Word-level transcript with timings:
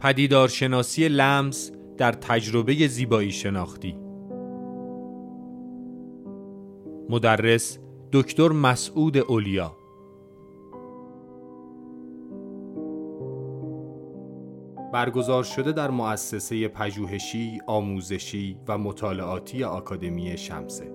پدیدارشناسی 0.00 1.08
لمس 1.08 1.72
در 1.96 2.12
تجربه 2.12 2.86
زیبایی 2.86 3.30
شناختی. 3.30 3.96
مدرس 7.10 7.78
دکتر 8.12 8.48
مسعود 8.48 9.16
اولیا. 9.16 9.76
برگزار 14.92 15.44
شده 15.44 15.72
در 15.72 15.90
مؤسسه 15.90 16.68
پژوهشی، 16.68 17.60
آموزشی 17.66 18.56
و 18.68 18.78
مطالعاتی 18.78 19.64
آکادمی 19.64 20.36
شمسه. 20.36 20.92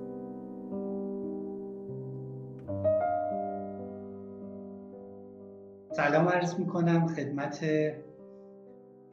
سلام 5.92 6.28
عرض 6.28 6.60
می 6.60 6.68
کنم 6.68 7.08
خدمت 7.08 7.66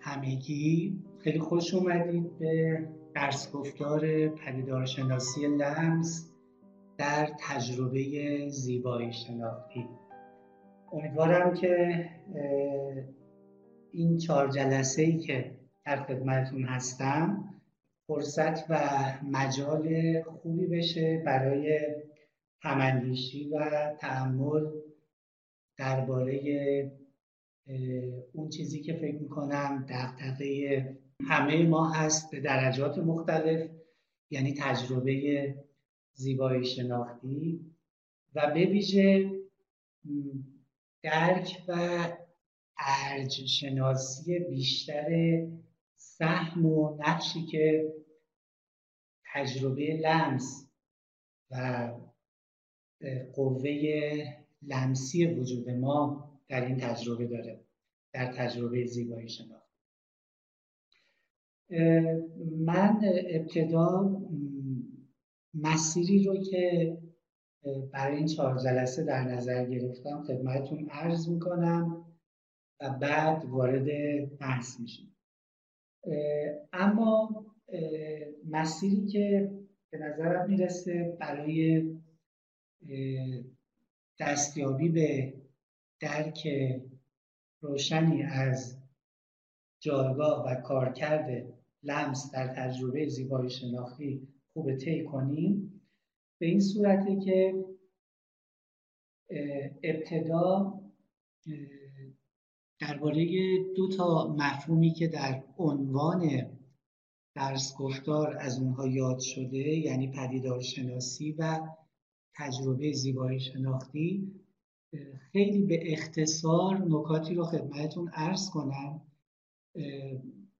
همگی. 0.02 0.98
خیلی 1.18 1.38
خوش 1.38 1.74
اومدید 1.74 2.38
به 2.38 2.78
درس 3.14 3.52
گفتار 3.52 4.28
پدیدارشناسی 4.28 5.46
لمس 5.46 6.32
در 6.98 7.28
تجربه 7.40 8.04
زیبایی 8.48 9.12
شناختی. 9.12 9.88
امیدوارم 10.92 11.54
که 11.54 12.04
این 13.92 14.18
چهار 14.18 14.48
جلسه 14.48 15.02
ای 15.02 15.18
که 15.18 15.58
در 15.86 16.02
خدمتتون 16.02 16.64
هستم 16.64 17.44
فرصت 18.06 18.70
و 18.70 18.78
مجال 19.30 20.22
خوبی 20.22 20.66
بشه 20.66 21.22
برای 21.26 21.80
هماندیشی 22.62 23.48
و 23.48 23.70
تعمل 24.00 24.66
درباره 25.78 27.01
اون 28.32 28.48
چیزی 28.48 28.82
که 28.82 28.92
فکر 28.92 29.18
می‌کنم 29.18 29.86
دقدقه 29.88 30.98
همه 31.20 31.62
ما 31.62 31.90
هست 31.90 32.30
به 32.30 32.40
درجات 32.40 32.98
مختلف 32.98 33.70
یعنی 34.30 34.54
تجربه 34.58 35.54
زیبایی 36.14 36.64
شناختی 36.64 37.60
و 38.34 38.50
به 38.54 38.66
ویژه 38.66 39.30
درک 41.02 41.64
و 41.68 41.98
ارج 42.78 43.46
شناسی 43.46 44.38
بیشتر 44.38 45.40
سهم 45.96 46.66
و 46.66 46.96
نقشی 47.00 47.46
که 47.46 47.92
تجربه 49.34 50.00
لمس 50.02 50.68
و 51.50 51.90
قوه 53.34 53.70
لمسی 54.62 55.26
وجود 55.26 55.70
ما 55.70 56.31
در 56.52 56.66
این 56.66 56.76
تجربه 56.76 57.26
داره 57.26 57.60
در 58.12 58.32
تجربه 58.32 58.86
زیبایی 58.86 59.28
شناخت. 59.28 59.72
من 62.58 63.00
ابتدا 63.30 64.20
مسیری 65.54 66.24
رو 66.24 66.44
که 66.44 66.96
برای 67.92 68.16
این 68.16 68.26
چهار 68.26 68.58
جلسه 68.58 69.04
در 69.04 69.24
نظر 69.24 69.64
گرفتم 69.64 70.22
خدمتتون 70.22 70.88
عرض 70.90 71.28
می‌کنم 71.28 72.06
و 72.80 72.90
بعد 72.90 73.44
وارد 73.44 73.86
بحث 74.38 74.80
میشیم. 74.80 75.16
اما 76.72 77.44
مسیری 78.50 79.06
که 79.06 79.50
به 79.90 79.98
نظرم 79.98 80.50
می‌رسه 80.50 81.16
برای 81.20 81.82
دستیابی 84.20 84.88
به 84.88 85.34
درک 86.02 86.48
روشنی 87.60 88.22
از 88.22 88.78
جایگاه 89.80 90.46
و 90.46 90.54
کارکرد 90.54 91.54
لمس 91.82 92.30
در 92.32 92.46
تجربه 92.46 93.08
زیبایی 93.08 93.50
شناختی 93.50 94.28
خوب 94.52 94.76
طی 94.76 95.04
کنیم. 95.04 95.80
به 96.40 96.46
این 96.46 96.60
صورته 96.60 97.20
که 97.24 97.64
ابتدا 99.82 100.80
درباره 102.80 103.26
دو 103.76 103.88
تا 103.88 104.36
مفهومی 104.38 104.92
که 104.92 105.08
در 105.08 105.44
عنوان 105.58 106.50
درس 107.34 107.76
گفتار 107.78 108.36
از 108.40 108.58
اونها 108.58 108.88
یاد 108.88 109.18
شده 109.18 109.58
یعنی 109.58 110.12
پدیدار 110.12 110.60
شناسی 110.60 111.32
و 111.32 111.60
تجربه 112.36 112.92
زیبایی 112.92 113.40
شناختی 113.40 114.41
خیلی 115.32 115.62
به 115.62 115.92
اختصار 115.92 116.78
نکاتی 116.78 117.34
رو 117.34 117.44
خدمتتون 117.44 118.08
عرض 118.08 118.50
کنم. 118.50 119.00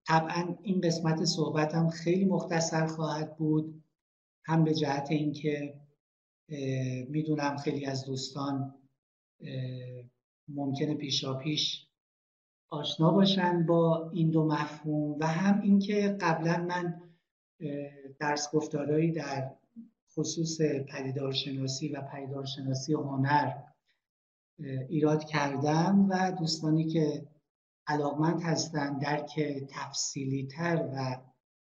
طبعا 0.07 0.59
این 0.63 0.81
قسمت 0.81 1.25
صحبتم 1.25 1.89
خیلی 1.89 2.25
مختصر 2.25 2.87
خواهد 2.87 3.37
بود 3.37 3.83
هم 4.45 4.65
به 4.65 4.75
جهت 4.75 5.11
اینکه 5.11 5.75
می‌دونم 7.09 7.57
خیلی 7.57 7.87
از 7.87 8.05
دوستان 8.05 8.75
ممکنه 10.49 10.95
پیشا 10.95 11.35
پیش 11.35 11.87
آشنا 12.71 13.11
باشن 13.11 13.67
با 13.67 14.11
این 14.11 14.31
دو 14.31 14.45
مفهوم 14.45 15.17
و 15.21 15.27
هم 15.27 15.61
اینکه 15.61 16.17
قبلا 16.21 16.67
من 16.69 17.03
درس 18.19 18.55
گفتارهایی 18.55 19.13
در 19.13 19.51
خصوص 20.15 20.61
پدیدارشناسی 20.89 21.89
و 21.89 22.03
پدیدارشناسی 22.03 22.93
هنر 22.93 23.53
ایراد 24.65 25.25
کردم 25.25 26.07
و 26.11 26.33
دوستانی 26.39 26.89
که 26.89 27.29
علاقمند 27.87 28.43
هستند 28.43 29.01
درک 29.01 29.41
تفصیلی 29.71 30.47
تر 30.47 30.91
و 30.95 31.17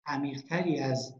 عمیقتری 0.06 0.78
از 0.78 1.14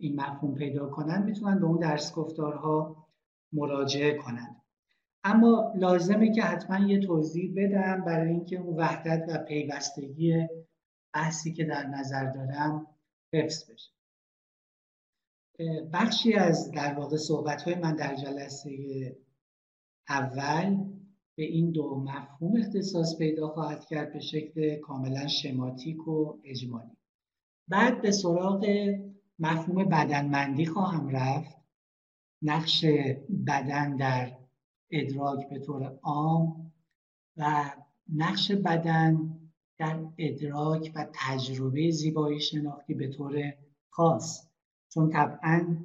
این 0.00 0.20
مفهوم 0.20 0.54
پیدا 0.54 0.88
کنن 0.88 1.22
می‌تونن 1.22 1.60
به 1.60 1.66
اون 1.66 1.78
درس 1.78 2.14
گفتارها 2.14 3.06
مراجعه 3.52 4.18
کنند 4.18 4.62
اما 5.24 5.72
لازمه 5.76 6.34
که 6.34 6.42
حتما 6.42 6.86
یه 6.86 7.00
توضیح 7.00 7.52
بدم 7.56 8.04
برای 8.04 8.30
اینکه 8.30 8.56
اون 8.56 8.76
وحدت 8.76 9.24
و 9.28 9.38
پیوستگی 9.38 10.48
بحثی 11.14 11.52
که 11.52 11.64
در 11.64 11.86
نظر 11.86 12.24
دارم 12.30 12.86
حفظ 13.32 13.70
بشه. 13.70 13.90
بخشی 15.92 16.34
از 16.34 16.70
در 16.70 16.94
واقع 16.94 17.16
صحبت 17.16 17.62
های 17.62 17.74
من 17.74 17.96
در 17.96 18.14
جلسه 18.14 18.70
اول 20.08 20.93
به 21.36 21.44
این 21.44 21.70
دو 21.70 21.94
مفهوم 21.96 22.56
اختصاص 22.60 23.18
پیدا 23.18 23.48
خواهد 23.48 23.84
کرد 23.84 24.12
به 24.12 24.20
شکل 24.20 24.76
کاملا 24.76 25.26
شماتیک 25.26 26.08
و 26.08 26.38
اجمالی. 26.44 26.96
بعد 27.68 28.02
به 28.02 28.10
سراغ 28.10 28.66
مفهوم 29.38 29.84
بدنمندی 29.84 30.66
خواهم 30.66 31.08
رفت. 31.08 31.56
نقش 32.42 32.84
بدن 33.46 33.96
در 33.96 34.36
ادراک 34.90 35.48
به 35.48 35.58
طور 35.58 35.98
عام 36.02 36.72
و 37.36 37.70
نقش 38.14 38.52
بدن 38.52 39.38
در 39.78 40.06
ادراک 40.18 40.92
و 40.94 41.06
تجربه 41.14 41.90
زیبایی 41.90 42.40
شناختی 42.40 42.94
به 42.94 43.08
طور 43.08 43.54
خاص. 43.90 44.48
چون 44.88 45.10
طبعا 45.10 45.84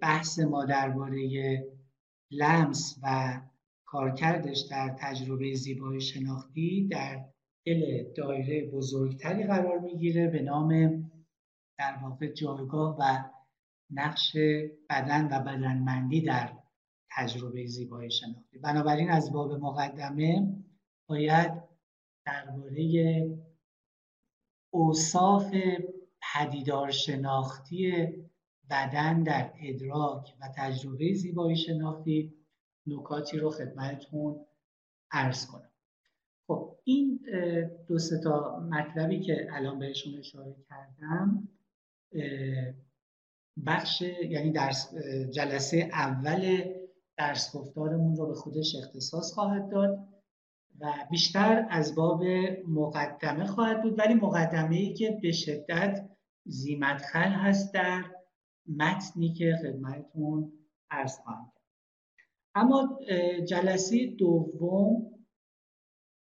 بحث 0.00 0.38
ما 0.38 0.64
درباره 0.64 1.64
لمس 2.30 2.98
و 3.02 3.40
کارکردش 3.86 4.60
در 4.70 4.96
تجربه 4.98 5.54
زیبایی 5.54 6.00
شناختی 6.00 6.88
در 6.88 7.24
دل 7.66 8.12
دایره 8.16 8.70
بزرگتری 8.70 9.46
قرار 9.46 9.78
می‌گیره 9.78 10.28
به 10.28 10.42
نام 10.42 10.70
در 11.78 11.98
واقع 12.02 12.32
جایگاه 12.32 12.96
و 13.00 13.24
نقش 13.90 14.36
بدن 14.90 15.24
و 15.24 15.40
بدنمندی 15.44 16.20
در 16.20 16.52
تجربه 17.10 17.66
زیبایی 17.66 18.10
شناختی. 18.10 18.58
بنابراین 18.58 19.10
از 19.10 19.32
باب 19.32 19.52
مقدمه 19.52 20.56
باید 21.08 21.52
درباره 22.26 23.38
اوصاف 24.72 25.54
پدیدار 26.34 26.90
شناختی 26.90 27.92
بدن 28.70 29.22
در 29.22 29.52
ادراک 29.60 30.34
و 30.40 30.48
تجربه 30.56 31.14
زیبایی 31.14 31.56
شناختی 31.56 32.34
نکاتی 32.86 33.38
رو 33.38 33.50
خدمتتون 33.50 34.46
عرض 35.10 35.46
کنم. 35.46 35.70
خب 36.46 36.78
این 36.84 37.20
دو 37.88 37.98
تا 38.24 38.60
مطلبی 38.70 39.20
که 39.20 39.48
الان 39.50 39.78
بهشون 39.78 40.18
اشاره 40.18 40.56
کردم 40.68 41.48
بخش 43.66 44.02
یعنی 44.30 44.52
درس 44.52 44.94
جلسه 45.30 45.88
اول 45.92 46.64
درس 47.16 47.56
گفتارمون 47.56 48.16
رو 48.16 48.26
به 48.26 48.34
خودش 48.34 48.76
اختصاص 48.82 49.32
خواهد 49.32 49.68
داد 49.68 50.08
و 50.80 50.92
بیشتر 51.10 51.66
از 51.70 51.94
باب 51.94 52.24
مقدمه 52.68 53.46
خواهد 53.46 53.82
بود 53.82 53.98
ولی 53.98 54.14
مقدمه 54.14 54.76
ای 54.76 54.94
که 54.94 55.18
به 55.22 55.32
شدت 55.32 56.08
زیمتخل 56.44 57.30
هست 57.30 57.74
در 57.74 58.04
متنی 58.76 59.32
که 59.32 59.56
خدمتتون 59.62 60.52
عرض 60.90 61.18
خواهم 61.18 61.52
اما 62.56 62.98
جلسه 63.48 64.06
دوم 64.06 65.12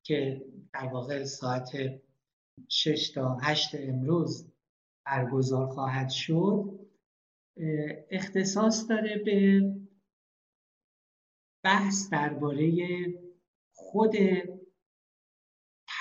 که 0.04 0.46
در 0.74 0.88
واقع 0.88 1.24
ساعت 1.24 1.70
6 2.70 3.10
تا 3.10 3.38
8 3.44 3.76
امروز 3.76 4.52
برگزار 5.06 5.68
خواهد 5.68 6.10
شد 6.10 6.80
اختصاص 8.12 8.90
داره 8.90 9.18
به 9.26 9.62
بحث 11.64 12.10
درباره 12.10 12.74
خود 13.74 14.14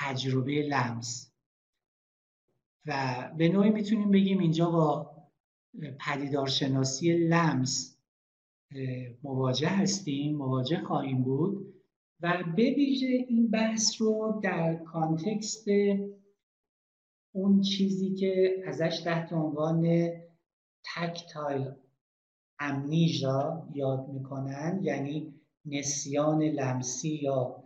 تجربه 0.01 0.63
لمس. 0.63 1.33
و 2.87 3.31
به 3.39 3.49
نوعی 3.49 3.71
می‌تونیم 3.71 4.11
بگیم 4.11 4.39
اینجا 4.39 4.71
با 4.71 5.17
پدیدارشناسی 6.01 7.13
لمس 7.13 7.96
مواجه 9.23 9.69
هستیم 9.69 10.37
مواجه 10.37 10.81
خواهیم 10.81 11.23
بود 11.23 11.75
و 12.21 12.45
به 12.57 12.63
ویژه 12.63 13.07
این 13.07 13.51
بحث 13.51 14.03
رو 14.03 14.41
در 14.43 14.75
کانتکست 14.75 15.65
اون 17.35 17.61
چیزی 17.61 18.15
که 18.15 18.63
ازش 18.67 19.01
تحت 19.05 19.33
عنوان 19.33 20.11
تکتایل 20.97 21.71
امنیژا 22.59 23.69
یاد 23.75 24.09
می‌کنن 24.09 24.81
یعنی 24.83 25.35
نسیان 25.65 26.43
لمسی 26.43 27.19
یا 27.23 27.65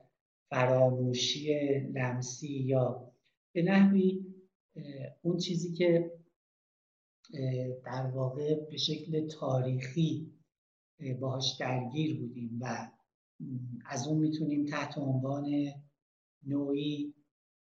فراموشی 0.51 1.79
لمسی 1.95 2.59
یا 2.59 3.12
به 3.53 3.62
نحوی 3.62 4.27
اون 5.23 5.37
چیزی 5.37 5.73
که 5.73 6.11
در 7.85 8.07
واقع 8.15 8.55
به 8.71 8.77
شکل 8.77 9.29
تاریخی 9.29 10.39
باهاش 11.20 11.56
درگیر 11.61 12.20
بودیم 12.20 12.58
و 12.61 12.91
از 13.87 14.08
اون 14.08 14.19
می‌تونیم 14.19 14.67
تحت 14.67 14.99
عنوان 14.99 15.47
نوعی 16.47 17.14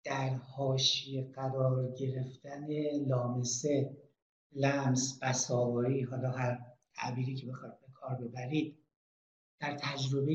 در 0.04 0.28
حاشیه 0.34 1.30
قرار 1.34 1.94
گرفتن 1.94 2.66
لامسه 3.06 3.96
لمس 4.52 5.18
بساوایی 5.22 6.02
حالا 6.02 6.30
هر 6.30 6.58
تعبیری 6.94 7.34
که 7.34 7.46
بخواید 7.46 7.80
به 7.80 7.86
کار 7.92 8.14
ببرید 8.14 8.76
در 9.60 9.76
تجربه 9.80 10.34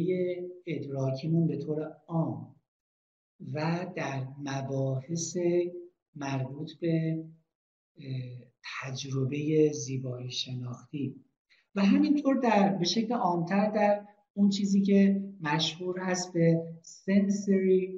ادراکیمون 0.65 1.47
به 1.47 1.57
طور 1.57 1.97
عام 2.07 2.55
و 3.53 3.85
در 3.95 4.27
مباحث 4.43 5.37
مربوط 6.15 6.71
به 6.81 7.23
تجربه 8.81 9.71
زیبایی 9.73 10.31
شناختی. 10.31 11.24
و 11.75 11.81
همینطور 11.81 12.35
در 12.35 12.69
به 12.69 12.85
شکل 12.85 13.13
عامتر 13.13 13.69
در 13.69 14.07
اون 14.33 14.49
چیزی 14.49 14.81
که 14.81 15.23
مشهور 15.41 15.99
هست 15.99 16.33
به 16.33 16.73
sensory 16.83 17.91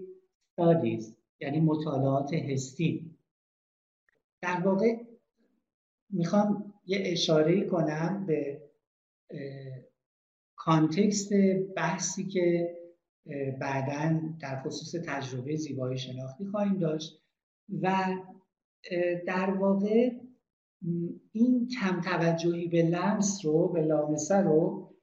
studies 0.55 1.05
یعنی 1.39 1.59
مطالعات 1.59 2.33
حسی. 2.33 3.15
در 4.41 4.61
واقع 4.65 4.95
می‌خوام 6.09 6.73
یه 6.85 7.03
اشاره 7.05 7.65
کنم 7.65 8.25
به 8.25 8.61
کانتکست 10.55 11.29
بحثی 11.75 12.27
که 12.27 12.77
بعدا 13.59 14.19
در 14.39 14.61
خصوص 14.61 15.01
تجربه 15.05 15.55
زیبایی 15.55 15.97
شناختی 15.97 16.45
خواهیم 16.45 16.79
داشت 16.79 17.21
و 17.81 18.15
در 19.27 19.49
واقع 19.49 20.09
این 21.31 21.67
کم 21.67 22.01
توجهی 22.01 22.67
به 22.67 22.81
لمس 22.81 23.45
رو 23.45 23.67
به 23.67 23.81
لامسه 23.81 24.35
رو 24.35 24.93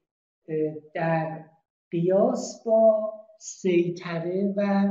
در 0.93 1.49
قیاس 1.91 2.63
با 2.65 3.13
سیطره 3.39 4.53
و 4.57 4.89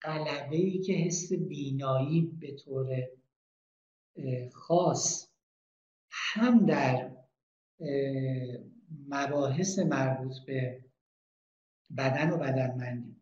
قلبه 0.00 0.56
ای 0.56 0.78
که 0.78 0.92
حس 0.92 1.32
بینایی 1.32 2.36
به 2.40 2.56
طور 2.56 2.86
خاص 4.52 5.30
هم 6.10 6.66
در 6.66 7.16
مباحث 9.08 9.78
مربوط 9.78 10.34
به 10.46 10.84
بدن 11.98 12.30
و 12.30 12.36
بدنمندی 12.36 13.16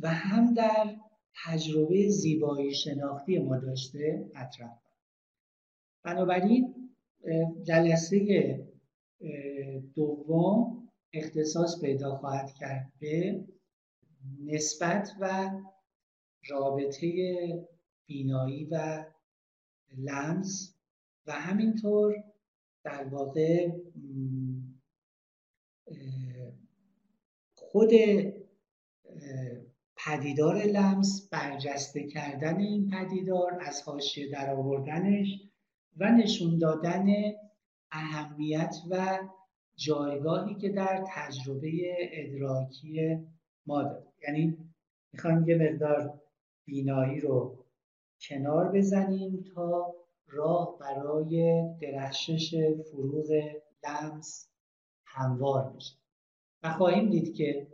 و 0.00 0.08
هم 0.08 0.54
در 0.54 0.96
تجربه 1.44 2.08
زیبایی 2.08 2.74
شناختی 2.74 3.38
ما 3.38 3.58
داشته 3.58 4.30
مطرح 4.34 4.78
بنابراین 6.04 6.74
جلسه 7.62 8.66
دوم 9.94 10.88
اختصاص 11.12 11.80
پیدا 11.80 12.16
خواهد 12.16 12.50
کرد 12.60 12.92
به 13.00 13.44
نسبت 14.44 15.08
و 15.20 15.50
رابطه 16.48 17.12
بینایی 18.06 18.64
و 18.64 19.04
لمس 19.98 20.74
و 21.26 21.32
همینطور 21.32 22.14
در 22.84 23.04
واقع 23.04 23.70
خود 27.54 27.90
پدیدار 30.04 30.56
لمس 30.56 31.28
برجسته 31.30 32.06
کردن 32.06 32.60
این 32.60 32.90
پدیدار 32.90 33.58
از 33.60 33.82
حاشیه 33.82 34.30
در 34.30 34.54
آوردنش 34.54 35.28
و 35.96 36.10
نشون 36.12 36.58
دادن 36.58 37.06
اهمیت 37.90 38.76
و 38.90 39.18
جایگاهی 39.76 40.54
که 40.54 40.68
در 40.68 41.04
تجربه 41.08 41.70
ادراکی 42.12 43.18
ما 43.66 43.82
داره 43.82 44.06
یعنی 44.22 44.58
می‌خوایم 45.12 45.48
یه 45.48 45.56
مقدار 45.56 46.20
بینایی 46.64 47.20
رو 47.20 47.64
کنار 48.20 48.72
بزنیم 48.72 49.44
تا 49.54 49.94
راه 50.26 50.78
برای 50.80 51.64
درخشش 51.80 52.54
فروغ 52.90 53.26
لمس 53.84 54.48
هموار 55.04 55.72
بشه. 55.72 55.96
و 56.62 56.72
خواهیم 56.72 57.10
دید 57.10 57.34
که 57.34 57.66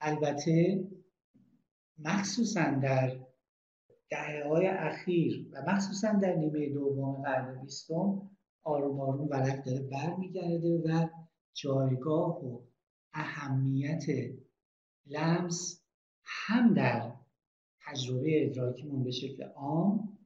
البته 0.00 0.84
مخصوصا 1.98 2.70
در 2.70 3.16
دهه 4.10 4.48
های 4.48 4.66
اخیر 4.66 5.50
و 5.52 5.62
مخصوصا 5.70 6.12
در 6.12 6.36
نیمه 6.36 6.68
دوم 6.68 7.22
قرن 7.22 7.60
بیستم 7.60 8.30
آروم 8.62 9.00
آروم 9.00 9.28
ورق 9.28 9.64
داره 9.64 9.80
برمیگرده 9.80 10.82
و 10.84 11.08
جایگاه 11.54 12.44
و 12.44 12.60
اهمیت 13.14 14.04
لمس 15.06 15.82
هم 16.24 16.74
در 16.74 17.12
تجربه 17.86 18.46
ادراکیمون 18.46 19.04
به 19.04 19.10
شکل 19.10 19.42
عام 19.42 20.18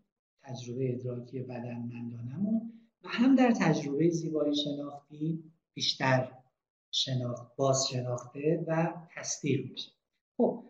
تجربه 0.43 0.95
ادراکی 0.95 1.41
بدنمندانمون 1.41 2.73
و 3.05 3.09
هم 3.09 3.35
در 3.35 3.51
تجربه 3.51 4.11
زیبایی 4.11 4.55
شناختی 4.57 5.53
بیشتر 5.75 6.33
شناخت 6.91 7.57
باز 7.57 7.89
شناخته 7.89 8.65
و 8.67 8.93
تصدیق 9.17 9.71
میشه. 9.71 9.91
خب 10.37 10.68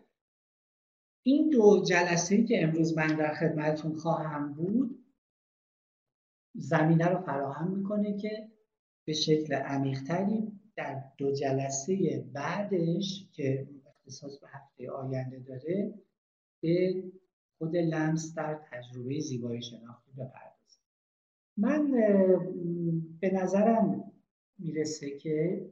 این 1.29 1.49
دو 1.49 1.83
جلسه 1.83 2.43
که 2.43 2.63
امروز 2.63 2.97
من 2.97 3.07
در 3.07 3.33
خدمتتون 3.33 3.95
خواهم 3.95 4.53
بود 4.53 5.05
زمینه 6.55 7.05
رو 7.05 7.19
فراهم 7.21 7.77
می‌کنه 7.77 8.17
که 8.17 8.51
به 9.05 9.13
شکل 9.13 9.53
عمیقتری 9.53 10.51
در 10.75 11.03
دو 11.17 11.31
جلسه 11.31 12.25
بعدش 12.33 13.29
که 13.33 13.67
اختصاص 13.87 14.39
به 14.39 14.47
هفته 14.47 14.91
آینده 14.91 15.39
داره 15.39 15.93
به 16.61 17.03
خود 17.57 17.75
لمس 17.75 18.33
در 18.35 18.59
تجربه 18.71 19.19
زیبایی 19.19 19.61
شناختی 19.61 20.11
بپردازم 20.11 20.81
من 21.57 21.91
به 23.19 23.33
نظرم 23.33 24.11
می‌رسه 24.59 25.17
که 25.17 25.65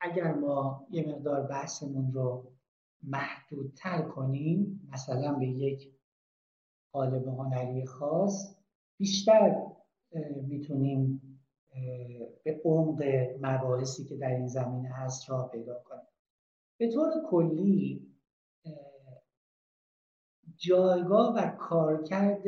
اگر 0.00 0.34
ما 0.34 0.86
یه 0.90 1.08
مقدار 1.08 1.46
بحثمون 1.46 2.12
رو 2.12 2.51
محدودتر 3.02 4.02
کنیم 4.02 4.88
مثلا 4.92 5.32
به 5.32 5.46
یک 5.46 5.92
قالب 6.92 7.28
هنری 7.28 7.86
خاص 7.86 8.56
بیشتر 8.98 9.66
می‌تونیم 10.42 11.22
به 12.44 12.60
عمق 12.64 13.02
مباحثی 13.40 14.04
که 14.04 14.16
در 14.16 14.30
این 14.30 14.46
زمینه 14.46 14.88
هست 14.88 15.30
را 15.30 15.48
پیدا 15.48 15.74
کنیم. 15.74 16.06
به 16.78 16.92
طور 16.92 17.10
کلی 17.30 18.12
جایگاه 20.56 21.34
و 21.34 21.56
کارکرد 21.58 22.42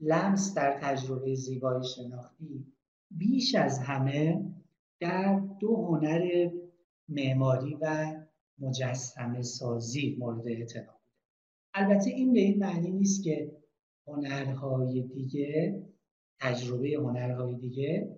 لمس 0.00 0.54
در 0.54 0.80
تجربه 0.82 1.34
زیبایی 1.34 1.84
شناختی 1.84 2.72
بیش 3.10 3.54
از 3.54 3.78
همه 3.78 4.44
در 5.00 5.40
دو 5.60 5.76
هنر 5.76 6.50
معماری 7.08 7.74
و 7.80 8.14
مجسمه 8.60 9.42
سازی 9.42 10.16
مورد 10.18 10.48
اعتنا 10.48 11.00
البته 11.74 12.10
این 12.10 12.32
به 12.32 12.40
این 12.40 12.58
معنی 12.58 12.90
نیست 12.90 13.24
که 13.24 13.52
هنرهای 14.06 15.02
دیگه 15.02 15.82
تجربه 16.40 16.96
هنرهای 16.98 17.54
دیگه 17.54 18.16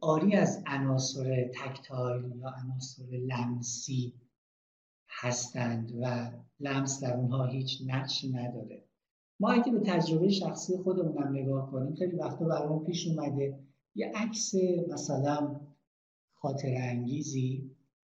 آری 0.00 0.36
از 0.36 0.62
عناصر 0.66 1.50
تکتایل 1.54 2.36
یا 2.36 2.48
عناصر 2.48 3.04
لمسی 3.04 4.14
هستند 5.08 5.92
و 6.00 6.32
لمس 6.60 7.02
در 7.02 7.16
اونها 7.16 7.46
هیچ 7.46 7.82
نقشی 7.86 8.32
نداره. 8.32 8.84
ما 9.40 9.50
اگه 9.52 9.72
به 9.72 9.80
تجربه 9.80 10.28
شخصی 10.28 10.76
خودمونم 10.76 11.28
نگاه 11.32 11.70
کنیم 11.70 11.94
خیلی 11.94 12.16
وقتا 12.16 12.44
برامون 12.44 12.86
پیش 12.86 13.06
اومده 13.06 13.58
یه 13.94 14.12
عکس 14.14 14.54
مثلا 14.88 15.60
خاطر 16.34 16.74
انگیزی 16.76 17.77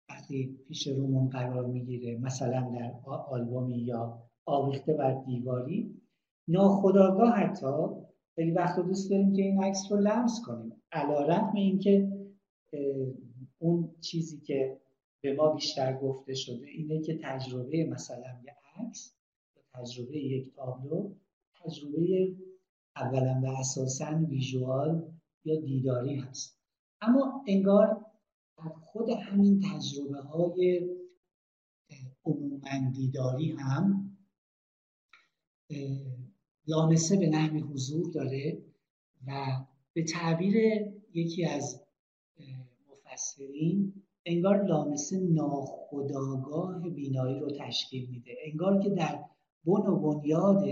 وقتی 0.10 0.58
پیش 0.68 0.88
رومون 0.88 1.30
قرار 1.30 1.66
می‌گیره 1.66 2.18
مثلا 2.18 2.72
در 2.80 3.10
آلبومی 3.30 3.78
یا 3.78 4.24
آویخته 4.46 4.94
بر 4.94 5.24
دیواری 5.26 6.02
ناخداگاه 6.48 7.30
حتی 7.30 7.88
خیلی 8.36 8.52
وقتا 8.52 8.82
دوست 8.82 9.10
داریم 9.12 9.34
که 9.34 9.42
این 9.42 9.64
عکس 9.64 9.92
رو 9.92 9.98
لمس 9.98 10.42
کنیم. 10.46 10.82
علا 10.92 11.22
رقم 11.22 11.56
اینکه 11.56 12.12
اون 13.60 13.90
چیزی 14.02 14.40
که 14.40 14.78
به 15.22 15.34
ما 15.34 15.54
بیشتر 15.54 15.98
گفته 15.98 16.34
شده 16.34 16.68
اینه 16.68 17.02
که 17.02 17.20
تجربه 17.24 17.86
مثلا 17.86 18.40
یه 18.44 18.56
عکس 18.76 19.14
تجربه 19.74 20.18
یک 20.18 20.56
تابلو 20.56 21.12
تجربه 21.64 22.36
اولا 22.96 23.42
و 23.44 23.48
اساسا 23.48 24.26
ویژوال 24.30 25.04
یا 25.46 25.60
دیداری 25.60 26.16
هست. 26.16 26.60
اما 27.02 27.44
انگار 27.48 28.06
در 28.64 28.70
خود 28.70 29.10
همین 29.10 29.60
تجربه 29.60 30.22
های 30.22 30.90
عموما 32.26 32.92
دیداری 32.94 33.52
هم 33.52 34.18
لامسه 36.68 37.18
به 37.18 37.30
نحوی 37.30 37.60
حضور 37.60 38.12
داره 38.12 38.64
و 39.28 39.46
به 39.94 40.04
تعبیر 40.04 40.56
یکی 41.14 41.46
از 41.46 41.84
مفسرین 42.90 43.94
انگار 44.26 44.64
لامسه 44.64 45.20
ناخداگاه 45.20 46.90
بینایی 46.90 47.40
رو 47.40 47.52
تشکیل 47.52 48.10
میده. 48.10 48.32
انگار 48.46 48.80
که 48.80 48.90
در 48.90 49.26
بن 49.66 49.88
و 49.88 50.00
بنیاد 50.00 50.64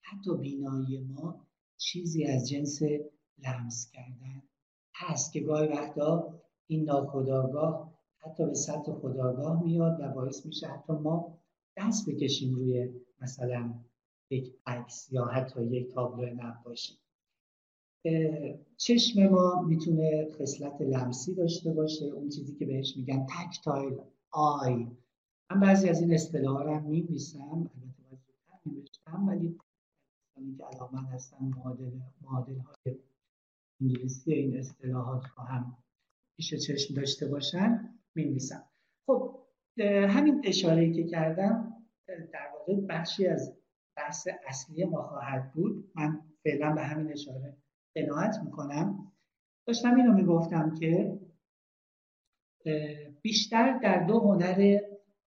حتی 0.00 0.36
بینایی 0.36 1.00
ما 1.00 1.46
چیزی 1.76 2.24
از 2.24 2.48
جنس 2.48 2.82
لمس 3.38 3.90
کردن 3.92 4.42
هست 4.94 5.32
که 5.32 5.40
گاهی 5.40 5.68
وقتا 5.68 6.42
این 6.66 6.84
ناخداگاه 6.84 7.92
حتی 8.18 8.46
به 8.46 8.54
سطح 8.54 8.92
خداگاه 8.92 9.62
میاد 9.62 10.00
و 10.00 10.08
باعث 10.08 10.46
میشه 10.46 10.66
حتی 10.66 10.92
ما 10.92 11.38
دست 11.76 12.10
بکشیم 12.10 12.54
روی 12.54 12.90
مثلا 13.20 13.74
یک 14.30 14.54
عکس 14.66 15.12
یا 15.12 15.24
حتی 15.24 15.64
یک 15.64 15.94
تابلو 15.94 16.34
نقاشی. 16.34 16.98
چشم 18.76 19.26
ما 19.26 19.62
می‌تونه 19.62 20.28
خصلت 20.38 20.80
لمسی 20.80 21.34
داشته 21.34 21.72
باشه 21.72 22.04
اون 22.04 22.28
چیزی 22.28 22.54
که 22.54 22.66
بهش 22.66 22.96
میگن 22.96 23.26
تکتایل 23.26 24.00
آی. 24.30 24.86
من 25.50 25.60
بعضی 25.60 25.88
از 25.88 26.00
این 26.00 26.14
اصطلاح 26.14 26.62
رو 26.62 26.74
هم 26.74 26.84
میبیسم 26.84 27.70
البته 29.06 29.26
ولی 29.26 29.58
که 30.58 30.64
علامت 30.64 31.08
هستن 31.08 31.44
معادل, 31.44 31.90
معادل 32.20 32.58
های 32.58 32.96
انگلیسی 33.80 34.32
این 34.32 34.58
اصطلاحات 34.58 35.22
رو 35.36 35.44
هم 35.44 35.76
پیش 36.36 36.54
چشم 36.54 36.94
داشته 36.94 37.26
باشن 37.26 37.98
می‌نویسم. 38.14 38.64
خب 39.06 39.38
همین 40.08 40.42
اشاره 40.44 40.92
که 40.92 41.04
کردم 41.04 41.84
در 42.06 42.50
واقع 42.54 42.86
بخشی 42.88 43.26
از 43.26 43.56
بحث 43.96 44.28
اصلی 44.46 44.84
ما 44.84 45.02
خواهد 45.02 45.52
بود. 45.52 45.90
من 45.94 46.20
فعلا 46.44 46.74
به 46.74 46.82
همین 46.82 47.12
اشاره 47.12 47.56
قناعت 47.94 48.36
می‌کنم. 48.44 49.12
داشتم 49.66 49.94
اینو 49.94 50.12
می‌گفتم 50.12 50.74
که 50.74 51.18
بیشتر 53.22 53.78
در 53.78 54.06
دو 54.06 54.20
هنر 54.20 54.78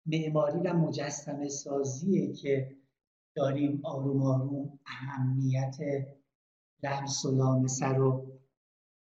معماری 0.05 0.59
و 0.59 0.73
مجسمه 0.73 1.47
سازیه 1.47 2.33
که 2.33 2.77
داریم 3.35 3.81
آروم 3.83 4.21
آروم 4.21 4.79
اهمیت 4.85 5.77
لمس 6.83 7.25
و 7.25 7.31
لامسه 7.31 7.87
رو 7.87 8.39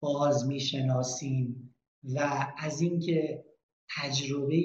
باز 0.03 0.47
می‌شناسیم. 0.49 1.66
و 2.15 2.47
از 2.59 2.81
اینکه 2.81 3.45
تجربه 3.97 4.57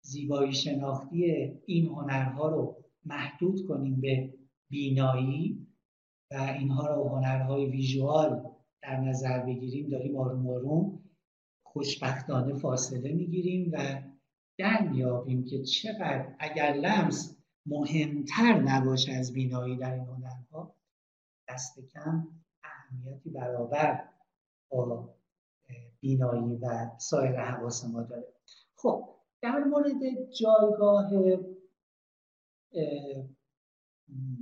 زیبایی 0.00 0.52
شناختی 0.52 1.24
این 1.66 1.86
هنرها 1.86 2.48
رو 2.48 2.84
محدود 3.04 3.66
کنیم 3.68 4.00
به 4.00 4.34
بینایی 4.70 5.66
و 6.30 6.34
اینها 6.34 6.86
رو 6.86 7.08
هنرهای 7.08 7.66
ویژوال 7.66 8.42
در 8.82 9.00
نظر 9.00 9.38
بگیریم 9.38 9.88
داریم 9.88 10.16
آروم 10.16 10.48
آروم 10.48 11.00
خوشبختانه 11.62 12.54
فاصله 12.54 13.12
می‌گیریم 13.12 13.70
و 13.72 14.02
در 14.58 14.88
میابیم 14.88 15.44
که 15.44 15.62
چقدر 15.62 16.34
اگر 16.38 16.72
لمس 16.72 17.36
مهمتر 17.66 18.60
نباشه 18.60 19.12
از 19.12 19.32
بینایی 19.32 19.76
در 19.76 19.92
این 19.94 20.04
هنرها 20.04 20.74
دست 21.48 21.80
کم 21.92 22.28
اهمیتی 22.64 23.30
برابر 23.30 24.08
با 24.70 25.14
بینایی 26.00 26.56
و 26.56 26.90
سایر 26.98 27.40
حواس 27.40 27.84
ما 27.84 28.02
داره. 28.02 28.32
خب 28.76 29.08
در 29.42 29.64
مورد 29.64 30.30
جایگاه 30.40 31.10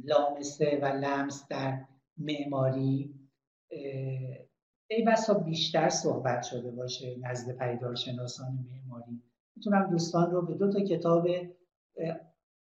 لامسه 0.04 0.78
و 0.82 0.84
لمس 0.84 1.46
در 1.50 1.84
معماری 2.18 3.14
ای 4.90 5.02
بسا 5.06 5.34
بیشتر 5.34 5.88
صحبت 5.88 6.42
شده 6.42 6.70
باشه 6.70 7.16
نزد 7.20 7.58
پیدارشناسان 7.58 8.66
معماری. 8.70 9.22
می‌تونم 9.56 9.90
دوستان 9.90 10.30
رو 10.30 10.46
به 10.46 10.54
دو 10.54 10.72
تا 10.72 10.80
کتاب 10.80 11.28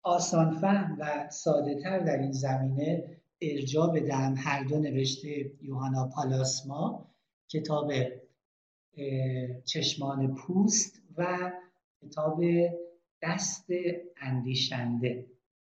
آسان 0.02 0.50
فهم 0.50 0.96
و 1.00 1.30
ساده 1.30 1.82
تر 1.82 1.98
در 1.98 2.18
این 2.18 2.32
زمینه 2.32 3.20
ارجا 3.40 3.86
بدم. 3.86 4.34
هر 4.38 4.64
دو 4.64 4.78
نوشته 4.78 5.52
یوهانا 5.60 6.08
پالاسما. 6.08 7.10
کتاب 7.50 7.92
چشمان 9.64 10.34
پوست 10.34 11.02
و 11.16 11.52
کتاب 12.02 12.42
دست 13.22 13.66
اندیشنده 14.16 15.26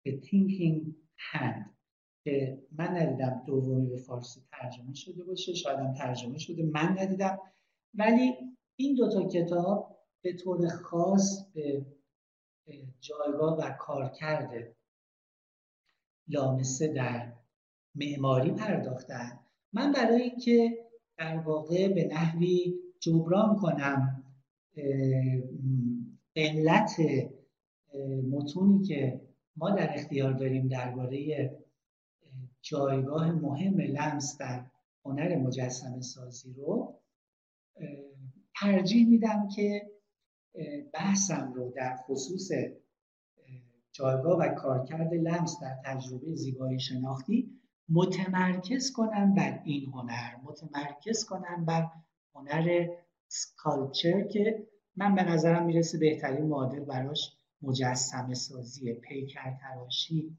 The 0.07 0.11
Thinking 0.11 0.95
Hand 1.33 1.79
که 2.25 2.63
من 2.73 2.89
ندیدم 2.89 3.43
دومی 3.47 3.87
به 3.87 3.97
فارسی 3.97 4.41
ترجمه 4.51 4.95
شده 4.95 5.23
باشه 5.23 5.55
شاید 5.55 5.79
هم 5.79 5.95
ترجمه 5.95 6.39
شده 6.39 6.63
من 6.63 6.97
ندیدم. 6.99 7.39
ولی 7.95 8.35
این 8.77 8.95
دوتا 8.95 9.29
کتاب 9.29 9.99
به 10.23 10.33
طور 10.33 10.69
خاص 10.69 11.53
به 11.55 11.87
جایگاه 13.01 13.59
و 13.59 13.71
کارکرد 13.71 14.77
لامسه 16.29 16.89
در 16.89 17.33
معماری 17.95 18.51
پرداختن. 18.51 19.39
من 19.73 19.93
برای 19.93 20.23
اینکه 20.23 20.89
در 21.17 21.37
واقع 21.37 21.89
به 21.89 22.05
نحوی 22.05 22.75
جبران 23.01 23.57
کنم 23.57 24.25
علت 26.37 26.97
متونی 28.31 28.85
که 28.85 29.21
ما 29.57 29.71
در 29.71 29.95
اختیار 29.95 30.33
داریم 30.33 30.69
درباره 30.69 31.51
جایگاه 32.63 33.33
مهم 33.33 33.81
لمس 33.81 34.37
در 34.39 34.65
هنر 35.05 35.37
مجسم 35.37 36.01
سازی 36.01 36.53
رو 36.53 36.95
ترجیح 38.61 39.09
میدم 39.09 39.49
که 39.49 39.91
بحثم 40.93 41.53
رو 41.53 41.73
در 41.77 41.97
خصوص 41.97 42.51
جایگاه 43.93 44.39
و 44.39 44.49
کارکرد 44.49 45.15
لمس 45.15 45.57
در 45.63 45.77
تجربه 45.85 46.35
زیبایی 46.35 46.81
شناختی 46.81 47.61
متمرکز 47.89 48.93
کنم 48.93 49.35
بر 49.35 49.61
این 49.65 49.91
هنر 49.91 50.37
متمرکز 50.43 51.25
کنم 51.25 51.65
بر 51.65 51.91
هنر 52.35 52.89
سکالچر 53.29 54.23
که 54.23 54.69
من 54.97 55.15
به 55.15 55.23
نظرم 55.23 55.67
می‌رسه 55.67 55.99
بهترین 55.99 56.47
معادل 56.47 56.85
براش 56.85 57.37
مجسم 57.63 58.35
سازی 58.35 58.95
پیکر 58.95 59.57
تراشی 59.61 60.39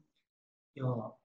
یا 0.74 1.18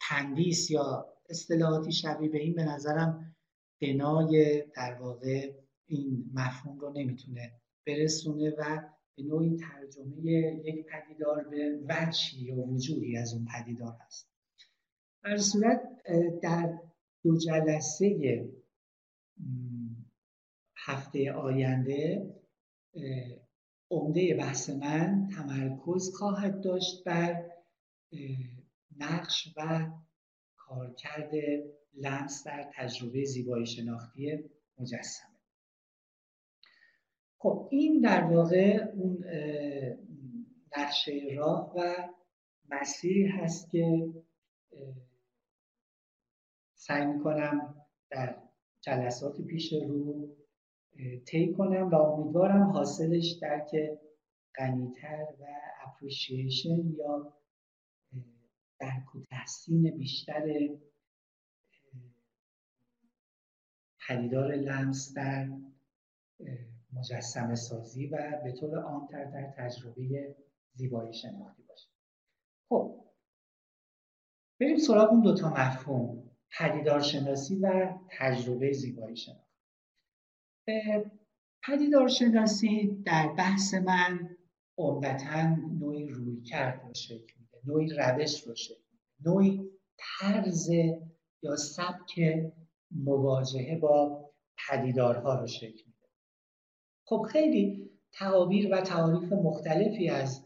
تندیس 0.00 0.70
یا 0.70 1.06
اصطلاحاتی 1.28 1.92
شبیه 1.92 2.28
به 2.28 2.38
این 2.38 2.54
به 2.54 2.64
نظرم 2.64 3.36
بنای 3.82 4.64
در 4.76 4.94
واقع 4.94 5.52
این 5.86 6.30
مفهوم 6.34 6.78
رو 6.78 6.92
نمی‌تونه 6.92 7.52
برسونه 7.86 8.50
و 8.50 8.82
به 9.16 9.22
نوعی 9.22 9.56
ترجمه 9.56 10.22
یک 10.64 10.86
پدیدار 10.86 11.48
به 11.48 11.80
وجهی 11.88 12.40
یا 12.40 12.56
وجودی 12.56 13.16
از 13.16 13.34
اون 13.34 13.46
پدیدار 13.54 13.96
هست. 14.00 14.30
در 15.24 15.36
صورت 15.36 15.82
در 16.42 16.78
دو 17.22 17.38
جلسه 17.38 18.08
هفته 20.76 21.32
آینده 21.32 22.34
عمده 23.90 24.34
بحث 24.34 24.70
من 24.70 25.28
تمرکز 25.36 26.14
خواهد 26.14 26.60
داشت 26.60 27.04
بر 27.04 27.50
نقش 28.96 29.54
و 29.56 29.90
کارکرد 30.56 31.30
لمس 31.94 32.46
در 32.46 32.70
تجربه 32.74 33.24
زیبایی 33.24 33.66
شناختی 33.66 34.50
مجسمه. 34.78 35.38
خب 37.38 37.68
این 37.70 38.00
در 38.00 38.24
واقع 38.24 38.84
اون 38.94 39.24
نقشه 40.76 41.12
راه 41.36 41.72
و 41.76 42.08
مسیری 42.68 43.26
هست 43.26 43.70
که 43.70 44.14
سعی 46.74 47.06
می‌کنم 47.06 47.86
در 48.10 48.47
جلسات 48.80 49.40
پیش 49.40 49.72
رو 49.72 50.28
طی 51.26 51.52
کنم 51.52 51.88
و 51.88 51.94
امیدوارم 51.94 52.62
حاصلش 52.62 53.38
درک 53.42 53.70
غنیتر 54.58 55.26
و 55.40 55.44
اپریشیشن 55.86 56.92
یا 56.96 57.34
درک 58.80 59.14
و 59.14 59.24
تحسین 59.30 59.96
بیشتر 59.96 60.68
پدیدار 64.08 64.54
لمس 64.54 65.12
در 65.16 65.48
مجسم 66.92 67.54
سازی 67.54 68.06
و 68.06 68.40
به 68.44 68.52
طور 68.52 68.78
عامتر 68.78 69.24
در 69.24 69.54
تجربه 69.56 70.36
زیبایی 70.74 71.12
شناختی 71.12 71.62
باشه 71.62 71.88
خب 72.68 73.04
بریم 74.60 74.78
سراغ 74.78 75.10
اون 75.10 75.20
دوتا 75.20 75.50
مفهوم. 75.50 76.27
پدیدار 76.58 77.00
شناسی 77.00 77.56
و 77.56 77.94
تجربه 78.18 78.72
زیبایی 78.72 79.16
شناختی 79.16 79.48
پدیدار 81.66 82.08
شناسی 82.08 83.02
در 83.06 83.28
بحث 83.38 83.74
من 83.74 84.36
عمدتا 84.78 85.56
نوعی 85.80 86.08
روی 86.08 86.42
کرد 86.42 86.82
رو 86.86 86.94
شکل 86.94 87.34
میده 87.40 87.60
نوعی 87.64 87.88
روش 87.88 88.42
رو 88.46 88.54
شکل 88.54 88.84
میده 88.92 89.30
نوعی 89.30 89.70
طرز 89.98 90.68
یا 91.42 91.56
سبک 91.56 92.20
مواجهه 92.90 93.78
با 93.78 94.24
پدیدارها 94.68 95.34
رو 95.34 95.46
شکل 95.46 95.82
میده. 95.86 96.08
خب 97.04 97.26
خیلی 97.32 97.90
تعابیر 98.12 98.74
و 98.74 98.80
تعاریف 98.80 99.32
مختلفی 99.32 100.08
از 100.08 100.44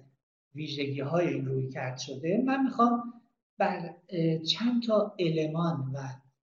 ویژگی 0.54 1.00
های 1.00 1.28
این 1.28 1.46
روی 1.46 1.68
کرد 1.68 1.98
شده. 1.98 2.42
من 2.46 2.64
می‌خوام 2.64 3.11
بر 3.62 3.94
چند 4.38 4.82
تا 4.82 5.16
المان 5.18 5.92
و 5.94 5.98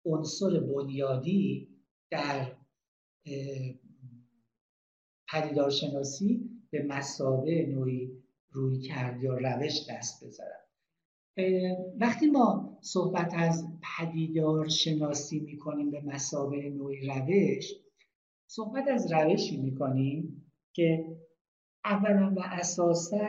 عنصر 0.05 0.61
بنیادی 0.61 1.69
در 2.11 2.57
پدیدارشناسی 5.29 6.51
به 6.71 6.83
مسابه 6.83 7.67
نوعی 7.67 8.23
روی 8.51 8.81
کرد 8.81 9.23
یا 9.23 9.35
روش 9.35 9.91
دست 9.91 10.25
بذارم 10.25 10.67
وقتی 12.01 12.27
ما 12.27 12.79
صحبت 12.83 13.35
از 13.35 13.65
پدیدار 13.99 14.69
شناسی 14.69 15.41
می‌کنیم 15.41 15.91
به 15.91 16.01
مسابه 16.01 16.71
نوعی 16.71 17.07
روش 17.07 17.73
صحبت 18.47 18.89
از 18.89 19.13
روشی 19.13 19.57
می‌کنیم 19.57 20.53
که 20.73 21.17
اولا 21.85 22.35
و 22.37 22.41
اساسا 22.45 23.29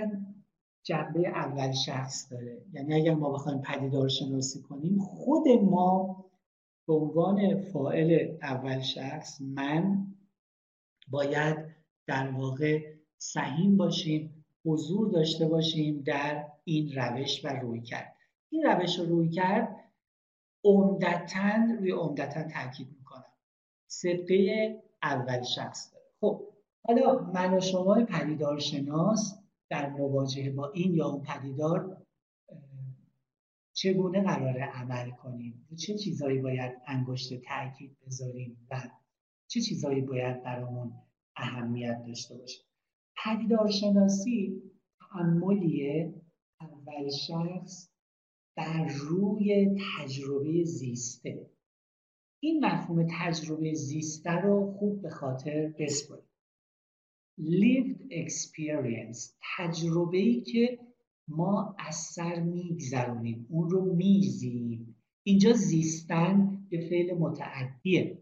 جنبه 0.87 1.27
اول 1.27 1.71
شخص 1.71 2.31
داره. 2.31 2.61
یعنی 2.73 2.95
اگر 2.95 3.13
ما 3.13 3.29
بخوایم 3.29 3.61
پدیدار 3.61 4.07
شناسی 4.07 4.61
کنیم 4.61 4.99
خود 4.99 5.47
ما 5.47 6.25
به 6.87 6.93
عنوان 6.93 7.61
فائل 7.61 8.37
اول 8.41 8.81
شخص 8.81 9.41
من 9.41 10.07
باید 11.07 11.57
در 12.07 12.31
واقع 12.31 12.93
سهیم 13.17 13.77
باشیم 13.77 14.45
حضور 14.65 15.11
داشته 15.11 15.47
باشیم 15.47 16.03
در 16.05 16.47
این 16.63 16.91
روش 16.95 17.45
و 17.45 17.47
روی 17.47 17.81
کرد. 17.81 18.15
این 18.49 18.63
روش 18.63 18.99
رو 18.99 19.05
روی 19.05 19.29
کرد 19.29 19.75
عمدتا 20.63 21.75
روی 21.79 21.91
عمدتا 21.91 22.43
تاکید 22.43 22.87
می‌کنم. 22.97 23.33
سبقه 23.87 24.75
اول 25.03 25.43
شخص 25.43 25.93
داره. 25.93 26.05
خب 26.21 26.41
حالا 26.87 27.31
من 27.33 27.53
و 27.53 27.61
شما 27.61 28.05
پدیدار 28.05 28.59
شناس 28.59 29.46
در 29.69 29.89
مواجهه 29.89 30.49
با 30.49 30.71
این 30.71 30.93
یا 30.93 31.07
اون 31.07 31.23
پدیدار 31.23 32.03
چگونه 33.73 34.23
قراره 34.23 34.63
عمل 34.63 35.11
کنیم؟ 35.11 35.67
چه 35.77 35.97
چیزهایی 35.97 36.39
باید 36.39 36.71
انگشت 36.87 37.33
تاکید 37.33 37.97
بذاریم؟ 38.05 38.67
و 38.71 38.81
چه 39.47 39.61
چیزهایی 39.61 40.01
باید 40.01 40.43
برامون 40.43 40.93
اهمیت 41.35 42.03
داشته 42.07 42.37
باشه؟ 42.37 42.61
پدیدار 43.25 43.71
شناسی 43.71 44.61
تعملیه 45.11 46.13
اول 46.61 47.09
شخص 47.09 47.89
بر 48.57 48.87
روی 48.87 49.77
تجربه 49.97 50.63
زیسته. 50.63 51.49
این 52.39 52.65
مفهوم 52.65 53.07
تجربه 53.19 53.73
زیسته 53.73 54.31
رو 54.31 54.73
خوب 54.79 55.01
به 55.01 55.09
خاطر 55.09 55.73
بسپارید 55.79 56.26
lived 57.39 58.11
experience 58.11 59.31
تجربه 59.57 60.17
ای 60.17 60.41
که 60.41 60.79
ما 61.27 61.75
از 61.79 61.95
سر 61.95 62.39
میگذرونیم 62.39 63.45
اون 63.49 63.69
رو 63.69 63.95
میزیم 63.95 64.95
اینجا 65.23 65.53
زیستن 65.53 66.57
به 66.69 66.87
فعل 66.89 67.17
متعدیه. 67.17 68.17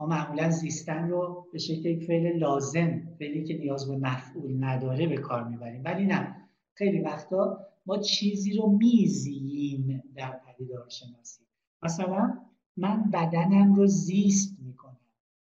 ما 0.00 0.06
معمولا 0.06 0.50
زیستن 0.50 1.08
رو 1.08 1.46
به 1.52 1.58
شکل 1.58 1.86
یک 1.86 2.04
فعل 2.04 2.38
لازم 2.38 3.16
فعلی 3.18 3.44
که 3.44 3.58
نیاز 3.58 3.88
به 3.88 3.96
مفعول 3.96 4.64
نداره 4.64 5.06
به 5.06 5.16
کار 5.16 5.48
می‌بریم. 5.48 5.82
ولی 5.84 6.06
نه 6.06 6.36
خیلی 6.74 7.00
وقتا 7.00 7.58
ما 7.86 7.98
چیزی 7.98 8.52
رو 8.52 8.78
میزییم 8.80 10.02
در 10.16 10.40
پدیدار 10.46 10.88
شناسی. 10.88 11.42
مثلا 11.82 12.38
من 12.76 13.10
بدنم 13.12 13.74
رو 13.74 13.86
زیست 13.86 14.56
می‌کنم. 14.58 15.00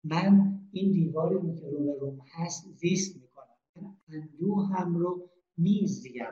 من 0.05 0.52
این 0.73 0.93
دیواری 0.93 1.35
رو 1.35 1.55
که 1.55 1.71
رو 1.71 1.99
روم 2.01 2.21
هست 2.33 2.69
زیست 2.77 3.17
می‌کنم 3.17 3.97
اندوه 4.09 4.69
هم 4.69 4.97
رو 4.97 5.31
میزیم 5.57 6.25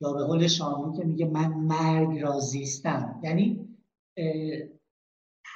یا 0.00 0.12
به 0.12 0.24
قول 0.24 0.46
شاملو 0.46 0.96
که 0.96 1.04
میگه 1.04 1.26
من 1.26 1.54
مرگ 1.54 2.18
را 2.18 2.40
زیستم. 2.40 3.20
یعنی 3.22 3.68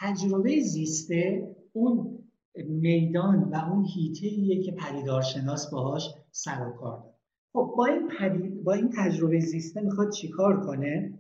تجربه 0.01 0.61
زیسته 0.61 1.57
اون 1.73 2.19
میدان 2.67 3.43
و 3.43 3.55
اون 3.55 3.85
هیته 3.85 4.63
که 4.63 4.73
پدیدارشناس 4.73 5.71
باهاش 5.71 6.15
سر 6.31 6.69
و 6.69 6.73
کار 6.73 6.99
داره. 6.99 7.15
خب 7.53 7.75
با 7.77 7.87
این, 7.87 8.09
پدید، 8.19 8.65
با 8.65 8.73
این 8.73 8.91
تجربه 8.97 9.41
زیسته 9.41 9.81
می‌خواد 9.81 10.13
چیکار 10.13 10.67
کنه؟ 10.67 11.19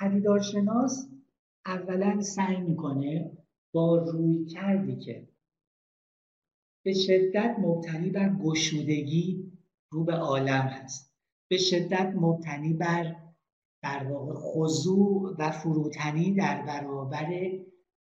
پدیدارشناس 0.00 1.08
اولا 1.66 2.20
سعی 2.20 2.60
می‌کنه 2.60 3.37
روی 3.86 4.44
کردی 4.44 4.96
که 4.96 5.28
به 6.84 6.92
شدت 6.92 7.56
مبتنی 7.58 8.10
بر 8.10 8.28
گشودگی 8.28 9.52
رو 9.90 10.04
به 10.04 10.12
عالم 10.12 10.62
هست. 10.62 11.14
به 11.50 11.58
شدت 11.58 12.12
مبتنی 12.16 12.72
بر 12.72 13.16
در 13.82 14.04
واقع 14.04 14.34
خضوع 14.34 15.36
و 15.38 15.50
فروتنی 15.50 16.34
در 16.34 16.62
برابر 16.62 17.50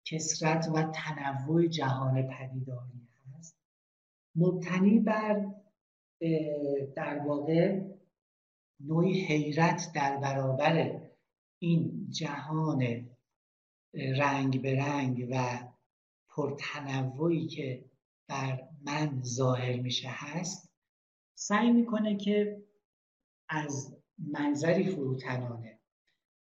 کسرت 0.05 0.69
و 0.73 0.83
تنوع 0.83 1.67
جهان 1.67 2.27
پدیداری 2.27 3.07
هست. 3.37 3.57
مبتنی 4.35 4.99
بر 4.99 5.45
در 6.95 7.19
واقع 7.27 7.81
نوعی 8.79 9.21
حیرت 9.21 9.91
در 9.95 10.17
برابر 10.17 11.01
این 11.61 12.07
جهان 12.09 13.08
رنگ 13.93 14.61
به 14.61 14.75
رنگ 14.75 15.27
و 15.31 15.59
پرتنوعی 16.29 17.47
که 17.47 17.85
در 18.27 18.63
من 18.81 19.21
ظاهر 19.23 19.75
میشه 19.79 20.07
هست 20.11 20.73
سعی 21.35 21.71
می‌کنه 21.71 22.17
که 22.17 22.63
از 23.49 23.97
منظری 24.17 24.89
فروتنانه 24.89 25.79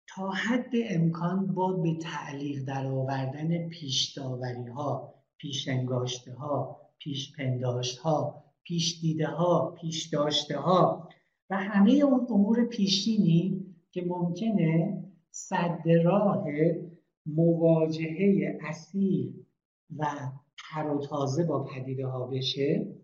تا 0.08 0.30
حد 0.30 0.70
امکان 0.90 1.46
با 1.46 1.72
به 1.72 1.94
تعلیق 1.94 2.64
در 2.64 2.86
آوردن 2.86 3.68
پیش 3.68 4.12
داوری 4.12 4.66
ها 4.66 5.14
پیش 5.36 5.68
انگاشته 5.68 6.34
ها 6.34 6.80
پیش 6.98 7.36
پنداشت 7.36 7.98
ها 7.98 8.44
پیش 8.62 9.00
دیده 9.00 9.26
ها 9.26 9.70
پیش 9.80 10.06
داشته 10.06 10.58
ها 10.58 11.08
و 11.50 11.56
همه 11.56 11.92
اون 11.92 12.26
امور 12.30 12.64
پیشینی 12.64 13.66
که 13.90 14.02
ممکنه 14.06 15.04
صد 15.30 15.82
راه 16.04 16.44
مواجهه 17.26 18.58
اصیل 18.62 19.46
و 19.96 20.04
تر 20.70 20.98
تازه 20.98 21.44
با 21.44 21.64
پدیده 21.64 22.06
ها 22.06 22.26
بشه 22.26 22.94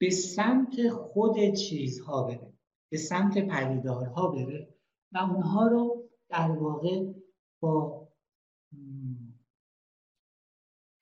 به 0.00 0.10
سمت 0.10 0.88
خود 0.88 1.54
چیزها 1.54 2.22
بره 2.22 2.52
به 2.90 2.98
سمت 2.98 3.38
پدیدارها 3.38 4.28
بره 4.28 4.74
و 5.12 5.18
اونها 5.18 5.66
رو 5.66 6.08
در 6.28 6.50
واقع 6.50 7.12
با 7.60 8.08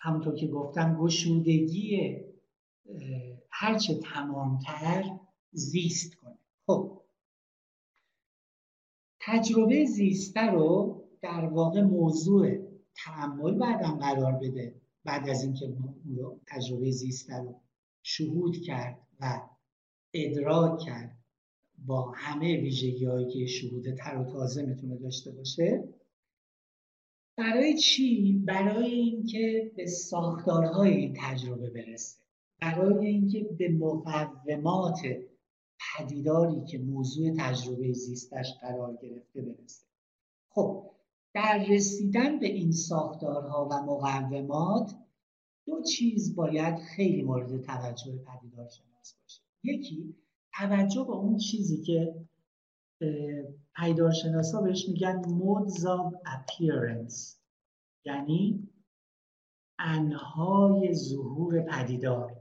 همونطور 0.00 0.34
که 0.34 0.46
گفتم 0.46 1.00
گشودگی 1.00 2.16
هرچه 3.50 3.94
تمامتر 3.94 5.18
زیست 5.52 6.14
کنه. 6.14 6.38
خب 6.66 7.02
تجربه 9.20 9.84
زیسته 9.84 10.40
رو 10.40 10.98
در 11.22 11.44
واقع 11.44 11.82
موضوع 11.82 12.56
تعمل 12.94 13.54
بعدم 13.54 13.98
قرار 13.98 14.32
بده 14.32 14.74
بعد 15.04 15.28
از 15.28 15.42
اینکه 15.42 15.74
تجربه 16.46 16.90
زیسته 16.90 17.36
رو 17.36 17.60
شهود 18.02 18.56
کرد 18.56 18.98
و 19.20 19.40
ادراک 20.14 20.78
کرد 20.78 21.18
با 21.86 22.12
همه 22.16 22.56
ویژگی 22.60 23.04
هایی 23.04 23.26
که 23.26 23.46
شهود 23.46 23.94
تر 23.94 24.16
و 24.16 24.24
تازه 24.24 24.62
می‌تونه 24.62 24.96
داشته 24.96 25.30
باشه 25.30 25.84
برای 27.36 27.78
چی؟ 27.78 28.42
برای 28.46 28.90
اینکه 28.90 29.72
به 29.76 29.86
ساختارهای 29.86 30.90
این 30.90 31.16
تجربه 31.20 31.70
برسه 31.70 32.18
برای 32.60 33.06
اینکه 33.06 33.44
به 33.58 33.68
مقومات 33.68 35.00
پدیداری 35.78 36.64
که 36.64 36.78
موضوع 36.78 37.34
تجربه 37.38 37.92
زیستش 37.92 38.46
قرار 38.60 38.98
گرفته 39.02 39.42
برسه 39.42 39.84
خب 40.50 40.87
در 41.38 41.66
رسیدن 41.68 42.38
به 42.38 42.46
این 42.46 42.72
ساختارها 42.72 43.68
و 43.70 43.82
مقومات 43.82 44.94
دو 45.66 45.82
چیز 45.82 46.34
باید 46.34 46.78
خیلی 46.78 47.22
مورد 47.22 47.60
توجه 47.60 48.12
پدیدار 48.12 48.68
شناس 48.68 49.14
باشه. 49.22 49.42
یکی 49.62 50.16
توجه 50.58 51.04
به 51.04 51.12
اون 51.12 51.36
چیزی 51.36 51.82
که 51.82 52.14
ها 54.52 54.62
بهش 54.62 54.88
میگن 54.88 55.22
modes 55.22 55.80
of 55.80 56.14
appearance. 56.26 57.36
یعنی 58.04 58.68
انهای 59.78 60.94
ظهور 60.94 61.60
پدیدار 61.60 62.36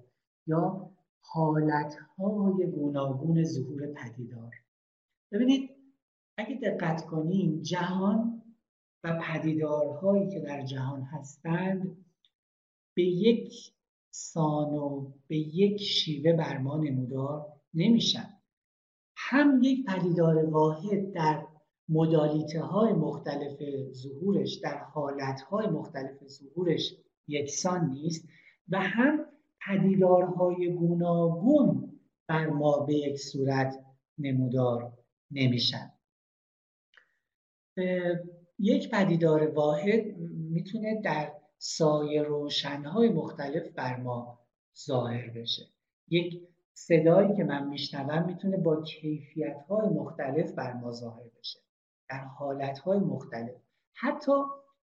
یا 0.47 0.89
حالتهای 1.21 2.67
گوناگون 2.75 3.43
ظهور 3.43 3.87
پدیدار. 3.87 4.51
ببینید 5.31 5.69
اگه 6.37 6.55
دقت 6.55 7.05
کنیم 7.05 7.61
جهان 7.61 8.36
و 9.03 9.19
پدیدارهایی 9.23 10.29
که 10.29 10.39
در 10.39 10.61
جهان 10.61 11.01
هستند 11.01 12.05
به 12.93 13.03
یک 13.03 13.73
سان 14.09 14.73
و 14.73 15.11
به 15.27 15.37
یک 15.37 15.81
شیوه 15.81 16.33
بر 16.33 16.57
ما 16.57 16.77
نمودار 16.77 17.45
نمیشن. 17.73 18.33
هم 19.17 19.63
یک 19.63 19.85
پدیدار 19.85 20.45
واحد 20.45 21.11
در 21.11 21.47
مدالیته 21.89 22.61
های 22.61 22.93
مختلف 22.93 23.63
ظهورش 23.91 24.53
در 24.53 24.77
حالت 24.77 25.41
های 25.41 25.67
مختلف 25.67 26.27
ظهورش 26.27 26.95
یکسان 27.27 27.89
نیست 27.89 28.27
و 28.69 28.79
هم 28.79 29.25
پدیدارهای 29.67 30.73
گوناگون 30.73 31.99
بر 32.27 32.47
ما 32.47 32.79
به 32.79 32.93
یک 32.93 33.19
صورت 33.19 33.79
نمودار 34.17 34.93
نمیشن. 35.31 35.91
یک 38.59 38.91
پدیدار 38.91 39.47
واحد 39.47 40.17
می‌تونه 40.51 41.01
در 41.01 41.31
سایه 41.57 42.21
روشنهای 42.21 43.09
مختلف 43.09 43.71
بر 43.75 43.97
ما 43.97 44.39
ظاهر 44.85 45.29
بشه. 45.29 45.63
یک 46.09 46.41
صدایی 46.73 47.35
که 47.35 47.43
من 47.43 47.67
میشنوم 47.67 48.25
می‌تونه 48.25 48.57
با 48.57 48.81
کیفیت 48.81 49.61
های 49.69 49.89
مختلف 49.89 50.51
بر 50.51 50.73
ما 50.73 50.91
ظاهر 50.91 51.29
بشه 51.39 51.59
در 52.09 52.23
حالت 52.23 52.79
های 52.79 52.99
مختلف. 52.99 53.55
حتی 53.93 54.31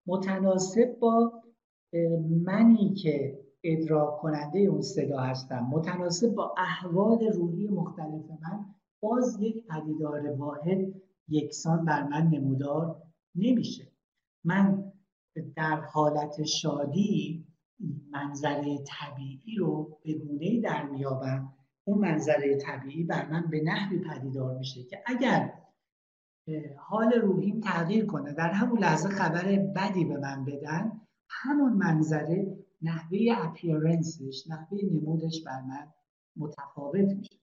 متناسب 0.07 0.99
با 1.01 1.33
منی 2.45 2.95
که 2.95 3.45
ادراک 3.65 4.19
کننده 4.19 4.59
اون 4.59 4.83
صدا 4.83 5.19
هستم 5.19 5.69
متناسب 5.73 6.35
با 6.35 6.55
احوال 6.59 7.19
روحی 7.25 7.69
مختلف 7.69 8.31
من 8.31 8.65
باز 9.01 9.41
یک 9.41 9.67
پدیدار 9.67 10.31
واحد 10.31 10.95
یکسان 11.29 11.85
بر 11.85 12.03
من 12.03 12.27
نمودار 12.27 13.03
نمیشه. 13.35 13.93
من 14.45 14.93
در 15.57 15.81
حالت 15.81 16.43
شادی 16.45 17.47
منظره 18.11 18.79
طبیعی 18.87 19.57
رو 19.57 19.99
به 20.03 20.15
گونه 20.15 20.61
در 20.61 20.91
میابم 20.91 21.53
اون 21.85 21.99
منظره 21.99 22.57
طبیعی 22.57 23.05
بر 23.05 23.31
من 23.31 23.47
به 23.51 23.63
نحوی 23.63 23.99
پدیدار 23.99 24.59
میشه 24.59 24.85
که 24.85 25.03
اگر 25.07 25.53
حال 26.77 27.13
روحیم 27.13 27.61
تغییر 27.61 28.07
کنه 28.07 28.33
در 28.33 28.51
همون 28.51 28.79
لحظه 28.79 29.09
خبر 29.09 29.57
بدی 29.57 30.05
به 30.05 30.19
من 30.19 30.45
بدن 30.45 31.01
همون 31.29 31.73
منظره 31.73 32.57
نحوه 32.83 33.19
اپیرنسش 33.37 34.45
نحوه 34.49 34.79
نمودش 34.93 35.43
بر 35.47 35.61
من 35.61 35.93
متفاوت 36.37 37.13
میشه. 37.13 37.37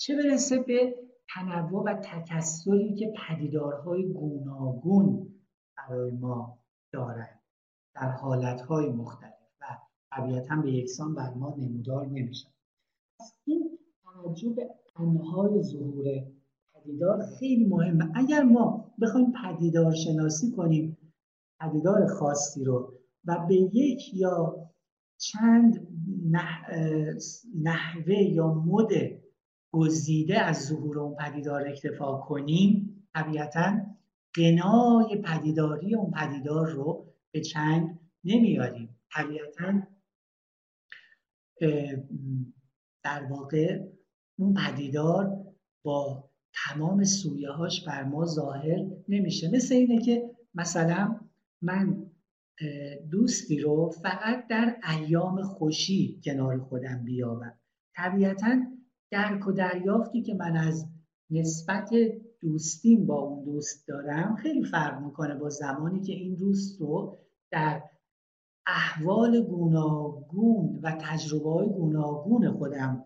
چه 0.00 0.16
برسه 0.16 0.58
به 0.58 0.94
تنوع 1.34 1.82
و 1.84 1.94
تکسری 1.94 2.94
که 2.94 3.12
پدیدارهای 3.28 4.12
گوناگون 4.12 5.34
برای 5.76 6.10
ما 6.10 6.58
دارند 6.92 7.40
در 7.94 8.10
حالتهای 8.10 8.88
مختلف 8.88 9.32
و 9.60 9.64
طبیعتا 10.10 10.56
به 10.56 10.72
یکسان 10.72 11.14
بر 11.14 11.34
ما 11.34 11.54
نمودار 11.58 12.06
نمیشن. 12.06 12.48
این 13.44 13.78
توجه 14.02 14.50
به 14.50 14.70
انهای 14.96 15.62
ظهور 15.62 16.04
پدیدار 16.74 17.26
خیلی 17.38 17.64
مهمه. 17.64 18.12
اگر 18.14 18.42
ما 18.42 18.94
بخوایم 19.02 19.32
پدیدار 19.44 19.94
شناسی 19.94 20.52
کنیم 20.52 20.98
پدیدار 21.60 22.06
خاصی 22.06 22.64
رو 22.64 22.92
و 23.24 23.46
به 23.48 23.54
یک 23.54 24.14
یا 24.14 24.68
چند 25.18 25.88
نحوه 27.54 28.14
یا 28.14 28.48
مد 28.48 28.88
گزیده 29.72 30.40
از 30.40 30.66
ظهور 30.66 30.98
اون 30.98 31.16
پدیدار 31.16 31.68
اکتفا 31.68 32.18
کنیم 32.18 33.04
طبیعتا 33.14 33.76
قنای 34.34 35.22
پدیداری 35.24 35.94
اون 35.94 36.10
پدیدار 36.10 36.68
رو 36.70 37.06
به 37.30 37.40
چنگ 37.40 37.98
نمیاریم. 38.24 38.96
طبیعتا 39.12 39.82
در 43.02 43.24
واقع 43.30 43.88
اون 44.38 44.54
پدیدار 44.54 45.44
با 45.82 46.30
تمام 46.54 47.04
سویه 47.04 47.50
هاش 47.50 47.84
بر 47.84 48.04
ما 48.04 48.26
ظاهر 48.26 48.86
نمیشه. 49.08 49.50
مثل 49.50 49.74
اینه 49.74 50.02
که 50.02 50.30
مثلا 50.54 51.20
من 51.62 52.10
دوستی 53.10 53.60
رو 53.60 53.90
فقط 53.90 54.46
در 54.46 54.76
ایام 54.88 55.42
خوشی 55.42 56.20
کنار 56.24 56.58
خودم 56.58 57.04
بیابم. 57.04 57.58
طبیعتا 57.96 58.56
درک 59.10 59.46
و 59.46 59.52
دریافتی 59.52 60.22
که 60.22 60.34
من 60.34 60.56
از 60.56 60.86
نسبت 61.30 61.90
دوستیم 62.40 63.06
با 63.06 63.14
اون 63.14 63.44
دوست 63.44 63.88
دارم 63.88 64.36
خیلی 64.36 64.64
فرق 64.64 65.02
می‌کنه 65.02 65.34
با 65.34 65.48
زمانی 65.48 66.00
که 66.00 66.12
این 66.12 66.34
دوست 66.34 66.80
رو 66.80 67.18
در 67.50 67.82
احوال 68.66 69.42
گوناگون 69.42 70.80
و 70.82 70.98
تجربه 71.00 71.50
های 71.50 71.68
گوناگون 71.68 72.52
خودم 72.52 73.04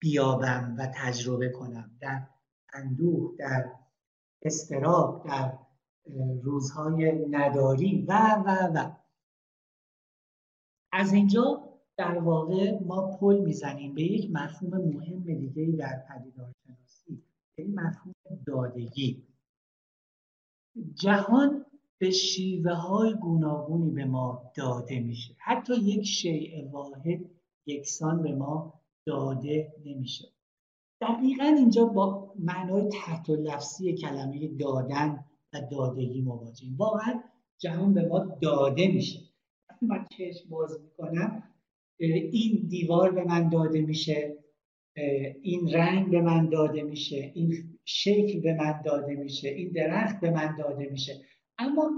بیابم 0.00 0.74
و 0.78 0.92
تجربه 0.94 1.48
کنم. 1.48 1.90
در 2.00 2.26
اندوه 2.72 3.36
در 3.38 3.72
استراب 4.42 5.26
در 5.26 5.58
روزهای 6.42 7.26
نداری 7.30 8.04
و 8.08 8.12
و 8.46 8.70
و. 8.74 8.92
از 10.92 11.12
اینجا 11.12 11.69
در 12.00 12.18
واقع 12.18 12.78
ما 12.86 13.16
پل 13.16 13.38
می‌زنیم 13.38 13.94
به 13.94 14.02
یک 14.02 14.30
مفهوم 14.30 14.78
مهم 14.78 15.34
دیگه 15.34 15.76
در 15.76 16.04
پدیدارشناسی 16.08 17.22
به 17.56 17.64
مفهوم 17.64 18.14
دادگی. 18.46 19.22
جهان 20.94 21.66
به 21.98 22.10
شیوه 22.10 22.72
های 22.72 23.14
گوناگونی 23.14 23.90
به 23.90 24.04
ما 24.04 24.52
داده 24.54 25.00
میشه. 25.00 25.34
حتی 25.38 25.74
یک 25.74 26.06
شیء 26.06 26.68
واحد 26.70 27.20
یکسان 27.66 28.22
به 28.22 28.34
ما 28.34 28.80
داده 29.06 29.72
نمیشه. 29.84 30.28
دقیقا 31.00 31.44
اینجا 31.44 31.84
با 31.84 32.32
معنای 32.38 32.88
تحت 32.88 33.30
لفظی 33.30 33.92
کلمه 33.92 34.48
دادن 34.48 35.24
و 35.52 35.60
دادگی 35.70 36.20
مواجهیم. 36.20 36.76
واقعا 36.76 37.22
جهان 37.58 37.94
به 37.94 38.08
ما 38.08 38.18
داده 38.18 38.88
میشه. 38.88 39.20
وقتی 39.70 39.86
من 39.86 40.06
چشم 40.10 40.48
باز 40.50 40.80
می‌کنم 40.80 41.49
این 42.00 42.66
دیوار 42.68 43.12
به 43.12 43.24
من 43.24 43.48
داده 43.48 43.80
میشه 43.80 44.36
این 45.42 45.70
رنگ 45.72 46.10
به 46.10 46.20
من 46.20 46.48
داده 46.48 46.82
میشه 46.82 47.32
این 47.34 47.78
شکل 47.84 48.40
به 48.40 48.54
من 48.54 48.82
داده 48.84 49.14
میشه 49.14 49.48
این 49.48 49.72
درخت 49.72 50.20
به 50.20 50.30
من 50.30 50.56
داده 50.58 50.88
میشه. 50.90 51.12
اما 51.58 51.90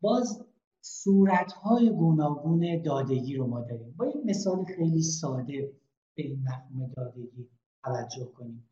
باز 0.00 0.46
صورتهای 0.80 1.90
گوناگون 1.90 2.82
دادگی 2.82 3.34
رو 3.34 3.46
ما 3.46 3.60
داریم. 3.60 3.94
با 3.98 4.06
یک 4.06 4.16
مثال 4.24 4.64
خیلی 4.64 5.02
ساده 5.02 5.72
به 6.16 6.22
این 6.22 6.42
مفهوم 6.42 6.92
دادگی 6.96 7.48
توجه 7.84 8.24
کنیم. 8.24 8.68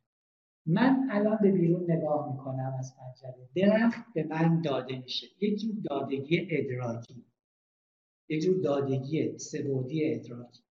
من 0.67 1.09
الان 1.11 1.39
به 1.43 1.53
بیرون 1.53 1.91
نگاه 1.91 2.33
می‌کنم 2.33 2.77
از 2.79 2.95
پنجره. 2.97 3.49
درخت 3.55 4.05
به 4.15 4.25
من 4.25 4.61
داده 4.61 4.99
میشه. 4.99 5.27
یک 5.41 5.61
جور 5.61 5.75
دادگی 5.91 6.49
ادراکی. 6.51 7.25
یک 8.29 8.43
جور 8.43 8.61
دادگی 8.61 9.39
سبودی 9.39 10.15
ادراکی. 10.15 10.63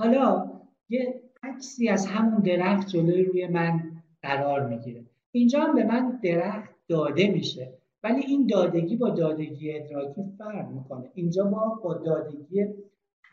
حالا 0.00 0.50
یه 0.88 1.22
عکسی 1.42 1.88
از 1.88 2.06
همون 2.06 2.40
درخت 2.40 2.88
جلوی 2.88 3.24
روی 3.24 3.46
من 3.46 3.82
قرار 4.22 4.68
می‌گیره. 4.68 5.04
اینجا 5.32 5.60
هم 5.60 5.74
به 5.74 5.84
من 5.84 6.20
درخت 6.22 6.70
داده 6.88 7.30
میشه 7.30 7.72
ولی 8.02 8.20
این 8.20 8.46
دادگی 8.46 8.96
با 8.96 9.10
دادگی 9.10 9.72
ادراکی 9.72 10.22
فرق 10.38 10.68
می‌کنه. 10.70 11.10
اینجا 11.14 11.44
با 11.44 11.80
با 11.84 11.94
دادگی 11.94 12.66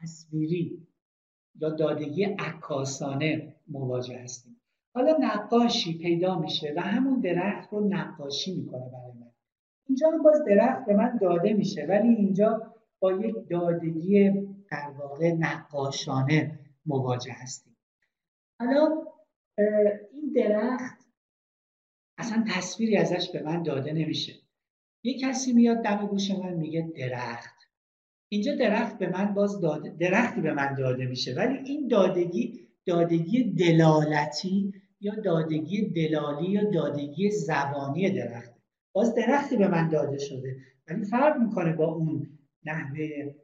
تصویری 0.02 0.88
یا 1.56 1.70
دادگی 1.70 2.24
عکاسانه 2.24 3.56
مواجه 3.68 4.20
هستیم. 4.20 4.62
حالا 4.96 5.18
نقاشی 5.22 5.98
پیدا 5.98 6.40
میشه 6.40 6.74
و 6.78 6.82
همون 6.82 7.20
درخت 7.20 7.74
رو 7.74 7.88
نقاشی 7.88 8.56
می‌کنه 8.56 8.90
برای 8.90 9.12
من. 9.20 9.32
اینجا 9.88 10.10
هم 10.10 10.24
باز 10.24 10.44
درخت 10.48 10.86
به 10.86 10.94
من 10.94 11.18
داده 11.22 11.54
میشه 11.54 11.86
ولی 11.90 12.16
اینجا 12.16 12.74
با 13.00 13.12
یک 13.12 13.36
دادگی 13.50 14.32
در 14.72 14.94
واقع 14.98 15.32
نقاشانه 15.32 16.60
مواجه 16.86 17.34
هستیم. 17.34 17.78
حالا 18.60 19.04
این 20.12 20.34
درخت 20.36 21.08
اصلا 22.18 22.46
تصویری 22.50 22.98
ازش 22.98 23.30
به 23.30 23.44
من 23.44 23.64
داده 23.64 23.92
نمیشه. 23.94 24.34
یه 25.04 25.20
کسی 25.20 25.54
میاد 25.54 25.84
دم 25.84 26.08
گوش 26.08 26.32
من 26.32 26.54
میگه 26.54 26.92
درخت. 26.98 27.56
اینجا 28.30 28.56
درخت 28.56 28.98
به 28.98 29.10
من 29.10 29.34
باز 29.34 29.62
داده 29.62 29.90
درختی 29.90 30.42
به 30.42 30.54
من 30.54 30.76
داده 30.76 31.06
میشه. 31.06 31.34
ولی 31.36 31.58
این 31.58 31.88
دادگی 31.88 32.68
دادگی 32.86 33.44
دلالتی 33.44 34.74
یا 35.02 35.16
دادگی 35.16 35.90
دلالی 35.90 36.52
یا 36.52 36.70
دادگی 36.70 37.32
زبانی 37.32 38.10
درخت 38.10 38.52
باز 38.94 39.16
درختی 39.16 39.58
به 39.58 39.68
من 39.68 39.90
داده 39.90 40.18
شده. 40.18 40.58
ولی 40.88 41.06
فرق 41.06 41.38
می‌کنه 41.38 41.74
با 41.74 41.86
اون 41.86 42.40
نحوه 42.66 43.36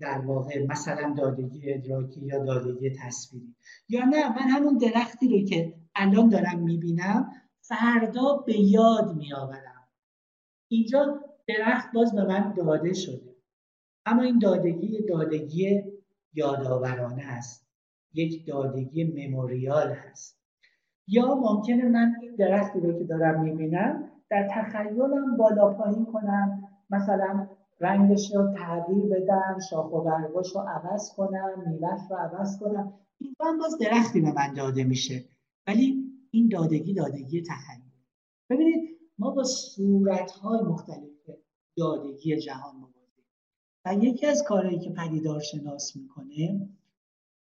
در 0.00 0.18
واقع 0.18 0.66
مثلا 0.66 1.14
دادگی 1.18 1.72
ادراکی 1.72 2.20
یا 2.20 2.44
دادگی 2.44 2.90
تصویری. 2.90 3.54
یا 3.88 4.04
نه 4.04 4.28
من 4.28 4.48
همون 4.48 4.78
درختی 4.78 5.28
رو 5.28 5.44
که 5.44 5.74
الان 5.94 6.28
دارم 6.28 6.58
می‌بینم 6.58 7.32
فردا 7.60 8.44
به 8.46 8.60
یاد 8.60 9.16
میآورم. 9.16 9.88
اینجا 10.68 11.24
درخت 11.48 11.92
باز 11.94 12.14
به 12.14 12.24
من 12.24 12.54
داده 12.56 12.92
شده. 12.92 13.34
اما 14.06 14.22
این 14.22 14.38
دادگی 14.38 15.06
دادگی 15.08 15.82
یادآورانه 16.34 17.22
است. 17.26 17.68
یک 18.14 18.46
دادگی 18.46 19.04
مموریال 19.04 19.92
هست. 19.92 20.38
یا 21.06 21.34
ممکنه 21.34 21.84
من 21.84 22.14
این 22.22 22.34
درختی 22.36 22.80
رو 22.80 22.98
که 22.98 23.04
دارم 23.04 23.40
می‌بینم 23.40 24.10
در 24.30 24.48
تخیلم 24.50 25.36
بالا 25.36 25.74
پایین 25.74 26.04
کنم. 26.04 26.68
مثلا 26.90 27.48
رنگش 27.80 28.34
رو 28.34 28.54
تغییر 28.54 29.04
بدم 29.06 29.58
شاخ 29.70 29.92
و 29.92 30.00
برگاش 30.00 30.54
رو 30.54 30.60
عوض 30.60 31.12
کنم 31.16 31.64
میوهش 31.66 32.00
رو 32.10 32.16
عوض 32.16 32.58
کنم. 32.58 32.92
این 33.18 33.34
هم 33.40 33.58
باز 33.58 33.78
درختی 33.80 34.20
به 34.20 34.32
من 34.32 34.54
داده 34.54 34.84
میشه. 34.84 35.24
ولی 35.66 36.04
این 36.30 36.48
دادگی 36.48 36.94
دادگی 36.94 37.42
تخیل 37.42 37.82
ببینید 38.50 38.98
ما 39.18 39.30
با 39.30 39.44
صورت 39.44 40.30
های 40.30 40.60
مختلف 40.60 41.30
دادگی 41.76 42.36
جهان 42.36 42.76
مواجهیم. 42.76 43.24
و 43.84 43.94
یکی 44.04 44.26
از 44.26 44.42
کارهایی 44.48 44.78
که 44.78 44.90
پدیدار 44.90 45.40
شناس 45.40 45.96
می‌کنه 45.96 46.68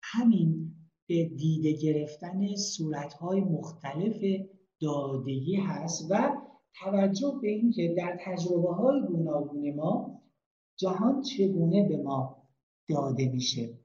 همین 0.03 0.75
به 1.09 1.25
دیده 1.25 1.73
گرفتن 1.73 2.55
صورت 2.55 3.12
های 3.12 3.40
مختلف 3.40 4.23
دادگی 4.81 5.57
هست 5.57 6.11
و 6.11 6.31
توجه 6.75 7.38
به 7.42 7.49
اینکه 7.49 7.95
در 7.99 8.18
تجربه 8.25 8.75
های 8.75 9.01
گوناگون 9.09 9.75
ما 9.75 10.12
جهان 10.83 11.23
چگونه 11.23 11.88
به 11.88 11.97
ما 11.97 12.49
داده 12.88 13.29
میشه؟ 13.29 13.79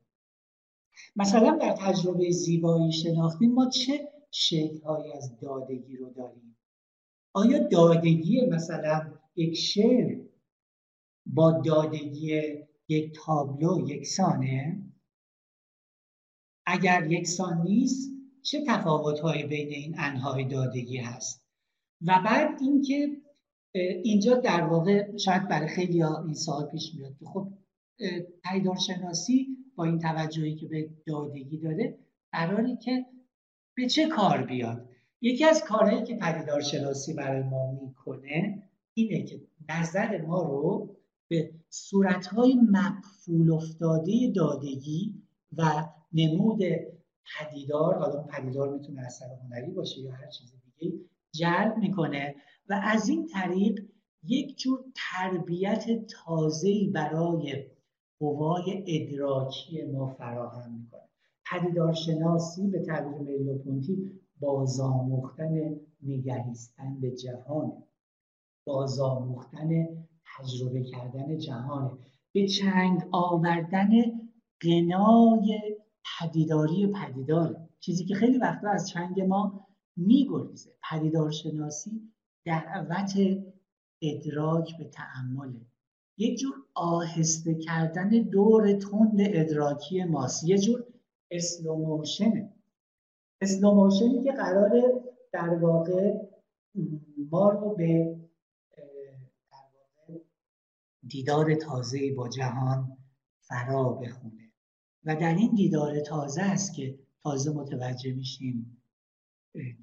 مثلا 1.16 1.58
در 1.62 1.76
تجربه 1.80 2.32
زیبایی 2.32 2.92
شناختی 2.92 3.48
ما 3.48 3.70
چه 3.70 4.12
شکلهایی 4.32 5.14
از 5.14 5.40
دادگی 5.40 5.98
رو 5.98 6.10
داریم؟ 6.10 6.58
آیا 7.34 7.68
دادگی 7.68 8.46
مثلا 8.46 9.14
یک 9.36 9.54
شعر 9.54 10.22
با 11.26 11.52
دادگی 11.52 12.42
یک 12.88 13.16
تابلو 13.16 13.90
یکسانه؟ 13.90 14.84
اگر 16.66 17.12
یکسان 17.12 17.62
نیست 17.62 18.12
چه 18.42 18.64
تفاوتهایی 18.68 19.44
بین 19.44 19.70
این 19.70 19.96
انهای 19.98 20.46
دادگی 20.46 20.98
هست؟ 20.98 21.48
و 22.02 22.22
بعد 22.26 22.62
اینکه 22.62 23.22
اینجا 24.04 24.36
در 24.36 24.62
واقع 24.62 25.18
شاید 25.18 25.48
برای 25.48 25.68
خیلی 25.68 26.02
ها 26.02 26.24
این 26.24 26.34
سال 26.34 26.66
پیش 26.66 26.96
میاد 26.96 27.18
که 27.20 27.26
خب 27.26 27.48
شناسی 28.76 29.48
با 29.76 29.84
این 29.84 30.00
توجهی 30.00 30.56
که 30.56 30.68
به 30.68 30.90
دادگی 31.06 31.58
داره 31.58 31.98
قراری 32.32 32.78
که 32.78 33.06
به 33.76 33.86
چه 33.86 34.08
کار 34.08 34.46
بیاد؟ 34.46 34.90
یکی 35.22 35.46
از 35.46 35.64
کارهایی 35.64 36.04
که 36.04 36.20
شناسی 36.62 37.14
برای 37.14 37.44
ما 37.44 37.72
می‌کنه 37.82 38.64
اینه 38.94 39.24
که 39.24 39.42
نظر 39.70 40.22
ما 40.22 40.42
رو 40.42 40.96
به 41.28 41.52
صورتهای 41.70 42.56
مقفول 42.72 43.52
افتاده 43.52 44.12
دادگی 44.36 45.24
و 45.58 45.64
نمود 46.14 46.60
پدیدار 47.40 47.96
حالا 48.00 48.24
پدیدار 48.24 48.74
می‌تونه 48.74 49.02
اثر 49.02 49.26
هنری 49.44 49.72
باشه 49.72 50.00
یا 50.00 50.12
هر 50.12 50.30
چیز 50.30 50.54
دیگه 50.80 50.98
جلب 51.32 51.78
می‌کنه. 51.78 52.36
و 52.70 52.82
از 52.84 53.10
این 53.10 53.28
طریق 53.28 53.86
یک 54.24 54.58
جور 54.58 54.80
تربیت 54.96 55.86
تازه‌ای 56.08 56.88
برای 56.88 57.66
قوای 58.20 58.84
ادراکی 58.88 59.84
ما 59.84 60.08
فراهم 60.08 60.72
می‌کنه. 60.72 61.02
پدیدارشناسی 61.52 62.68
به 62.68 62.80
تعبیر 62.80 63.22
مریلوپونتی 63.22 64.12
بازآموختن 64.40 65.76
نگریستن 66.04 67.00
به 67.02 67.12
جهان 67.12 67.84
بازآموختن 68.66 69.88
تجربه 70.38 70.84
کردن 70.84 71.38
جهانه. 71.38 71.92
به 72.34 72.48
چنگ 72.48 73.02
آوردن 73.12 73.90
غنای 74.62 75.78
پدیداری 76.20 76.88
پدیدار 76.88 77.56
چیزی 77.80 78.06
که 78.06 78.16
خیلی 78.16 78.38
وقتا 78.38 78.70
از 78.70 78.90
چنگ 78.90 79.22
ما 79.22 79.68
میگریزه. 79.96 80.72
پدیدارشناسی 80.92 82.12
دعوت 82.48 83.14
ادراک 84.02 84.78
به 84.78 84.86
تأمله 84.86 85.62
یک 86.18 86.40
جور 86.40 86.56
آهسته 86.74 87.56
کردن 87.56 88.10
دور 88.10 88.74
تند 88.74 89.18
ادراکی 89.20 90.04
ماست. 90.04 90.44
یه 90.44 90.58
جور 90.58 90.84
slow 91.32 91.76
motion 91.76 92.43
ه 92.43 92.54
slow 93.42 93.72
motion 93.72 94.16
ی 94.16 94.24
که 94.24 94.32
قراره 94.32 94.84
در 95.32 95.50
واقع 95.50 96.14
ما 97.32 97.50
رو 97.50 97.76
به 97.76 98.20
دیدار 101.08 101.56
تازه 101.56 102.14
با 102.14 102.30
جهان 102.30 102.98
فرا 103.42 103.90
بخونه. 103.90 104.52
و 105.06 105.16
در 105.16 105.36
این 105.36 105.56
دیدار 105.56 106.00
تازه 106.00 106.42
است 106.42 106.74
که 106.74 107.00
تازه 107.24 107.52
متوجه 107.52 108.14
میشیم 108.14 108.77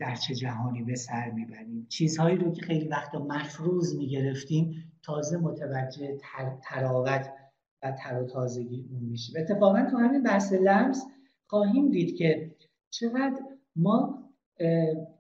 در 0.01 0.15
چه 0.15 0.35
جهانی 0.35 0.83
به 0.83 0.95
سر 0.95 1.31
می‌بریم. 1.31 1.87
چیزهایی 1.89 2.37
رو 2.37 2.53
که 2.53 2.63
خیلی 2.63 2.89
وقتا 2.89 3.19
مفروض 3.19 3.97
می‌گرفتیم 3.97 4.93
تازه 5.03 5.37
متوجه 5.37 6.19
تر، 6.21 6.59
تراوت 6.63 7.31
و 7.83 7.93
تر 7.93 8.23
و 8.23 8.27
تازگی 8.27 8.87
اون 8.91 9.03
میشیم 9.03 9.35
اتفاقا 9.39 9.87
تو 9.91 9.97
همین 9.97 10.23
بحث 10.23 10.53
لمس 10.53 11.07
خواهیم 11.47 11.91
دید 11.91 12.17
که 12.17 12.57
چقدر 12.91 13.41
ما 13.77 14.25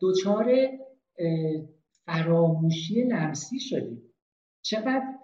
دچار 0.01 0.53
فراموشی 2.07 3.03
لمسی 3.03 3.61
شدیم. 3.61 4.03
چقدر 4.62 5.19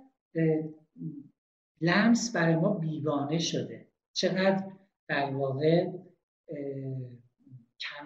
لمس 1.80 2.36
برای 2.36 2.56
ما 2.56 2.74
بیگانه 2.74 3.38
شده. 3.38 3.86
چقدر 4.12 4.64
در 5.08 5.30
واقع 5.30 5.92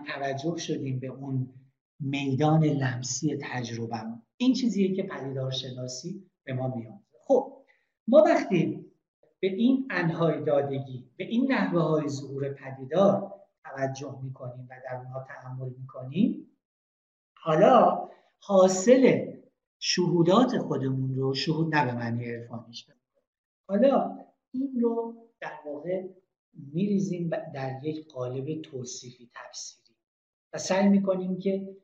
توجه 0.06 0.56
شدیم 0.56 0.98
به 0.98 1.06
اون 1.06 1.54
میدان 2.00 2.64
لمسی 2.64 3.38
تجربه 3.42 4.02
این 4.36 4.54
چیزیه 4.54 4.94
که 4.94 5.02
پدیدار 5.02 5.50
شناسی 5.50 6.30
به 6.44 6.52
ما 6.52 6.76
میاد. 6.76 7.00
خب 7.20 7.64
ما 8.08 8.22
وقتی 8.26 8.84
به 9.40 9.46
این 9.46 9.86
انهای 9.90 10.44
دادگی 10.44 11.10
به 11.16 11.24
این 11.24 11.52
نحوه 11.52 11.82
های 11.82 12.08
ظهور 12.08 12.48
پدیدار 12.48 13.34
توجه 13.64 14.18
می‌کنیم 14.22 14.68
و 14.70 14.74
در 14.84 14.96
اونها 14.96 15.26
تحمل 15.28 15.68
می‌کنیم 15.80 16.50
حالا 17.36 18.08
حاصل 18.40 19.34
شهودات 19.78 20.58
خودمون 20.58 21.14
رو 21.14 21.34
شهود 21.34 21.74
نه 21.74 21.84
به 21.84 21.92
معنی 21.92 22.34
عرفانیش 22.34 22.86
حالا 23.68 24.18
این 24.52 24.80
رو 24.82 25.14
در 25.40 25.52
واقع 25.66 26.08
میریزیم 26.72 27.30
در 27.54 27.80
یک 27.84 28.08
قالب 28.08 28.62
توصیفی 28.62 29.30
تفسیری 29.34 29.83
و 30.54 30.58
سعی 30.58 30.88
می‌کنیم 30.88 31.38
که 31.38 31.76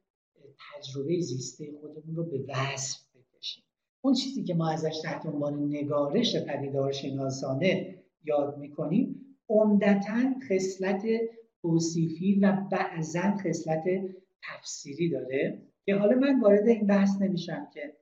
تجربه 0.74 1.20
زیسته 1.20 1.72
خودمون 1.80 2.16
رو 2.16 2.24
به 2.24 2.44
وصف 2.48 3.00
بکشیم. 3.14 3.64
اون 4.00 4.14
چیزی 4.14 4.44
که 4.44 4.54
ما 4.54 4.70
ازش 4.70 5.00
تحت 5.04 5.26
عنوان 5.26 5.64
نگارش 5.64 6.37
پدیدار 6.37 6.92
شناسانه 6.92 7.98
یاد 8.24 8.59
می‌کنیم 8.59 9.37
عمدتا 9.48 10.35
خصلت 10.48 11.02
توصیفی 11.62 12.40
و 12.40 12.52
بعضا 12.70 13.37
خصلت 13.37 13.85
تفسیری 14.42 15.11
داره 15.11 15.62
که 15.85 15.94
حالا 15.94 16.18
من 16.18 16.40
وارد 16.40 16.68
این 16.68 16.87
بحث 16.87 17.20
نمیشم 17.20 17.68
که 17.74 17.96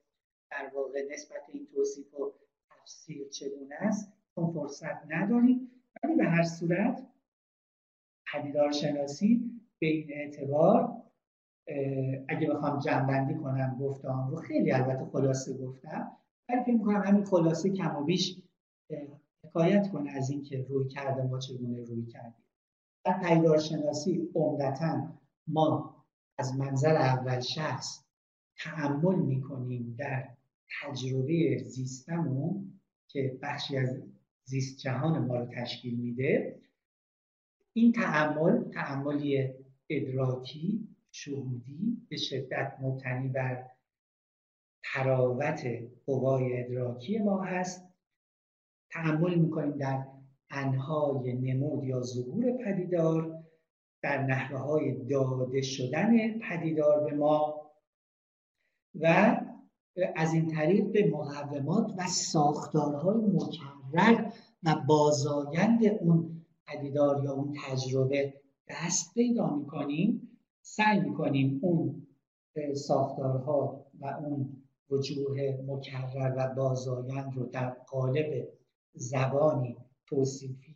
در 0.51 0.71
واقع 0.75 0.99
نسبت 1.11 1.41
این 1.53 1.67
توصیف 1.73 2.13
و 2.13 2.33
تفسیر 2.69 3.29
چگونه 3.29 3.75
است 3.75 4.13
چون 4.35 4.53
فرصت 4.53 5.11
نداریم. 5.11 5.71
ولی 6.03 6.15
به 6.15 6.23
هر 6.23 6.43
صورت 6.43 7.07
پدیدار 8.33 8.71
شناسی 8.71 9.58
به 9.79 9.87
این 9.87 10.07
اعتبار 10.13 11.01
اگه 12.27 12.49
بخوام 12.49 12.79
جنبندی 12.79 13.35
کنم 13.35 13.77
گفتم 13.79 14.27
رو 14.31 14.37
خیلی 14.37 14.71
البته 14.71 15.05
خلاصه 15.05 15.57
گفتم 15.57 16.11
ولی 16.49 16.63
فکر 16.63 16.73
می‌کنم 16.73 17.01
همین 17.05 17.25
خلاصه 17.25 17.69
کم 17.69 17.95
و 17.95 18.03
بیش 18.03 18.41
حکایت 19.45 19.91
کنه 19.91 20.11
از 20.11 20.29
اینکه 20.29 20.65
روی 20.69 20.87
کرده 20.87 21.23
ما 21.23 21.39
چگونه 21.39 21.83
روی 21.83 22.05
کردیم. 22.05 22.45
در 23.05 23.19
پدیدار 23.23 23.57
شناسی 23.57 24.29
عمدتا 24.35 25.13
ما 25.47 25.95
از 26.37 26.57
منظر 26.57 26.95
اول 26.95 27.39
شخص 27.39 28.03
تعمل 28.57 29.15
می‌کنیم 29.15 29.95
در 29.99 30.29
تجربه 30.81 31.57
زیستمون 31.57 32.79
که 33.07 33.37
بخشی 33.41 33.77
از 33.77 34.01
زیست 34.45 34.79
جهان 34.79 35.25
ما 35.25 35.35
رو 35.35 35.45
تشکیل 35.45 35.99
میده. 35.99 36.59
این 37.73 37.91
تعمل 37.91 38.63
تعملی 38.63 39.53
ادراکی 39.89 40.87
شهودی 41.11 42.07
به 42.09 42.17
شدت 42.17 42.77
مبتنی 42.81 43.27
بر 43.27 43.65
تراوت 44.83 45.67
قوای 46.05 46.63
ادراکی 46.63 47.19
ما 47.19 47.43
هست. 47.43 47.89
تعمل 48.91 49.35
می‌کنیم 49.35 49.77
در 49.77 50.05
انهای 50.49 51.33
نمود 51.33 51.83
یا 51.83 52.01
ظهور 52.01 52.51
پدیدار 52.65 53.43
در 54.01 54.23
نحوه 54.23 54.59
های 54.59 55.05
داده 55.05 55.61
شدن 55.61 56.39
پدیدار 56.39 57.03
به 57.03 57.15
ما 57.15 57.61
و 58.95 59.37
از 60.15 60.33
این 60.33 60.47
طریق 60.47 60.91
به 60.91 61.07
مقومات 61.07 61.93
و 61.97 62.07
ساختارهای 62.07 63.21
مکرر 63.21 64.31
و 64.63 64.75
بازایند 64.87 65.85
اون 65.85 66.45
پدیدار 66.67 67.23
یا 67.23 67.33
اون 67.33 67.57
تجربه 67.65 68.33
دست 68.69 69.13
پیدا 69.13 69.55
می‌کنیم 69.55 70.37
سعی 70.61 70.99
می‌کنیم 70.99 71.59
اون 71.61 72.07
ساختارها 72.73 73.85
و 73.99 74.05
اون 74.05 74.63
وجوه 74.89 75.63
مکرر 75.67 76.33
و 76.37 76.55
بازایند 76.55 77.35
رو 77.35 77.45
در 77.45 77.69
قالب 77.69 78.47
زبانی 78.93 79.77
توصیفی 80.05 80.75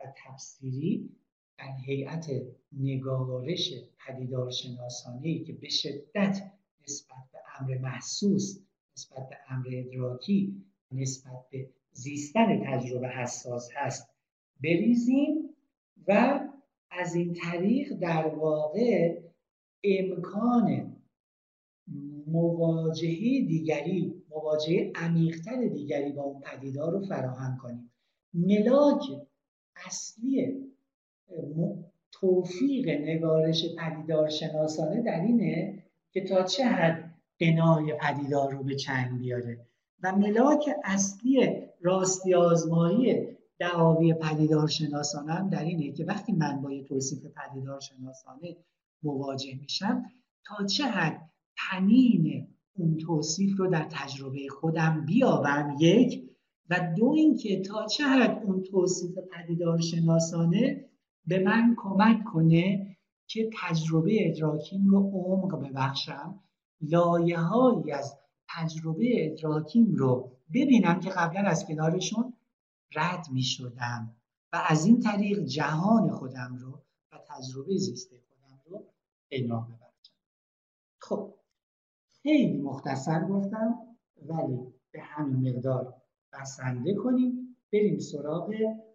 و 0.00 0.04
تفسیری 0.16 1.10
در 1.58 1.76
هیئت 1.86 2.26
نگارش 2.72 3.72
پدیدار 4.06 4.50
شناسانه 4.50 5.38
که 5.38 5.52
به 5.52 5.68
شدت 5.68 6.52
نسبت 6.88 7.24
به 7.32 7.38
امر 7.60 7.78
محسوس 7.78 8.58
نسبت 8.96 9.28
به 9.28 9.36
امر 9.48 9.66
ادراکی 9.72 10.64
نسبت 10.92 11.48
به 11.50 11.70
زیستن 11.92 12.64
تجربه 12.64 13.08
حساس 13.08 13.68
هست 13.74 14.08
بریزیم 14.62 15.48
و 16.08 16.40
از 16.98 17.14
این 17.14 17.32
طریق 17.32 17.92
در 17.94 18.26
واقع 18.26 19.20
امکان 19.84 20.96
مواجهه 22.26 23.20
دیگری 23.48 24.22
مواجهه 24.30 24.92
عمیقتر 24.94 25.66
دیگری 25.66 26.12
با 26.12 26.22
اون 26.22 26.40
پدیدار 26.40 26.92
رو 26.92 27.00
فراهم 27.00 27.58
کنیم. 27.62 27.90
ملاک 28.34 29.02
اصلی 29.86 30.54
توفیق 32.12 32.88
نگارش 32.88 33.64
پدیدار 33.78 34.28
شناسانه 34.28 35.02
در 35.02 35.20
اینه 35.20 35.82
که 36.12 36.20
تا 36.24 36.42
چه 36.42 36.64
حد 36.64 37.14
قنای 37.38 37.94
پدیدار 38.00 38.52
رو 38.52 38.62
به 38.62 38.74
چنگ 38.74 39.18
بیاره. 39.18 39.66
و 40.02 40.16
ملاک 40.16 40.70
اصلی 40.84 41.62
راستی 41.80 42.34
آزمایی 42.34 43.37
دعاوی 43.58 44.14
پدیدار 44.14 44.68
شناسانه 44.68 45.50
در 45.50 45.64
اینه 45.64 45.92
که 45.92 46.04
وقتی 46.04 46.32
من 46.32 46.62
با 46.62 46.72
یه 46.72 46.84
توصیف 46.84 47.26
پدیدار 47.26 47.80
شناسانه 47.80 48.56
مواجه 49.02 49.54
میشم 49.60 50.04
تا 50.46 50.66
چه 50.66 50.84
حد 50.84 51.30
تنین 51.56 52.48
اون 52.76 52.96
توصیف 52.96 53.58
رو 53.58 53.66
در 53.66 53.86
تجربه 53.90 54.48
خودم 54.48 55.04
بیابم 55.06 55.76
یک 55.80 56.30
و 56.70 56.94
دو 56.96 57.12
اینکه 57.16 57.60
تا 57.60 57.86
چه 57.86 58.04
حد 58.04 58.42
اون 58.44 58.62
توصیف 58.62 59.18
پدیدار 59.32 59.80
شناسانه 59.80 60.84
به 61.26 61.38
من 61.38 61.74
کمک 61.78 62.24
کنه 62.24 62.96
که 63.26 63.50
تجربه 63.62 64.28
ادراکیم 64.28 64.86
رو 64.86 65.10
عمق 65.14 65.68
ببخشم 65.68 66.40
لایه 66.80 67.38
از 67.94 68.16
تجربه 68.48 69.32
ادراکیم 69.32 69.94
رو 69.94 70.32
ببینم 70.54 71.00
که 71.00 71.10
قبلا 71.10 71.40
از 71.40 71.66
کنارشون 71.66 72.27
رد 72.94 73.26
می 73.30 73.42
شدم 73.42 74.16
و 74.52 74.62
از 74.68 74.84
این 74.84 75.00
طریق 75.00 75.38
جهان 75.38 76.10
خودم 76.10 76.56
رو 76.60 76.82
و 77.12 77.18
تجربه 77.28 77.76
زیسته 77.76 78.20
خودم 78.28 78.60
رو 78.66 78.84
پیدا 79.28 79.60
ببرم 79.60 79.88
خب 81.00 81.34
خیلی 82.22 82.62
مختصر 82.62 83.24
گفتم 83.24 83.78
ولی 84.22 84.74
به 84.92 85.00
همین 85.02 85.48
مقدار 85.48 85.94
بسنده 86.32 86.94
کنیم 86.94 87.56
بریم 87.72 87.98
سراغ 87.98 88.54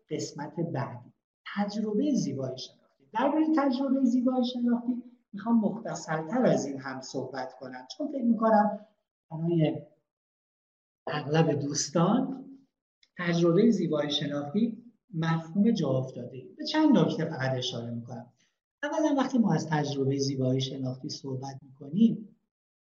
قسمت 0.10 0.56
بعدی. 0.60 1.14
تجربه 1.56 2.12
زیبایی 2.16 2.58
شناختی. 2.58 3.06
درباره 3.14 3.46
تجربه 3.58 4.06
زیبایی 4.06 4.46
شناختی 4.46 5.04
می‌خوام 5.34 5.60
مختصرتر 5.60 6.46
از 6.46 6.66
این 6.66 6.80
هم 6.80 7.02
صحبت 7.02 7.54
کنم 7.60 7.88
چون 7.98 8.08
فکر 8.08 8.24
می‌کنم 8.24 8.86
برای 9.32 9.82
اغلب 11.08 11.52
دوستان 11.52 12.43
تجربه 13.18 13.72
زیبایی 13.72 14.12
شناختی 14.12 14.78
مفهوم 15.14 15.72
جا 15.72 15.90
افتاده. 15.90 16.48
به 16.58 16.66
چند 16.66 16.98
نکته 16.98 17.26
فقط 17.26 17.58
اشاره 17.58 17.92
می‌کنم. 17.92 18.34
اولا 18.84 19.16
وقتی 19.18 19.38
ما 19.38 19.54
از 19.54 19.68
تجربه 19.68 20.18
زیبایی 20.18 20.62
شناختی 20.62 21.10
صحبت 21.10 21.60
می‌کنیم 21.62 22.36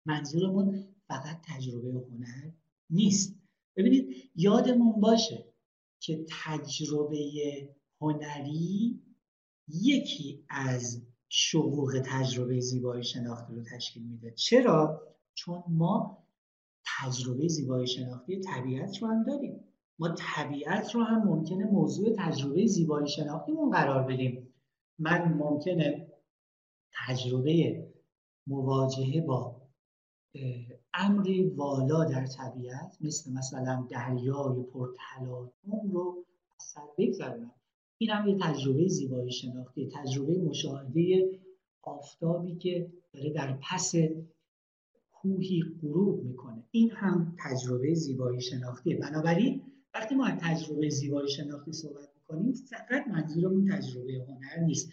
منظورمون 0.06 0.84
فقط 1.08 1.40
تجربه 1.44 1.88
هنر 1.88 2.50
نیست. 2.90 3.34
ببینید 3.76 4.30
یادمون 4.36 5.00
باشه 5.00 5.44
که 6.00 6.26
تجربه 6.44 7.18
هنری 8.00 9.00
یکی 9.68 10.44
از 10.48 11.02
شقوق 11.28 12.02
تجربه 12.04 12.60
زیبایی 12.60 13.04
شناختی 13.04 13.54
رو 13.54 13.62
تشکیل 13.62 14.02
میده. 14.02 14.30
چرا؟ 14.30 15.02
چون 15.34 15.62
ما 15.68 16.24
تجربه 16.84 17.48
زیبایی 17.48 17.86
شناختی 17.86 18.40
طبیعت 18.40 19.02
رو 19.02 19.08
هم 19.08 19.24
داریم. 19.24 19.60
ما 19.98 20.14
طبیعت 20.18 20.94
رو 20.94 21.02
هم 21.02 21.22
ممکنه 21.28 21.64
موضوع 21.64 22.14
تجربه 22.18 22.66
زیبایی 22.66 23.08
شناختیمون 23.08 23.70
قرار 23.70 24.02
بدیم. 24.02 24.54
من 24.98 25.34
ممکنه 25.34 26.08
تجربه 27.06 27.86
مواجهه 28.46 29.20
با 29.20 29.62
امری 30.94 31.48
والا 31.48 32.04
در 32.04 32.26
طبیعت 32.26 32.98
مثل 33.00 33.32
مثلا 33.32 33.86
دریای 33.90 34.62
پرتلاطم 34.62 35.90
رو 35.92 36.24
از 36.56 36.62
سر 36.64 36.88
بگذرونم. 36.98 37.54
این 37.98 38.10
هم 38.10 38.28
یه 38.28 38.38
تجربه 38.40 38.88
زیبایی 38.88 39.32
شناختی 39.32 39.88
تجربه 39.94 40.38
مشاهده 40.38 41.30
آفتابی 41.82 42.54
که 42.54 42.92
داره 43.12 43.30
در 43.30 43.58
پس 43.70 43.94
کوهی 45.12 45.64
غروب 45.82 46.24
می‌کنه. 46.24 46.64
این 46.70 46.90
هم 46.90 47.36
تجربه 47.44 47.94
زیبایی 47.94 48.40
شناختی. 48.40 48.94
بنابراین 48.94 49.71
وقتی 49.94 50.14
ما 50.14 50.26
از 50.26 50.38
تجربه 50.42 50.88
زیبایی 50.88 51.30
شناختی 51.30 51.72
صحبت 51.72 52.08
می‌کنیم 52.16 52.52
فقط 52.52 53.06
منظورمون 53.06 53.68
تجربه 53.68 54.12
هنر 54.12 54.64
نیست. 54.64 54.92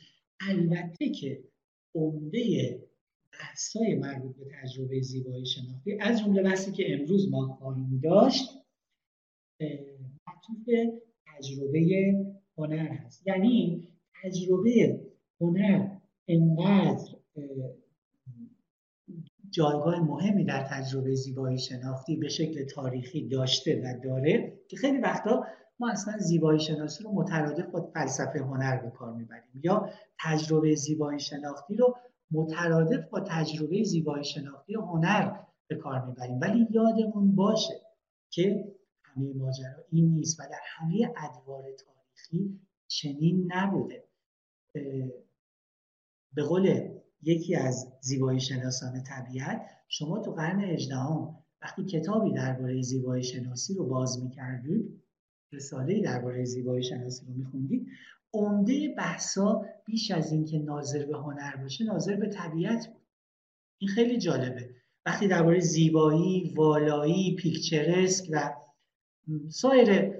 البته 0.50 1.10
که 1.10 1.44
عمده 1.96 2.80
بحثای 3.34 3.96
مربوط 3.96 4.36
به 4.36 4.46
تجربه 4.62 5.02
زیبایی 5.02 5.46
شناختی 5.46 5.98
از 6.00 6.20
جمله 6.20 6.44
بحثی 6.44 6.72
که 6.72 6.94
امروز 6.94 7.32
ما 7.32 7.48
خواهیم 7.48 8.00
داشت 8.04 8.50
معطوف 9.62 10.70
تجربه 11.28 12.16
هنر 12.58 12.88
هست. 12.88 13.28
یعنی 13.28 13.88
تجربه 14.24 15.02
هنر 15.42 15.98
انقدر 16.28 17.16
جایگاه 19.52 20.00
مهمی 20.00 20.46
در 20.46 20.64
تجربه 20.64 21.16
زیبایی 21.16 21.60
شناختی 21.60 22.18
به 22.18 22.30
شکل 22.30 22.66
تاریخی 22.66 23.28
داشته 23.28 23.82
و 23.84 24.00
داره 24.04 24.60
که 24.68 24.78
خیلی 24.78 24.98
وقتا 24.98 25.46
ما 25.80 25.92
اصلا 25.92 26.18
زیبایی 26.18 26.60
شناسی 26.60 27.04
رو 27.04 27.12
مترادف 27.12 27.66
با 27.66 27.92
فلسفه 27.94 28.40
هنر 28.40 28.78
به 28.78 28.90
کار 28.90 29.14
می‌بریم 29.14 29.62
یا 29.64 29.90
تجربه 30.20 30.76
زیبایی 30.76 31.20
شناختی 31.20 31.76
رو 31.76 31.96
مترادف 32.32 33.10
با 33.10 33.20
تجربه 33.20 33.84
زیبایی 33.84 34.24
شناختی 34.24 34.74
هنر 34.74 35.40
به 35.68 35.76
کار 35.76 36.06
می‌بریم. 36.06 36.40
ولی 36.42 36.68
یادمون 36.72 37.36
باشه 37.36 37.82
که 38.30 38.74
همه 39.04 39.34
ماجرا 39.34 39.86
این 39.92 40.14
نیست 40.14 40.40
و 40.40 40.44
در 40.44 40.60
همه 40.66 41.14
ادوار 41.18 41.64
تاریخی 41.64 42.60
چنین 42.88 43.52
نبوده. 43.56 44.04
به 46.34 46.44
قول 46.44 46.90
یکی 47.22 47.56
از 47.56 47.94
زیبایی 48.02 48.40
شناسان 48.40 49.04
طبیعت 49.04 49.62
شما 49.88 50.20
تو 50.20 50.32
قرن 50.32 50.60
هجدهم 50.60 51.36
وقتی 51.62 51.86
کتابی 51.86 52.34
درباره 52.34 52.82
زیبایی 52.82 53.24
شناسی 53.24 53.74
رو 53.74 53.86
باز 53.86 54.24
می‌کردید 54.24 55.04
رساله 55.52 56.02
درباره 56.02 56.46
زیبایی 56.46 56.84
شناسی 56.84 57.26
رو 57.26 57.34
میخوندید 57.34 57.88
عمده 58.34 58.94
بحثا 58.98 59.66
بیش 59.86 60.12
از 60.12 60.32
اینکه 60.32 60.60
ناظر 60.60 61.06
به 61.06 61.18
هنر 61.18 61.56
باشه 61.56 61.86
ناظر 61.86 62.16
به 62.16 62.28
طبیعت 62.28 62.88
بود. 62.88 63.02
این 63.78 63.90
خیلی 63.90 64.18
جالبه. 64.18 64.70
وقتی 65.06 65.28
درباره 65.28 65.60
زیبایی، 65.60 66.54
والایی، 66.56 67.36
پیکچرسک 67.36 68.30
و 68.32 68.54
سایر 69.50 70.14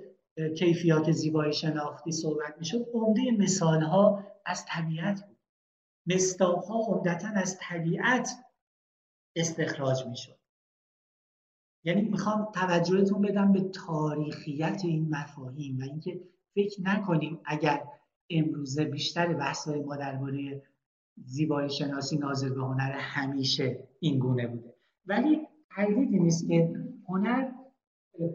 کیفیات 0.58 1.12
زیبایی 1.12 1.54
شناختی 1.54 2.12
صحبت 2.12 2.56
می‌شد 2.60 2.88
عمده 2.94 3.22
مثال 3.32 3.82
ها 3.82 4.24
از 4.46 4.66
طبیعت 4.68 5.29
مستاق 6.10 6.64
ها 6.64 6.80
عمدتا 6.80 7.28
از 7.28 7.58
طبیعت 7.62 8.30
استخراج 9.36 10.08
می‌شد. 10.08 10.40
یعنی 11.84 12.02
می‌خوام 12.02 12.52
توجهتون 12.54 13.22
بدم 13.22 13.54
به 13.54 13.62
تاریخیت 13.62 14.82
این 14.84 15.10
مفاهیم 15.10 15.80
و 15.80 15.84
اینکه 15.84 16.22
فکر 16.56 16.82
نکنیم 16.82 17.40
اگر 17.46 17.84
امروزه 18.30 18.86
بیشتر 18.86 19.34
بحث‌های 19.34 19.82
ما 19.82 19.96
درباره 19.96 20.64
زیبایی 21.26 21.70
شناسی 21.70 22.18
ناظر 22.18 22.50
به 22.50 22.62
هنر 22.62 22.92
همیشه 22.92 23.88
این 24.00 24.20
گونه 24.20 24.48
بوده. 24.48 24.74
ولی 25.06 25.48
تردیدی 25.70 26.20
نیست 26.20 26.48
که 26.48 26.76
هنر 27.08 27.52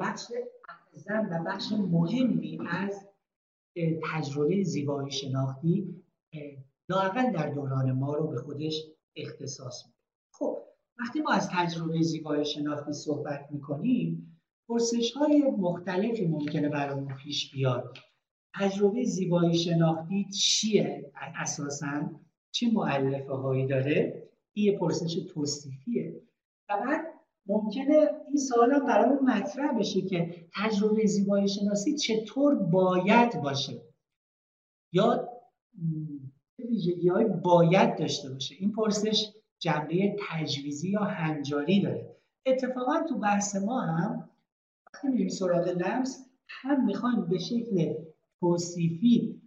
بخش 0.01 0.27
اعظم 0.68 1.29
و 1.31 1.45
بخش 1.45 1.72
مهمی 1.72 2.59
از 2.70 3.07
تجربه 4.12 4.62
زیبایی 4.62 5.11
شناختی 5.11 6.03
لاقل 6.89 7.32
در 7.32 7.51
دوران 7.51 7.93
ما 7.93 8.14
رو 8.14 8.26
به 8.26 8.37
خودش 8.37 8.82
اختصاص 9.16 9.87
میده. 9.87 9.99
خب 10.32 10.59
وقتی 11.01 11.20
ما 11.20 11.32
از 11.32 11.49
تجربه 11.53 12.03
زیبایی 12.03 12.45
شناختی 12.45 12.93
صحبت 12.93 13.47
می‌کنیم 13.51 14.41
پرسش 14.68 15.12
های 15.12 15.43
مختلفی 15.43 16.26
ممکنه 16.26 16.68
برامون 16.68 17.14
پیش 17.14 17.53
بیاد. 17.53 17.97
تجربه 18.55 19.05
زیبایی 19.05 19.55
شناختی 19.55 20.24
چیه 20.24 21.12
اساسا؟ 21.37 22.11
چه 22.51 22.70
معلفه 22.72 23.32
هایی 23.32 23.66
داره؟ 23.66 24.28
این 24.53 24.78
پرسش 24.78 25.14
توصیفیه. 25.14 26.22
و 26.68 26.76
بعد 26.87 27.14
ممکنه 27.47 28.11
این 28.28 28.37
سوال 28.37 28.72
هم 28.72 28.87
برامون 28.87 29.18
مطرح 29.30 29.78
بشه 29.78 30.03
که 30.03 30.47
تجربه 30.55 31.07
زیبایی 31.07 31.49
شناسی 31.49 31.97
چطور 31.97 32.55
باید 32.55 33.43
باشه؟ 33.43 33.82
یا 34.93 35.28
ویژگی 36.67 37.09
های 37.09 37.25
باید 37.25 37.99
داشته 37.99 38.31
باشه. 38.31 38.55
این 38.59 38.73
پرسش 38.73 39.33
جنبه 39.59 40.17
تجویزی 40.29 40.91
یا 40.91 41.05
هنجاری 41.05 41.83
داره. 41.83 42.17
اتفاقا 42.47 43.03
تو 43.09 43.19
بحث 43.19 43.57
ما 43.57 43.81
هم 43.81 44.31
وقتی 44.95 45.09
میریم 45.09 45.29
سراغ 45.29 45.69
لمس 45.69 46.27
هم 46.49 46.87
می‌خوایم 46.87 47.29
به 47.29 47.39
شکل 47.39 47.95
توصیفی 48.41 49.43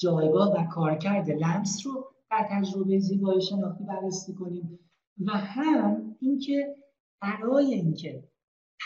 جایگاه 0.00 0.52
و 0.52 0.66
کارکرد 0.66 1.30
لمس 1.30 1.86
رو 1.86 2.12
در 2.30 2.46
تجربه 2.50 2.98
زیبایی 2.98 3.40
شناختی 3.40 3.84
بررسی 3.84 4.34
کنیم 4.34 4.78
و 5.26 5.30
هم 5.30 6.16
اینکه 6.20 6.76
برای 7.22 7.74
اینکه 7.74 8.24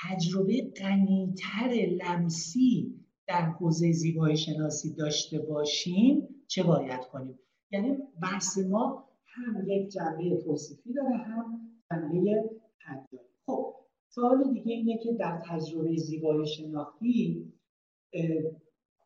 تجربه 0.03 0.72
غنیتر 0.76 1.68
لمسی 2.03 3.01
در 3.26 3.43
حوزه 3.43 3.93
زیبایی 3.93 4.36
شناسی 4.36 4.95
داشته 4.95 5.38
باشیم 5.38 6.28
چه 6.51 6.62
باید 6.62 7.01
کنیم. 7.01 7.38
یعنی 7.70 7.98
بحث 8.22 8.59
ما 8.59 9.09
هم 9.24 9.68
یک 9.68 9.88
جنبه 9.88 10.36
توصیفی 10.36 10.92
داره 10.92 11.16
هم 11.16 11.61
جنبه 11.90 12.51
هنجاری 12.78 13.24
خب 13.46 13.74
سوال 14.09 14.53
دیگه 14.53 14.72
اینه 14.72 14.98
که 14.98 15.12
در 15.12 15.42
تجربه 15.46 15.96
زیبایی 15.96 16.46
شناختی 16.46 17.53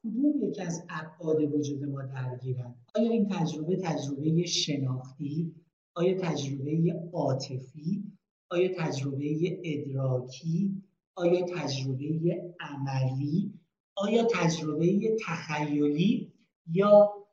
کدوم 0.04 0.42
یکی 0.42 0.62
از 0.62 0.86
ابعاد 0.88 1.54
وجود 1.54 1.84
ما 1.84 2.02
درگیرن؟ 2.02 2.74
آیا 2.94 3.10
این 3.10 3.28
تجربه 3.28 3.76
تجربه 3.76 4.46
شناختی؟ 4.46 5.54
آیا 5.94 6.20
تجربه 6.20 6.94
عاطفی؟ 7.12 8.12
آیا 8.50 8.68
تجربه 8.78 9.60
ادراکی؟ 9.64 10.82
آیا 11.14 11.46
تجربه 11.46 12.54
عملی؟ 12.60 13.52
آیا 13.96 14.24
تجربه 14.24 15.16
تخیلی؟ 15.26 16.32
یا 16.66 17.23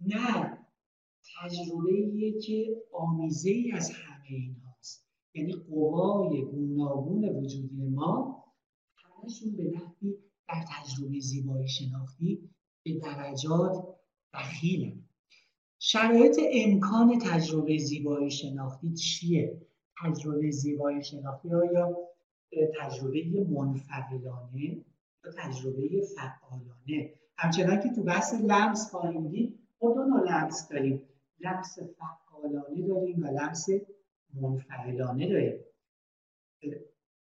نه 0.00 0.58
تجربه 1.40 2.32
که 2.42 2.82
آمیزه 2.92 3.50
ای 3.50 3.72
از 3.72 3.90
همه 3.90 4.26
این 4.28 4.56
هاست 4.66 5.08
یعنی 5.34 5.52
قوای 5.52 6.42
گوناگون 6.44 7.24
وجودی 7.24 7.86
ما 7.86 8.44
همشون 8.96 9.56
به 9.56 9.62
نحوی 9.62 10.14
در 10.48 10.64
تجربه 10.68 11.20
زیبایی 11.20 11.68
شناختی 11.68 12.50
به 12.82 12.98
درجات 12.98 13.98
دخیلن 14.34 15.04
شرایط 15.78 16.40
امکان 16.52 17.18
تجربه 17.18 17.78
زیبایی 17.78 18.30
شناختی 18.30 18.94
چیه؟ 18.94 19.60
تجربه 20.02 20.50
زیبایی 20.50 21.04
شناختی 21.04 21.54
آیا 21.54 21.96
تجربه 22.80 23.46
منفعلانه 23.50 24.84
یا 25.24 25.32
تجربه 25.36 26.02
فعالانه؟ 26.16 27.14
همچنان 27.36 27.80
که 27.80 27.88
تو 27.96 28.02
بحث 28.02 28.34
لمس 28.34 28.90
خواهیم 28.90 29.28
دید 29.28 29.58
ما 29.82 29.94
دو 29.94 30.04
نوع 30.04 30.30
لمس 30.30 30.68
داریم. 30.68 31.08
لمس 31.40 31.78
فعالانه 31.78 32.86
داریم 32.88 33.22
و 33.22 33.26
لمس 33.26 33.66
منفعلانه 34.34 35.28
داریم. 35.28 35.64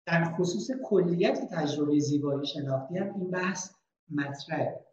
در 0.05 0.23
خصوص 0.23 0.71
کلیت 0.83 1.49
تجربه 1.51 1.99
زیبایی 1.99 2.47
شناختی 2.47 2.97
هم 2.97 3.13
این 3.15 3.31
بحث 3.31 3.71
مطرحه. 4.09 4.85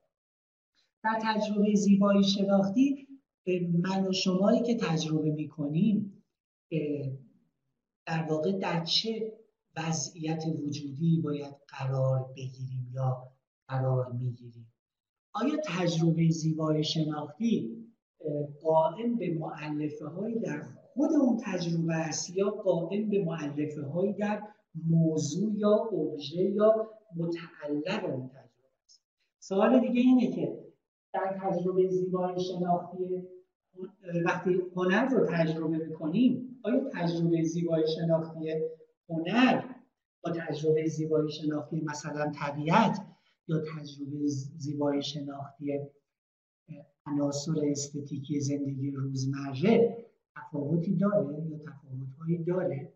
در 1.05 1.19
تجربه 1.23 1.75
زیبایی 1.75 2.25
شناختی 2.25 3.09
من 3.85 4.07
و 4.07 4.13
شمایی 4.13 4.63
که 4.63 4.77
تجربه 4.77 5.31
می‌کنیم 5.31 6.25
در 8.07 8.27
واقع 8.31 8.53
در 8.53 8.85
چه 8.85 9.39
وضعیت 9.77 10.45
وجودی 10.47 11.21
باید 11.25 11.55
قرار 11.69 12.33
بگیریم 12.37 12.91
یا 12.93 13.33
قرار 13.69 14.13
می‌گیریم؟ 14.13 14.73
آیا 15.33 15.57
تجربه 15.65 16.29
زیبای 16.31 16.85
شناختی 16.85 17.79
قائم 18.63 19.17
به 19.17 19.35
معلفه 19.35 20.07
هایی 20.07 20.39
در 20.39 20.63
خود 20.95 21.11
اون 21.21 21.41
تجربه 21.45 21.95
است 21.95 22.37
یا 22.37 22.51
قائم 22.51 23.11
به 23.11 23.25
معلفه 23.25 23.83
هایی 23.83 24.13
در 24.13 24.43
موضوع 24.89 25.53
یا 25.57 25.89
ابژه 25.93 26.43
یا 26.43 26.89
متعلق 27.17 28.05
اون 28.05 28.29
تجربه 28.29 28.69
است؟ 28.85 29.03
سوال 29.39 29.81
دیگه 29.81 30.01
اینه 30.01 30.31
که 30.33 30.59
در 31.13 31.41
تجربه 31.43 31.89
زیبای 31.89 32.41
شناختی 32.41 33.29
وقتی 34.25 34.63
هنر 34.77 35.09
رو 35.09 35.27
تجربه 35.27 35.77
می‌کنیم 35.77 36.61
آیا 36.63 36.91
تجربه 36.93 37.43
زیبای 37.43 37.85
شناختی 37.97 38.55
هنر 39.09 39.63
با 40.25 40.31
تجربه 40.31 40.87
زیبایی 40.87 41.33
شناختی 41.33 41.81
مثلا 41.81 42.33
طبیعت 42.35 43.01
یا 43.49 43.59
تجربه 43.59 44.27
زیبایی 44.57 45.03
شناختی 45.03 45.81
عناصر 47.07 47.53
استتیکی 47.71 48.41
زندگی 48.41 48.91
روزمره 48.91 49.97
تفاوتی 50.37 50.97
داره 50.97 51.47
یا 51.51 51.59
تفاوتهایی 51.59 52.45
داره؟ 52.45 52.93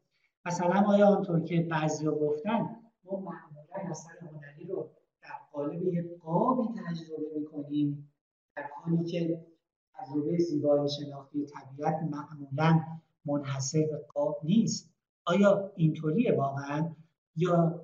مثلا 0.46 0.84
آیا 0.88 1.06
آنطور 1.06 1.40
که 1.40 1.60
بعضیا 1.70 2.14
گفتن 2.14 2.60
ما 3.04 3.16
معمولا 3.16 3.90
اثر 3.90 4.10
هنری 4.20 4.64
رو 4.64 4.90
در 5.22 5.28
قالب 5.52 5.82
یک 5.82 6.18
قابی 6.20 6.68
تجربه 6.68 7.38
می‌کنیم 7.38 8.12
در 8.56 8.66
حالی 8.76 9.04
که 9.04 9.46
تجربه 9.94 10.38
زیبایی 10.38 10.88
شناختی 10.88 11.46
طبیعت 11.46 11.94
معمولا 12.10 12.80
منحصر 13.24 13.86
به 13.90 14.04
قاب 14.14 14.40
نیست. 14.44 14.90
آیا 15.24 15.72
اینطوریه 15.76 16.36
واقعا؟ 16.36 16.94
یا 17.36 17.82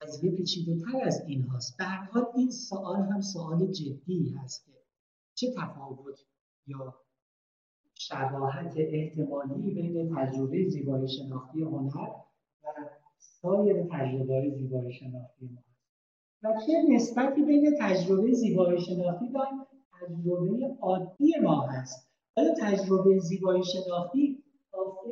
قضیه 0.00 0.30
پیچیده 0.30 0.78
تر 0.84 1.06
از 1.06 1.22
این 1.26 1.42
هاست. 1.42 1.78
به 1.78 1.84
این 2.36 2.50
سوال 2.50 3.02
هم 3.02 3.20
سوال 3.20 3.66
جدی 3.66 4.28
هست 4.28 4.66
که 4.66 4.72
چه 5.34 5.46
تفاوت 5.56 6.20
یا 6.66 6.94
شباهت 7.94 8.74
احتمالی 8.76 9.70
بین 9.70 10.14
تجربه 10.16 10.68
زیبایی 10.68 11.08
شناختی 11.08 11.62
هنر 11.62 12.10
و 12.64 12.68
سایر 13.18 13.86
تجربه 13.92 14.54
زیبایی 14.56 14.92
شناختی 14.92 15.48
ما 15.48 15.62
و 16.42 16.60
چه 16.66 16.72
نسبتی 16.94 17.42
بین 17.42 17.74
تجربه 17.80 18.32
زیبایی 18.32 18.80
شناختی 18.80 19.28
و 19.28 19.38
تجربه 20.00 20.76
عادی 20.80 21.32
ما 21.42 21.66
هست؟ 21.66 22.10
آیا 22.36 22.54
تجربه 22.60 23.18
زیبایی 23.18 23.62
شناختی 23.64 24.44
بافته 24.72 25.10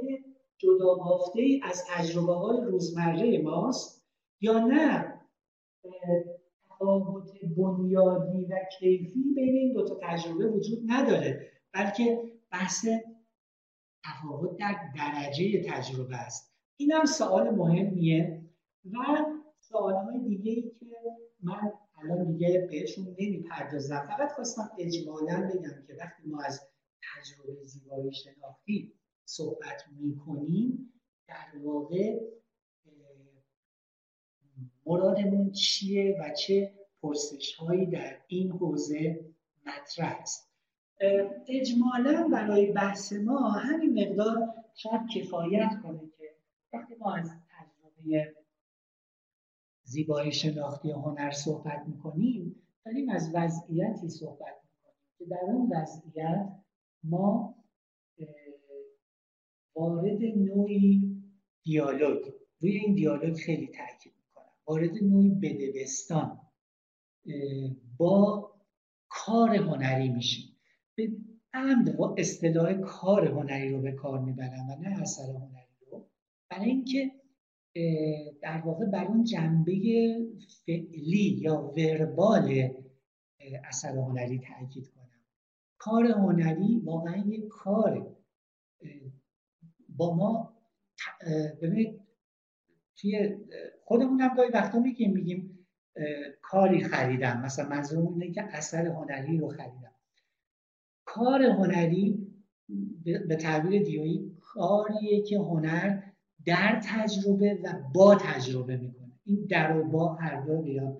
جدا 0.58 0.94
بافته 0.94 1.60
از 1.62 1.84
تجربه 1.88 2.34
های 2.34 2.60
روزمره 2.60 3.42
ماست؟ 3.42 4.05
یا 4.40 4.58
نه؟ 4.58 5.20
تفاوت 6.68 7.30
بنیادی 7.56 8.44
و 8.44 8.58
کیفی 8.78 9.32
بین 9.36 9.56
این 9.56 9.72
دو 9.72 9.84
تا 9.84 9.98
تجربه 10.02 10.46
وجود 10.46 10.78
نداره 10.86 11.52
بلکه 11.72 12.32
بحث 12.50 12.86
تفاوت 14.04 14.56
در 14.56 14.76
درجه 14.96 15.62
تجربه 15.62 16.16
است. 16.16 16.56
این 16.76 16.92
هم 16.92 17.04
سوال 17.04 17.50
مهمیه 17.50 18.42
و 18.92 18.98
سوال 19.60 19.94
های 19.94 20.18
دیگه 20.18 20.52
ای 20.52 20.62
که 20.62 20.86
من 21.42 21.72
الان 22.02 22.32
دیگه 22.32 22.68
بهشون 22.70 23.16
نمی‌پردازم. 23.18 24.06
فقط 24.10 24.32
خواستم 24.32 24.70
اجمالا 24.78 25.50
بگم 25.54 25.86
که 25.86 25.94
وقتی 26.00 26.22
ما 26.26 26.42
از 26.42 26.60
تجربه 27.02 27.64
زیبایی 27.64 28.12
شناختی 28.12 28.92
صحبت 29.24 29.82
می‌کنیم 30.00 30.92
در 31.28 31.58
واقع 31.62 32.20
مرادمون 34.86 35.50
چیه 35.50 36.16
و 36.20 36.30
چه 36.34 36.72
پرسش 37.02 37.54
هایی 37.54 37.86
در 37.86 38.16
این 38.26 38.50
حوزه 38.50 39.24
مطرح 39.66 40.18
است؟ 40.20 40.50
اجمالا 41.48 42.28
برای 42.32 42.72
بحث 42.72 43.12
ما 43.12 43.48
همین 43.50 44.02
مقدار 44.02 44.54
شاید 44.74 45.00
کفایت 45.14 45.70
کنه 45.82 46.00
که 46.18 46.36
وقتی 46.72 46.94
ما 46.94 47.14
از 47.14 47.30
تجربه 47.30 48.34
زیبایی 49.84 50.32
شناختی 50.32 50.90
هنر 50.90 51.30
صحبت 51.30 51.84
می‌کنیم 51.86 52.62
داریم 52.84 53.08
از 53.08 53.30
وضعیتی 53.34 54.08
صحبت 54.08 54.54
می‌کنیم 54.64 55.02
که 55.18 55.24
در 55.24 55.52
اون 55.52 55.72
وضعیت 55.72 56.48
ما 57.04 57.54
وارد 59.76 60.22
نوعی 60.22 61.22
دیالوگ. 61.62 62.32
روی 62.60 62.76
این 62.76 62.94
دیالوگ 62.94 63.36
خیلی 63.36 63.66
تاکید 63.66 64.15
وارد 64.66 65.02
نوعی 65.02 65.30
بدبستان 65.30 66.40
با 67.96 68.50
کار 69.08 69.56
هنری 69.56 70.08
میشیم. 70.08 70.56
به 70.94 71.12
عمد 71.54 71.96
با 71.96 72.14
اصطلاح 72.18 72.72
کار 72.72 73.28
هنری 73.28 73.68
رو 73.68 73.80
به 73.80 73.92
کار 73.92 74.20
می‌برم 74.20 74.70
و 74.70 74.76
نه 74.76 75.02
اثر 75.02 75.22
هنری 75.22 75.76
رو. 75.90 76.08
برای 76.50 76.70
اینکه 76.70 77.12
در 78.42 78.62
واقع 78.64 78.86
بر 78.86 79.04
اون 79.04 79.24
جنبه 79.24 79.72
فعلی 80.66 81.38
یا 81.42 81.72
وربال 81.76 82.70
اثر 83.64 83.96
هنری 83.96 84.38
تاکید 84.38 84.88
کنم. 84.88 85.06
کار 85.78 86.06
هنری 86.06 86.80
واقعا 86.84 87.16
یک 87.16 87.48
کار 87.48 88.16
با 89.88 90.14
ما 90.14 90.56
ببینید 91.62 92.00
توی 92.96 93.36
خودمون 93.88 94.20
هم 94.20 94.34
گاهی 94.36 94.50
وقتا 94.50 94.78
میگیم 94.78 95.12
میگیم 95.12 95.66
کاری 96.42 96.84
خریدم. 96.84 97.42
مثلا 97.44 97.68
منظورم 97.68 98.06
اینه 98.06 98.32
که 98.32 98.42
اثر 98.42 98.86
هنری 98.86 99.38
رو 99.38 99.48
خریدم. 99.48 99.94
کار 101.04 101.42
هنری 101.42 102.32
به 103.04 103.36
تعبیر 103.36 103.82
دیویی 103.82 104.36
کاریه 104.40 105.22
که 105.22 105.38
هنر 105.38 106.02
در 106.46 106.80
تجربه 106.84 107.60
و 107.64 107.72
با 107.94 108.14
تجربه 108.14 108.76
می‌کنه. 108.76 109.12
این 109.24 109.46
در 109.50 109.76
و 109.76 109.84
با 109.84 110.14
هر 110.14 110.40
دو 110.40 110.62
به 110.62 110.70
یاد 110.70 110.98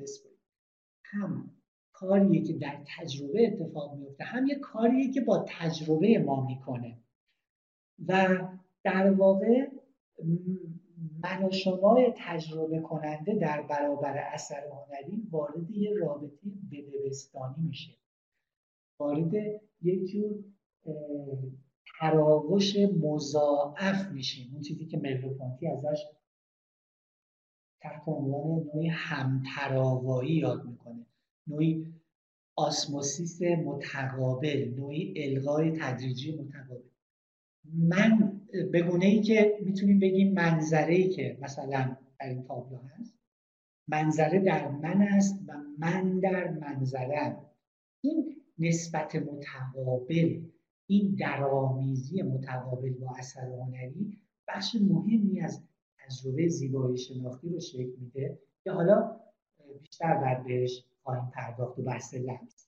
هم 1.05 1.51
کاریه 1.93 2.43
که 2.43 2.53
در 2.53 2.78
تجربه 2.99 3.47
اتفاق 3.47 3.95
میفته 3.95 4.24
هم 4.24 4.47
یه 4.47 4.55
کاریه 4.59 5.12
که 5.12 5.20
با 5.20 5.45
تجربه 5.49 6.18
ما 6.18 6.47
می‌کنه. 6.47 6.99
و 8.09 8.39
در 8.84 9.11
واقع 9.11 9.66
من 11.22 11.44
و 11.44 11.51
شما 11.51 11.97
تجربه 12.16 12.80
کننده 12.80 13.34
در 13.34 13.62
برابر 13.62 14.18
اثر 14.18 14.62
هنری 14.72 15.28
وارد 15.30 15.70
یه 15.70 15.94
رابطه 15.94 16.51
بدبستانی 16.72 17.66
میشه 17.68 17.92
وارد 19.01 19.32
یک 19.82 20.05
جور 20.05 20.44
تراوش 21.99 22.76
مضاعف 23.01 24.11
میشیم. 24.12 24.51
اون 24.53 24.62
چیزی 24.62 24.86
که 24.86 24.99
ملوپانتی 24.99 25.68
ازش 25.68 26.05
تحت 27.80 28.09
عنوان 28.09 28.66
نوعی 28.74 28.88
همتراوایی 28.88 30.34
یاد 30.34 30.64
می‌کنه. 30.64 31.07
نوعی 31.47 31.94
آسموسیس 32.57 33.42
متقابل 33.42 34.74
نوعی 34.76 35.14
الغای 35.16 35.70
تدریجی 35.70 36.38
متقابل. 36.38 36.88
من 37.64 38.36
به 38.72 38.94
ای 39.02 39.20
که 39.20 39.59
می‌تونیم 39.61 39.98
بگیم 39.98 40.32
منظره 40.32 40.94
ای 40.94 41.09
که 41.09 41.38
مثلا 41.40 41.96
در 42.20 42.28
این 42.28 42.42
تابلو 42.42 42.78
هست. 42.78 43.14
منظره 43.88 44.38
در 44.38 44.68
من 44.68 45.02
است 45.02 45.40
و 45.46 45.52
من 45.78 46.20
در 46.20 46.50
منظره 46.50 47.36
این 48.00 48.36
نسبت 48.59 49.16
متقابل 49.16 50.40
این 50.86 51.16
درآمیزی 51.18 52.22
متقابل 52.22 52.92
با 52.92 53.14
اثر 53.18 53.46
هنری 53.46 54.18
بخش 54.48 54.76
مهمی 54.80 55.40
از 55.40 55.62
تجربه 55.98 56.48
زیبایی 56.48 56.98
شناختی 56.98 57.48
رو 57.48 57.61
شکل 57.61 57.92
میده 58.00 58.38
که 58.64 58.70
حالا 58.72 59.20
بیشتر 59.80 60.14
بعد 60.14 60.44
بهش 60.44 60.84
خواهیم 61.02 61.30
پرداخت 61.34 61.78
و 61.78 61.82
بحث 61.82 62.14
لمس. 62.14 62.66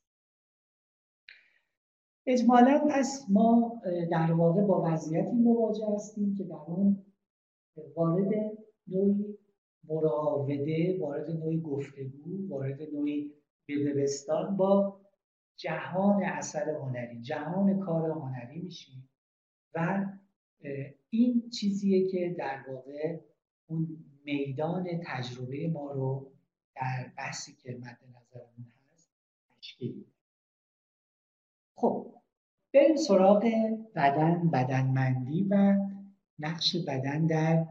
اجمالا 2.31 2.89
پس 2.91 3.27
ما 3.29 3.83
در 4.11 4.33
واقع 4.33 4.63
با 4.63 4.83
وضعیتی 4.87 5.37
مواجه 5.37 5.87
هستیم 5.95 6.35
که 6.35 6.45
در 6.45 6.55
اون 6.67 7.05
وارد 7.97 8.29
نوعی 8.89 9.39
مراوده 9.89 10.99
وارد 11.01 11.31
نوعی 11.31 11.61
گفتگو 11.61 12.49
وارد 12.49 12.83
نوعی 12.83 13.33
بدبستان 13.69 14.57
با 14.57 15.01
جهان 15.57 16.23
اثر 16.23 16.71
هنری 16.71 17.21
جهان 17.21 17.81
کار 17.81 18.11
هنری 18.11 18.61
میشیم 18.61 19.09
و 19.75 20.07
این 21.11 21.51
چیزیه 21.51 22.09
که 22.09 22.35
در 22.39 22.65
واقع 22.69 23.19
اون 23.67 24.05
میدان 24.25 24.87
تجربه 25.05 25.69
ما 25.69 25.93
رو 25.93 26.33
در 26.77 27.13
بحثی 27.17 27.53
که 27.53 27.73
مد 27.73 27.99
نظرمون 28.09 28.73
هست 28.93 29.11
تشکیل 29.59 30.05
خب 31.75 32.18
بریم 32.79 32.97
سراغ 32.97 33.45
بدن 33.95 34.51
بدنمندی 34.51 35.47
و 35.51 35.75
نقش 36.39 36.77
بدن 36.77 37.27
در 37.27 37.67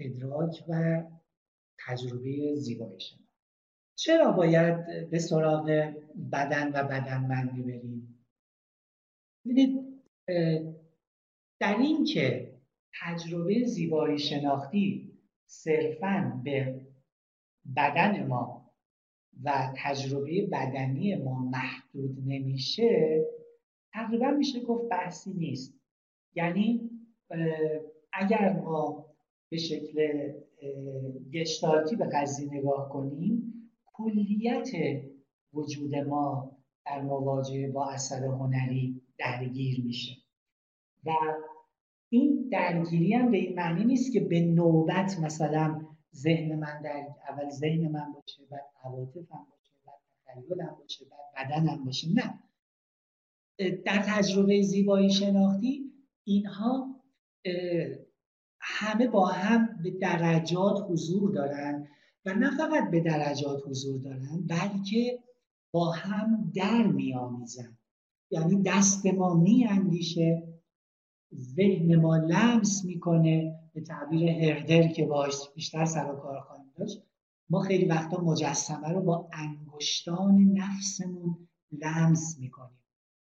ادراک 0.00 0.64
و 0.68 1.02
تجربه 1.86 2.54
زیبایی 2.54 2.98
چرا 3.94 4.32
باید 4.32 5.10
به 5.10 5.18
سراغ 5.18 5.64
بدن 6.32 6.68
و 6.68 6.88
بدنمندی 6.88 7.62
بریم؟ 7.62 8.24
ببینید 9.44 10.02
در 11.60 11.76
این 11.78 12.04
که 12.04 12.54
تجربه 13.02 13.64
زیبایی 13.64 14.18
شناختی 14.18 15.12
صرفا 15.46 16.40
به 16.44 16.80
بدن 17.76 18.26
ما 18.26 18.70
و 19.44 19.72
تجربه 19.76 20.46
بدنی 20.52 21.14
ما 21.14 21.38
محدود 21.38 22.18
نمیشه 22.26 23.24
تقریبا 23.92 24.30
میشه 24.30 24.60
گفت 24.60 24.88
بحثی 24.88 25.32
نیست. 25.34 25.80
یعنی 26.34 26.90
اگر 28.12 28.52
ما 28.52 29.06
به 29.48 29.56
شکل 29.56 30.32
گشتالتی 31.32 31.96
به 31.96 32.04
قضیه 32.12 32.54
نگاه 32.54 32.88
کنیم 32.88 33.52
کلیت 33.92 34.68
وجود 35.52 35.94
ما 35.94 36.56
در 36.86 37.02
مواجهه 37.02 37.70
با 37.70 37.90
اثر 37.90 38.24
هنری 38.24 39.02
درگیر 39.18 39.84
میشه. 39.84 40.16
و 41.04 41.10
این 42.08 42.48
درگیری 42.52 43.12
هم 43.12 43.30
به 43.30 43.36
این 43.36 43.54
معنی 43.54 43.84
نیست 43.84 44.12
که 44.12 44.20
به 44.20 44.40
نوبت 44.40 45.18
مثلا 45.22 45.80
ذهن 46.14 46.56
من 46.58 46.82
در 46.82 47.06
اول 47.28 47.50
ذهن 47.50 47.88
من 47.88 48.12
باشه 48.12 48.42
بعد 48.50 48.64
عواطفم 48.84 49.46
باشه 49.50 49.72
بعد 49.86 49.98
تخیلم 50.26 50.76
باشه 50.80 51.04
بعد 51.04 51.50
بدنم 51.50 51.84
باشه. 51.84 52.08
نه. 52.14 52.38
در 53.58 54.02
تجربه 54.06 54.62
زیبایی 54.62 55.10
شناختی 55.10 55.92
اینها 56.24 57.00
همه 58.60 59.08
با 59.08 59.26
هم 59.26 59.82
به 59.82 59.90
درجات 59.90 60.86
حضور 60.88 61.32
دارن 61.32 61.88
و 62.26 62.34
نه 62.34 62.56
فقط 62.56 62.90
به 62.90 63.00
درجات 63.00 63.62
حضور 63.66 64.00
دارن 64.00 64.46
بلکه 64.46 65.18
با 65.72 65.90
هم 65.90 66.52
در 66.54 66.86
میآمیزن. 66.86 67.78
یعنی 68.30 68.62
دست 68.62 69.06
ما 69.06 69.34
میاندیشه 69.34 70.48
ذهن 71.34 71.96
ما 71.96 72.16
لمس 72.16 72.84
می‌کنه 72.84 73.60
به 73.74 73.80
تعبیر 73.80 74.28
هردر 74.28 74.88
که 74.88 75.06
باش 75.06 75.34
بیشتر 75.54 75.84
سر 75.84 76.12
و 76.12 76.16
کار 76.16 76.40
خواهیم 76.40 76.72
داشت. 76.78 77.02
ما 77.50 77.60
خیلی 77.60 77.84
وقتا 77.84 78.20
مجسمه 78.20 78.88
رو 78.88 79.02
با 79.02 79.28
انگشتان 79.32 80.52
نفسمون 80.52 81.48
لمس 81.72 82.36
می‌کنیم. 82.40 82.85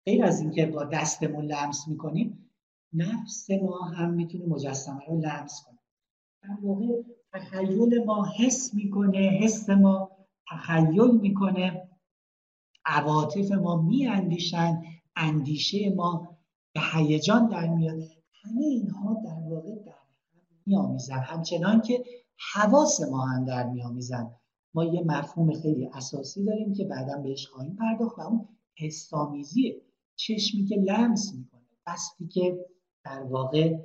غیر 0.08 0.24
از 0.24 0.40
اینکه 0.40 0.66
با 0.66 0.84
دستمون 0.84 1.44
لمس 1.44 1.88
می‌کنیم 1.88 2.50
نفس 2.92 3.50
ما 3.50 3.78
هم 3.78 4.10
می‌تونه 4.10 4.46
مجسمه 4.46 5.00
رو 5.08 5.20
لمس 5.20 5.62
کنه. 5.66 5.78
در 6.42 6.66
واقع 6.66 6.86
تخیل 7.32 8.04
ما 8.04 8.26
حس 8.38 8.74
می‌کنه 8.74 9.18
حس 9.18 9.70
ما 9.70 10.10
تخیل 10.50 11.10
می‌کنه. 11.20 11.88
عواطف 12.84 13.52
ما 13.52 13.82
میاندیشن 13.82 14.82
اندیشه 15.16 15.90
ما 15.90 16.38
به 16.74 16.80
هیجان 16.94 17.48
در 17.48 17.68
میاد. 17.68 18.02
همه 18.44 18.64
اینها 18.64 19.22
در 19.24 19.54
واقع 19.54 19.74
در 19.74 19.92
هم 19.92 20.40
میآمیزن. 20.66 21.18
همچنان 21.18 21.80
که 21.80 22.04
حواس 22.52 23.00
ما 23.00 23.26
هم 23.26 23.44
در 23.44 23.66
میآمیزن. 23.66 24.30
ما 24.74 24.84
یه 24.84 25.02
مفهوم 25.06 25.52
خیلی 25.52 25.90
اساسی 25.94 26.44
داریم 26.44 26.72
که 26.72 26.84
بعدا 26.84 27.22
بهش 27.22 27.46
خواهیم 27.46 27.76
پرداخت 27.76 28.18
و 28.18 28.22
اون 28.22 28.48
حسامیزیه 28.78 29.87
چشمی 30.18 30.64
که 30.64 30.76
لمس 30.76 31.34
می‌کنه 31.34 31.68
دستی 31.86 32.26
که 32.28 32.66
در 33.04 33.22
واقع 33.22 33.76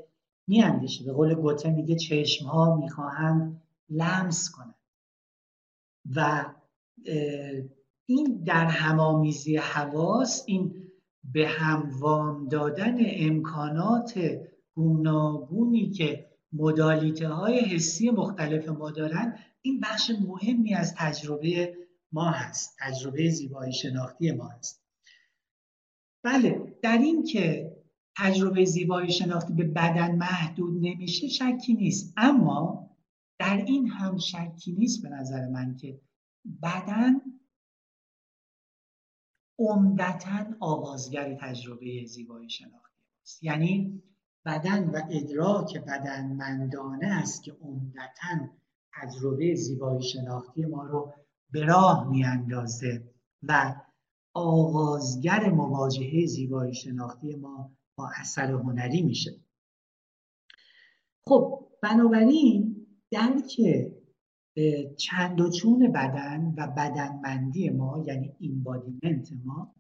میاندیشه. 0.48 1.04
به 1.06 1.14
قول 1.14 1.34
گوته 1.36 1.70
میگه 1.70 1.96
چشم 1.96 2.46
ها 2.46 2.76
می‌خواهند 2.76 3.62
لمس 3.90 4.52
کنند. 4.52 4.76
و 6.16 6.46
این 8.06 8.44
در 8.46 8.66
همامیزی 8.66 9.58
حواس 9.58 10.44
این 10.48 10.92
به 11.24 11.48
هم 11.48 11.92
وام 12.00 12.48
دادن 12.48 12.96
امکانات 13.00 14.40
گوناگونی 14.76 15.90
که 15.90 16.30
مدالیته 16.54 17.28
های 17.28 17.60
حسی 17.60 18.10
مختلف 18.10 18.70
ما 18.70 18.92
دارن 18.92 19.40
این 19.62 19.80
بخش 19.80 20.12
مهمی 20.28 20.74
از 20.74 20.96
تجربه 20.98 21.78
ما 22.12 22.30
هست. 22.32 22.78
تجربه 22.80 23.30
زیبایی 23.30 23.74
شناختی 23.74 24.32
ما 24.32 24.48
هست. 24.48 24.83
بله 26.24 26.78
در 26.82 26.98
این 26.98 27.24
که 27.24 27.76
تجربه 28.18 28.66
زیبایی 28.66 29.12
شناختی 29.12 29.54
به 29.54 29.64
بدن 29.64 30.16
محدود 30.16 30.74
نمیشه 30.86 31.28
شکی 31.28 31.74
نیست. 31.74 32.14
اما 32.18 32.90
در 33.40 33.58
این 33.58 33.88
هم 33.88 34.18
شکی 34.18 34.72
نیست 34.72 35.02
به 35.02 35.10
نظر 35.10 35.48
من 35.50 35.76
که 35.76 36.02
بدن 36.64 37.22
عمدتا 39.60 40.46
آغازگر 40.60 41.38
تجربه 41.42 42.06
زیبایی 42.06 42.50
شناختی 42.50 43.04
است 43.24 43.44
یعنی 43.44 44.04
بدن 44.46 44.90
و 44.90 45.02
ادراک 45.12 45.78
بدنمندانه 45.78 47.08
است 47.08 47.44
که 47.44 47.52
عمدتا 47.62 48.50
تجربه 48.94 49.56
زیبایی 49.56 50.04
شناختی 50.04 50.66
ما 50.66 50.84
رو 50.84 51.14
به 51.52 51.66
راه 51.66 52.10
میاندازه 52.10 53.14
و 53.44 53.76
آغازگر 54.34 55.50
مواجهه 55.50 56.26
زیبایی 56.26 56.74
شناختی 56.74 57.36
ما 57.36 57.72
با 57.98 58.10
اثر 58.16 58.52
هنری 58.52 59.02
میشه. 59.02 59.32
خب 61.28 61.68
بنابراین 61.82 62.88
درک 63.12 63.62
چند 64.98 65.42
و 65.42 65.50
چون 65.50 65.92
بدن 65.92 66.54
و 66.58 66.68
بدنمندی 66.68 67.70
ما 67.70 68.04
یعنی 68.08 68.36
اینبادیمنت 68.40 69.30
ما 69.46 69.76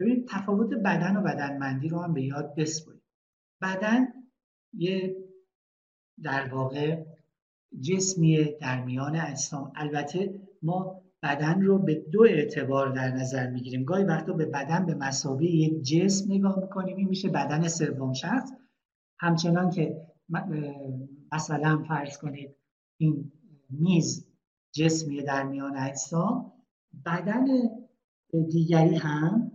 ببینید 0.00 0.28
تفاوت 0.28 0.68
بدن 0.68 1.16
و 1.16 1.22
بدنمندی 1.22 1.88
رو 1.88 1.98
هم 1.98 2.14
به 2.14 2.22
یاد 2.22 2.54
بسپرید. 2.54 3.02
بدن 3.62 4.06
یه 4.72 5.16
در 6.22 6.54
واقع 6.54 7.04
جسمیه 7.80 8.58
در 8.60 8.84
میان 8.84 9.16
اجسام 9.16 9.72
البته 9.74 10.40
ما 10.62 11.02
بدن 11.22 11.62
رو 11.62 11.78
به 11.78 11.94
دو 11.94 12.22
اعتبار 12.22 12.92
در 12.92 13.10
نظر 13.10 13.50
می‌گیریم. 13.50 13.84
گاهی 13.84 14.04
وقتا 14.04 14.32
به 14.32 14.46
بدن 14.46 14.86
به 14.86 14.94
مسابقه 14.94 15.44
یک 15.44 15.82
جسم 15.82 16.32
نگاه 16.32 16.60
می‌کنیم. 16.60 16.96
این 16.96 17.08
میشه 17.08 17.28
بدن 17.28 17.68
سوم 17.68 18.12
شخص. 18.12 18.52
همچنان 19.18 19.70
که 19.70 20.06
مثلا 21.32 21.84
فرض 21.88 22.18
کنید 22.18 22.50
این 22.96 23.32
میز 23.70 24.26
جسمی 24.74 25.22
در 25.22 25.42
میان 25.42 25.76
اجسام 25.76 26.52
بدن 27.06 27.44
دیگری 28.50 28.96
هم 28.96 29.52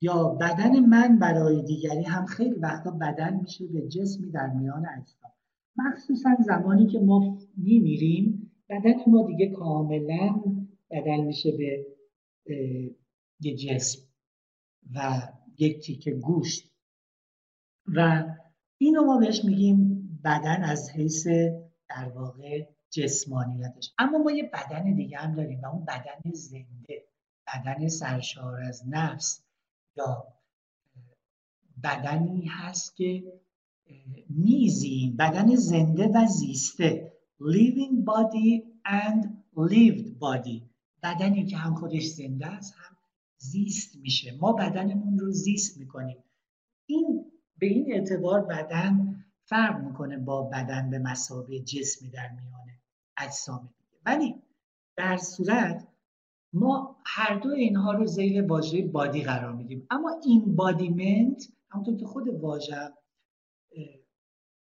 یا 0.00 0.24
بدن 0.24 0.80
من 0.80 1.18
برای 1.18 1.62
دیگری 1.62 2.02
هم 2.02 2.26
خیلی 2.26 2.54
وقتا 2.54 2.90
بدن 2.90 3.40
میشه 3.40 3.66
به 3.66 3.88
جسمی 3.88 4.30
در 4.30 4.46
میان 4.46 4.86
اجسام. 4.98 5.30
مخصوصا 5.76 6.30
زمانی 6.46 6.86
که 6.86 7.00
ما 7.00 7.38
میمیریم 7.56 8.52
بدن 8.70 8.94
ما 9.06 9.26
دیگه 9.26 9.50
کاملا 9.50 10.42
بدل 10.92 11.20
میشه 11.20 11.52
به 11.52 11.86
یه 13.40 13.56
جسم 13.56 14.00
و 14.94 15.28
یک 15.58 15.80
تیکه 15.84 16.10
گوشت. 16.10 16.72
و 17.86 18.24
اینو 18.78 19.02
ما 19.02 19.18
بهش 19.18 19.44
میگیم 19.44 20.02
بدن 20.24 20.64
از 20.64 20.90
حیث 20.90 21.26
در 21.88 22.08
واقع 22.14 22.66
جسمانیتش. 22.90 23.94
اما 23.98 24.18
ما 24.18 24.30
یه 24.30 24.50
بدن 24.52 24.94
دیگه 24.94 25.18
هم 25.18 25.34
داریم 25.34 25.60
و 25.60 25.66
اون 25.66 25.84
بدن 25.84 26.32
زنده 26.32 27.04
بدن 27.46 27.88
سرشار 27.88 28.60
از 28.60 28.82
نفس 28.88 29.44
یا 29.96 30.26
بدنی 31.84 32.46
هست 32.46 32.96
که 32.96 33.32
میزیم. 34.28 35.16
بدن 35.16 35.54
زنده 35.54 36.08
و 36.08 36.26
زیسته. 36.26 37.12
Living 37.40 38.04
body 38.04 38.62
and 38.86 39.20
lived 39.56 40.18
body. 40.20 40.71
بدنی 41.02 41.46
که 41.46 41.56
هم 41.56 41.74
خودش 41.74 42.04
زنده 42.04 42.46
است 42.46 42.74
هم 42.76 42.96
زیست 43.38 43.96
میشه. 43.96 44.36
ما 44.40 44.52
بدنمون 44.52 45.18
رو 45.18 45.30
زیست 45.30 45.78
می‌کنیم. 45.78 46.24
این 46.86 47.24
به 47.58 47.66
این 47.66 47.92
اعتبار 47.92 48.40
بدن 48.40 49.24
فرق 49.44 49.84
می‌کنه 49.84 50.18
با 50.18 50.42
بدن 50.42 50.90
به 50.90 50.98
مسابه 50.98 51.60
جسمی 51.60 52.10
در 52.10 52.28
میان 52.28 52.68
اجسام 53.16 53.74
دیگه. 53.78 54.00
ولی 54.06 54.34
در 54.96 55.16
صورت 55.16 55.88
ما 56.52 56.96
هر 57.06 57.38
دو 57.38 57.48
اینها 57.48 57.92
رو 57.92 58.06
زیر 58.06 58.46
واژه 58.46 58.82
بادی 58.82 59.22
قرار 59.22 59.52
میدیم. 59.52 59.86
اما 59.90 60.20
این 60.24 60.56
بادیمنت 60.56 61.48
همونطور 61.70 61.96
که 61.96 62.06
خود 62.06 62.28
واژه 62.28 62.92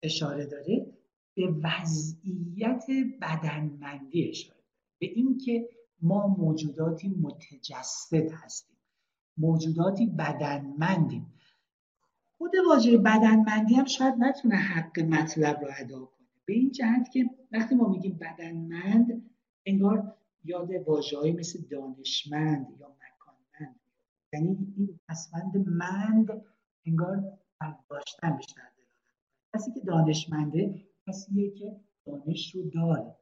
اشاره 0.02 0.46
داره 0.46 0.86
به 1.34 1.54
وضعیت 1.62 2.84
بدنمندی 3.22 4.28
اشاره 4.28 4.64
به 5.00 5.06
اینکه 5.06 5.68
ما 6.04 6.26
موجوداتی 6.26 7.08
متجسد 7.08 8.32
هستیم. 8.32 8.76
موجوداتی 9.36 10.06
بدنمندیم. 10.06 11.32
خود 12.38 12.52
واژه 12.68 12.98
بدنمندی 12.98 13.74
هم 13.74 13.84
شاید 13.84 14.14
نتونه 14.18 14.56
حق 14.56 15.00
مطلب 15.00 15.60
رو 15.60 15.70
ادا 15.78 15.98
کنه. 15.98 16.26
به 16.44 16.52
این 16.52 16.70
جهت 16.70 17.10
که 17.12 17.30
وقتی 17.52 17.74
ما 17.74 17.88
میگیم 17.88 18.18
بدنمند 18.20 19.30
انگار 19.66 20.16
یاد 20.44 20.70
واژههایی 20.86 21.32
مثل 21.32 21.62
دانشمند 21.70 22.66
یا 22.80 22.88
مکانمند. 22.88 23.80
یعنی 24.32 24.74
این 24.76 25.00
پسوند 25.08 25.68
مند 25.68 26.44
انگار 26.86 27.38
داشتن 27.90 28.36
بیشتر 28.36 28.62
دلالت 28.76 29.54
کسی 29.54 29.72
که 29.72 29.80
دانشمنده 29.80 30.84
کسیه 31.06 31.50
که 31.50 31.76
دانش 32.06 32.54
رو 32.54 32.62
داره. 32.70 33.16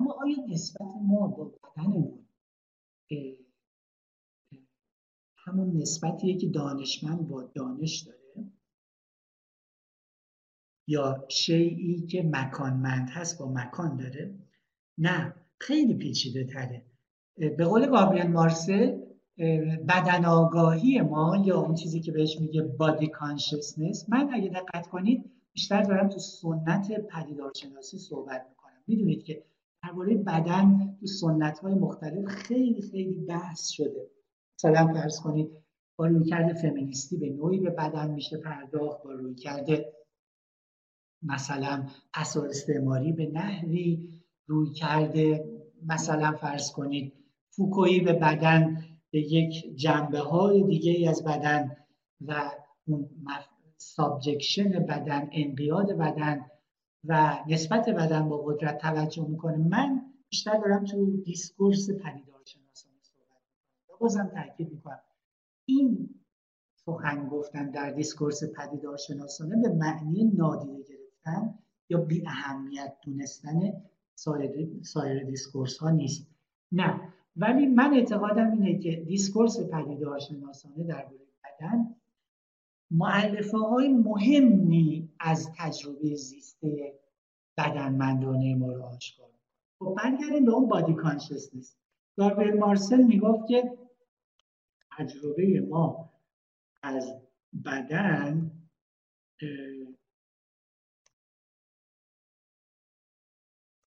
اما 0.00 0.12
آیا 0.12 0.36
نسبت 0.48 0.88
ما 1.02 1.26
با 1.26 1.44
بدنمون 1.44 2.24
همون 5.36 5.76
نسبتیه 5.76 6.36
که 6.36 6.48
دانشمند 6.48 7.28
با 7.28 7.42
دانش 7.42 8.00
داره؟ 8.00 8.50
یا 10.86 11.24
شیعی 11.28 12.06
که 12.06 12.22
مکانمند 12.22 13.10
هست 13.10 13.38
با 13.38 13.52
مکان 13.52 13.96
داره؟ 13.96 14.34
نه 14.98 15.34
خیلی 15.60 15.94
پیچیده 15.94 16.44
تره. 16.44 16.84
به 17.36 17.64
قول 17.64 17.86
گابریل 17.86 18.26
مارسل 18.26 19.00
بدن 19.88 20.24
آگاهی 20.24 21.00
ما 21.00 21.42
یا 21.46 21.60
اون 21.60 21.74
چیزی 21.74 22.00
که 22.00 22.12
بهش 22.12 22.38
میگه 22.40 22.62
بادی 22.62 23.06
کانشسنس 23.06 24.08
من 24.08 24.28
اگه 24.32 24.48
دقت 24.48 24.86
کنید 24.86 25.30
بیشتر 25.52 25.82
دارم 25.82 26.08
تو 26.08 26.18
سنت 26.18 27.06
پدیدارشناسی 27.06 27.98
صحبت 27.98 28.46
می‌کنم. 28.48 28.82
می‌دونید 28.86 29.24
که 29.24 29.44
درباره 29.88 30.14
بدن 30.16 30.96
تو 31.00 31.06
سنت 31.06 31.58
های 31.58 31.74
مختلف 31.74 32.24
خیلی 32.24 32.82
خیلی 32.82 33.20
بحث 33.20 33.68
شده. 33.68 34.10
مثلا 34.58 34.86
فرض 34.86 35.20
کنید 35.20 35.50
با 35.96 36.06
روی 36.06 36.24
کرده 36.24 36.54
فمینیستی 36.54 37.16
به 37.16 37.30
نوعی 37.30 37.58
به 37.60 37.70
بدن 37.70 38.10
میشه 38.10 38.36
پرداخت 38.36 39.02
با 39.02 39.12
روی 39.12 39.34
کرده 39.34 39.92
مثلا 41.22 41.86
پسا 42.14 42.42
استعماری 42.42 43.12
به 43.12 43.26
نحوی 43.26 44.08
روی 44.46 44.70
کرده 44.70 45.44
مثلا 45.86 46.32
فرض 46.32 46.72
کنید 46.72 47.12
فوکویی 47.50 48.00
به 48.00 48.12
بدن 48.12 48.84
به 49.10 49.18
یک 49.20 49.76
جنبه 49.76 50.18
های 50.18 50.62
دیگه 50.62 50.92
ای 50.92 51.08
از 51.08 51.24
بدن 51.24 51.76
و 52.20 52.50
اون 52.86 53.10
subjection 53.76 54.70
بدن 54.70 55.28
انقیاد 55.32 55.92
بدن 55.92 56.46
و 57.04 57.38
نسبت 57.48 57.88
بدن 57.88 58.28
با 58.28 58.38
قدرت 58.38 58.78
توجه 58.78 59.26
می‌کنه. 59.28 59.56
من 59.56 60.02
بیشتر 60.28 60.58
دارم 60.58 60.84
تو 60.84 61.16
discourse 61.16 61.90
پدیدارشناسانه 61.90 62.94
صحبت 63.02 63.40
می‌کنم. 63.50 63.98
بازم 64.00 64.30
تاکید 64.34 64.72
می‌کنم. 64.72 65.00
این 65.64 66.14
سخن 66.74 67.28
گفتن 67.28 67.70
در 67.70 67.90
discourse 67.90 68.44
پدیدارشناسانه 68.44 69.62
به 69.62 69.68
معنی 69.68 70.24
نادیده 70.24 70.82
گرفتن 70.82 71.58
یا 71.88 71.98
بی 71.98 72.26
اهمیت 72.26 72.96
دونستن 73.02 73.60
سایر, 74.82 75.24
discourse 75.24 75.78
ها 75.78 75.90
نیست. 75.90 76.26
نه. 76.72 77.00
ولی 77.36 77.66
من 77.66 77.94
اعتقادم 77.94 78.50
اینه 78.50 78.78
که 78.78 78.90
discourse 78.90 79.60
پدیدارشناسانه 79.60 80.84
درباره 80.84 81.26
بدن 81.44 81.94
مؤلفه 82.90 83.58
های 83.58 83.88
مهمی 83.88 85.08
از 85.20 85.50
تجربه 85.58 86.14
زیسته 86.14 86.98
بدنمندانه 87.58 88.54
ما 88.54 88.72
رو 88.72 88.82
آشکار 88.82 89.30
خب 89.78 89.96
برگردیم 90.02 90.44
به 90.44 90.52
اون 90.52 90.68
body 90.68 90.94
consciousness 90.94 91.76
گابریل 92.16 92.54
مارسل 92.54 93.02
می‌گفت 93.02 93.48
که 93.48 93.78
تجربه 94.98 95.66
ما 95.70 96.10
از 96.82 97.14
بدن 97.64 98.50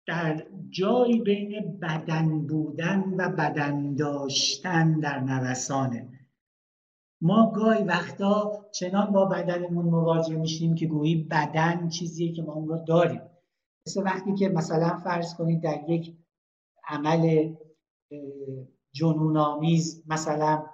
در 0.08 0.48
جایی 0.70 1.22
بین 1.22 1.80
بدن 1.80 2.48
بودن 2.48 3.14
و 3.18 3.30
بدن 3.30 3.96
داشتن 3.96 5.00
در 5.00 5.20
نوسانه. 5.20 6.21
ما 7.22 7.52
گاهی 7.52 7.84
وقتا 7.84 8.52
چنان 8.72 9.12
با 9.12 9.26
بدنمون 9.26 9.86
مواجه 9.86 10.36
میشیم 10.36 10.76
که 10.76 10.88
گویی 10.88 11.24
بدن 11.24 11.90
چیزیه 11.90 12.32
که 12.34 12.42
ما 12.42 12.54
اون 12.54 12.68
رو 12.68 12.78
داریم. 12.78 13.22
مثل 13.88 14.04
وقتی 14.04 14.34
که 14.36 14.50
مثلا 14.50 14.98
فرض 14.98 15.36
کنید 15.36 15.62
در 15.62 15.90
یک 15.90 16.18
عمل 16.88 17.54
جنونآمیز 18.92 20.04
مثلا 20.08 20.66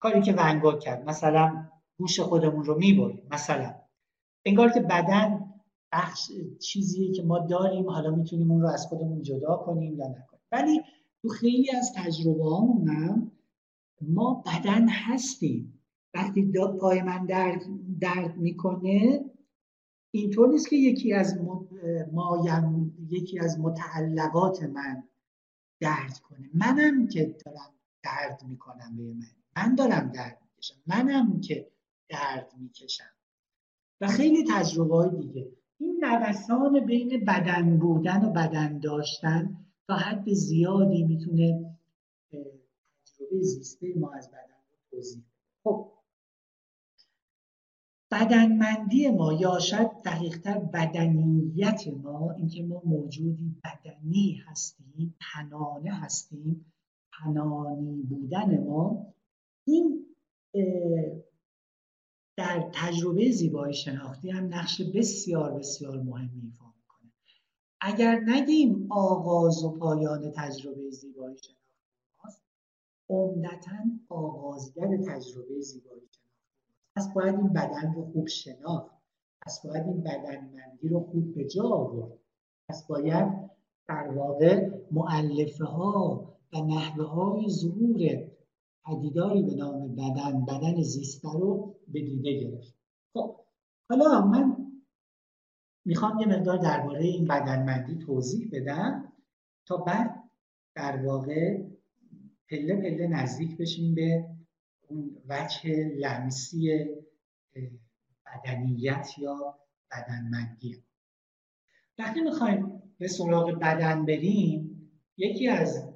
کاری 0.00 0.22
که 0.22 0.32
ونگا 0.32 0.78
کرد 0.78 1.08
مثلا 1.08 1.66
گوش 1.98 2.20
خودمون 2.20 2.64
رو 2.64 2.78
می‌بریم 2.78 3.28
مثلا. 3.30 3.74
انگار 4.44 4.70
که 4.70 4.80
بدن 4.80 5.54
بخش 5.92 6.30
چیزیه 6.60 7.12
که 7.12 7.22
ما 7.22 7.38
داریم 7.38 7.90
حالا 7.90 8.10
می‌تونیم 8.10 8.50
اون 8.50 8.60
رو 8.60 8.68
از 8.68 8.86
خودمون 8.86 9.22
جدا 9.22 9.56
کنیم 9.56 9.98
یا 9.98 10.08
نکنیم. 10.08 10.42
ولی 10.52 10.80
تو 11.22 11.28
خیلی 11.28 11.70
از 11.70 11.92
تجربه 11.96 12.44
هم 12.44 13.32
ما 14.00 14.44
بدن 14.46 14.88
هستیم. 14.88 15.82
وقتی 16.14 16.52
پای 16.80 17.02
من 17.02 17.26
درد, 17.26 17.62
درد 18.00 18.36
می‌کنه 18.36 19.24
اینطور 20.10 20.48
نیست 20.48 20.68
که 20.70 20.76
یکی 20.76 21.12
از 21.12 21.38
مایم 22.12 22.96
یکی 23.10 23.38
از 23.38 23.60
متعلقات 23.60 24.62
من 24.62 25.02
درد 25.80 26.18
کنه. 26.18 26.50
منم 26.54 27.08
که 27.08 27.36
دارم 27.44 27.74
درد 28.02 28.42
می‌کنم 28.48 28.96
به 28.96 29.02
من. 29.02 29.22
من 29.56 29.74
دارم 29.74 30.12
درد 30.14 30.38
می‌کشم. 30.42 30.82
منم 30.86 31.40
که 31.40 31.70
درد 32.08 32.52
می‌کشم. 32.58 33.10
و 34.00 34.06
خیلی 34.06 34.44
تجربه 34.50 34.96
های 34.96 35.10
دیگه. 35.16 35.52
این 35.78 36.04
نوسان 36.04 36.86
بین 36.86 37.24
بدن 37.24 37.78
بودن 37.78 38.24
و 38.24 38.30
بدن 38.30 38.78
داشتن 38.78 39.56
تا 39.88 39.96
حد 39.96 40.32
زیادی 40.32 41.04
می‌تونه 41.04 41.76
تجربه 43.30 43.42
زیسته 43.42 43.94
ما 43.96 44.12
از 44.12 44.30
بدن 44.30 44.60
رو 44.70 44.78
توضیح 44.90 45.24
خب. 45.64 45.92
بدنمندی 48.10 49.10
ما 49.10 49.32
یا 49.32 49.58
شاید 49.58 49.90
دقیقتر 50.04 50.58
بدنیت 50.58 51.88
ما 52.02 52.32
اینکه 52.32 52.62
ما 52.62 52.82
موجودی 52.84 53.56
بدنی 53.64 54.42
هستیم 54.46 55.16
تنانه 55.20 55.94
هستیم 55.94 56.72
تنانی 57.18 58.02
بودن 58.02 58.64
ما 58.64 59.14
این 59.66 60.06
در 62.36 62.70
تجربه 62.74 63.30
زیبایی 63.30 63.74
شناختی 63.74 64.30
هم 64.30 64.54
نقش 64.54 64.80
بسیار 64.94 65.58
بسیار 65.58 66.02
مهمی 66.02 66.40
ایفا 66.40 66.64
می‌کنه. 66.76 67.10
اگر 67.80 68.20
نگیم 68.26 68.92
آغاز 68.92 69.64
و 69.64 69.70
پایان 69.70 70.32
تجربه 70.36 70.90
زیبایی 70.90 71.36
شناختی 71.38 71.59
عمدتا 73.10 73.76
آغازگر 74.08 74.96
تجربه 74.96 75.60
زیبایی 75.60 76.08
شناختی 76.12 76.20
پس 76.96 77.12
باید 77.14 77.34
این 77.34 77.52
بدن 77.52 77.94
رو 77.94 78.04
خوب 78.12 78.26
شناخت. 78.26 79.00
پس 79.46 79.66
باید 79.66 79.86
این 79.86 80.02
بدنمندی 80.02 80.88
رو 80.88 81.00
خوب 81.00 81.34
به 81.34 81.44
جا 81.44 81.64
آورد. 81.64 82.18
پس 82.68 82.86
باید 82.86 83.50
در 83.88 84.08
واقع 84.08 84.70
معلفه 84.90 85.64
ها 85.64 86.26
و 86.52 86.56
نحوه 86.56 87.04
های 87.04 87.50
ظهور 87.50 88.30
پدیداری 88.84 89.42
به 89.42 89.54
نام 89.54 89.94
بدن 89.94 90.44
بدن 90.44 90.82
زیسته 90.82 91.32
رو 91.32 91.74
به 91.88 92.00
دیده 92.00 92.40
گرفت. 92.40 92.74
خب 93.14 93.36
حالا 93.88 94.26
من 94.26 94.56
می‌خوام 95.84 96.18
یه 96.18 96.26
مقدار 96.26 96.58
درباره 96.58 97.04
این 97.04 97.28
بدنمندی 97.28 97.98
توضیح 97.98 98.50
بدم 98.52 99.12
تا 99.66 99.76
بعد 99.76 100.30
در 100.74 101.06
واقع 101.06 101.69
پله 102.50 102.76
پله 102.76 103.06
نزدیک 103.06 103.56
بشیم 103.56 103.94
به 103.94 104.24
اون 104.88 105.16
وجه 105.28 105.70
لمسی 105.98 106.86
بدنیت 108.26 109.08
یا 109.18 109.58
بدنمندی. 109.90 110.82
وقتی 111.98 112.20
می‌خوایم 112.20 112.82
به 112.98 113.08
سراغ 113.08 113.58
بدن 113.58 114.06
بریم 114.06 114.90
یکی 115.16 115.48
از 115.48 115.88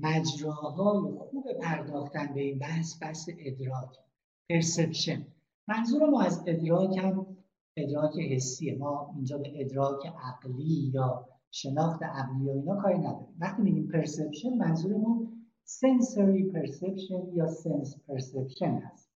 مجراهای 0.00 1.18
خوب 1.18 1.46
پرداختن 1.60 2.34
به 2.34 2.40
این 2.40 2.58
بحث 2.58 3.02
بحث 3.02 3.28
ادراک 3.38 3.96
پرسپشن. 4.50 5.26
منظور 5.68 6.10
ما 6.10 6.22
از 6.22 6.44
ادراک 6.46 6.98
هم 6.98 7.36
ادراک 7.76 8.18
حسیه 8.18 8.78
ما 8.78 9.12
اینجا 9.14 9.38
به 9.38 9.60
ادراک 9.60 10.06
عقلی 10.06 10.90
یا 10.94 11.28
شناخت 11.50 12.02
عقلی 12.02 12.44
یا 12.44 12.52
اینا 12.52 12.82
کاری 12.82 12.98
نداریم. 12.98 13.36
وقتی 13.40 13.62
میگیم 13.62 13.88
perception 13.88 14.54
منظورمون 14.54 15.27
sensory 15.70 16.44
perception 16.52 17.32
یا 17.34 17.46
sense 17.46 17.98
perception 18.06 18.74
هست. 18.74 19.10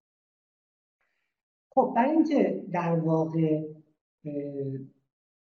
خب 1.70 1.92
برای 1.96 2.10
اینکه 2.10 2.66
در 2.72 2.98
واقع 2.98 3.62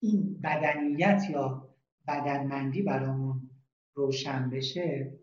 این 0.02 0.40
بدنیت 0.44 1.22
یا 1.30 1.68
بدنمندی 2.09 2.82
برامون 2.82 3.50
روشن 3.94 4.50
بشه 4.50 5.18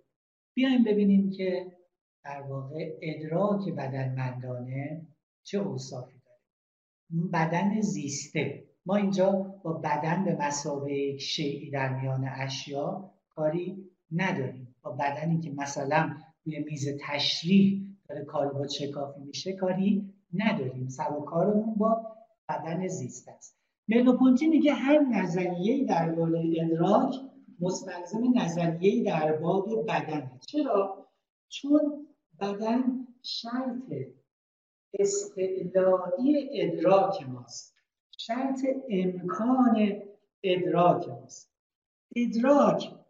بیایم 0.54 0.84
ببینیم 0.84 1.32
که 1.32 1.78
در 2.24 2.42
واقع 2.42 2.98
ادراک 3.02 3.70
بدنمندانه 3.70 5.08
چه 5.44 5.58
اوصافی 5.58 6.22
داره. 6.26 7.28
بدن 7.34 7.82
زیسته. 7.82 8.64
ما 8.86 8.96
اینجا 8.96 9.32
با 9.64 9.74
بدن 9.74 10.26
به 10.26 10.36
مسابقه 10.36 10.94
یک 10.94 11.22
شیعی 11.22 11.72
در 11.72 12.02
میان 12.02 12.28
اشیا 12.28 13.14
کاری 13.30 13.92
نداریم. 14.12 14.71
با 14.84 14.92
بدنی 14.92 15.40
که 15.40 15.52
مثلا 15.52 16.16
روی 16.46 16.60
میز 16.60 16.90
تشریح 17.02 17.82
داره 18.10 18.24
با 18.54 18.68
چکافی 18.68 19.22
میشه 19.22 19.54
کاری 19.54 20.14
نداریم. 20.34 20.88
سر 20.88 21.14
و 21.14 21.22
کارمون 21.22 21.76
با 21.76 22.16
بدن 22.50 22.88
زیست 22.88 23.30
است. 23.30 23.58
مرلوپونتی 23.88 24.48
میگه 24.48 24.74
هر 24.74 25.00
نظریه 25.00 25.86
در 25.86 26.16
ادراک 26.62 27.16
مستلزم 27.60 28.22
نظریه 28.36 29.04
در 29.04 29.34
باب 29.34 29.86
بدنه. 29.88 30.40
چرا؟ 30.48 31.08
چون 31.50 32.08
بدن 32.40 33.08
شرط 33.22 33.94
استعلایی 35.00 36.50
ادراک 36.62 37.30
ماست. 37.30 37.76
شرط 38.18 38.60
امکان 38.90 40.02
ادراک 40.44 41.10
ماست. 41.10 41.52
ادراک 42.16 43.01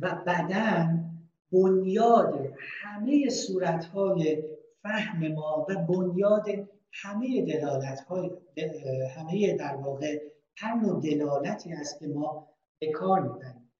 و 0.00 0.22
بدن 0.26 1.10
بنیاد 1.52 2.52
همه 2.82 3.28
صورتهای 3.28 4.42
فهم 4.82 5.28
ما 5.28 5.66
و 5.68 5.74
بنیاد 5.74 6.46
همه 6.92 7.42
دلالت 7.42 8.00
های 8.00 8.30
همه 9.16 9.56
در 9.56 9.74
واقع 9.76 10.22
هر 10.56 10.74
نوع 10.74 11.00
دلالتی 11.00 11.72
است 11.72 11.98
که 11.98 12.06
ما 12.06 12.48
به 12.78 12.92
کار 12.92 13.20
می‌بریم. 13.20 13.70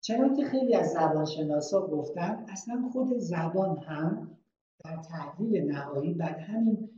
چرا 0.00 0.34
که 0.36 0.44
خیلی 0.44 0.74
از 0.74 0.90
زبانشناسا 0.90 1.86
گفتن 1.86 2.46
اصلا 2.48 2.88
خود 2.92 3.18
زبان 3.18 3.78
هم 3.78 4.38
در 4.84 4.96
تحلیل 4.96 5.72
نهایی 5.72 6.14
بر 6.14 6.38
همین 6.38 6.90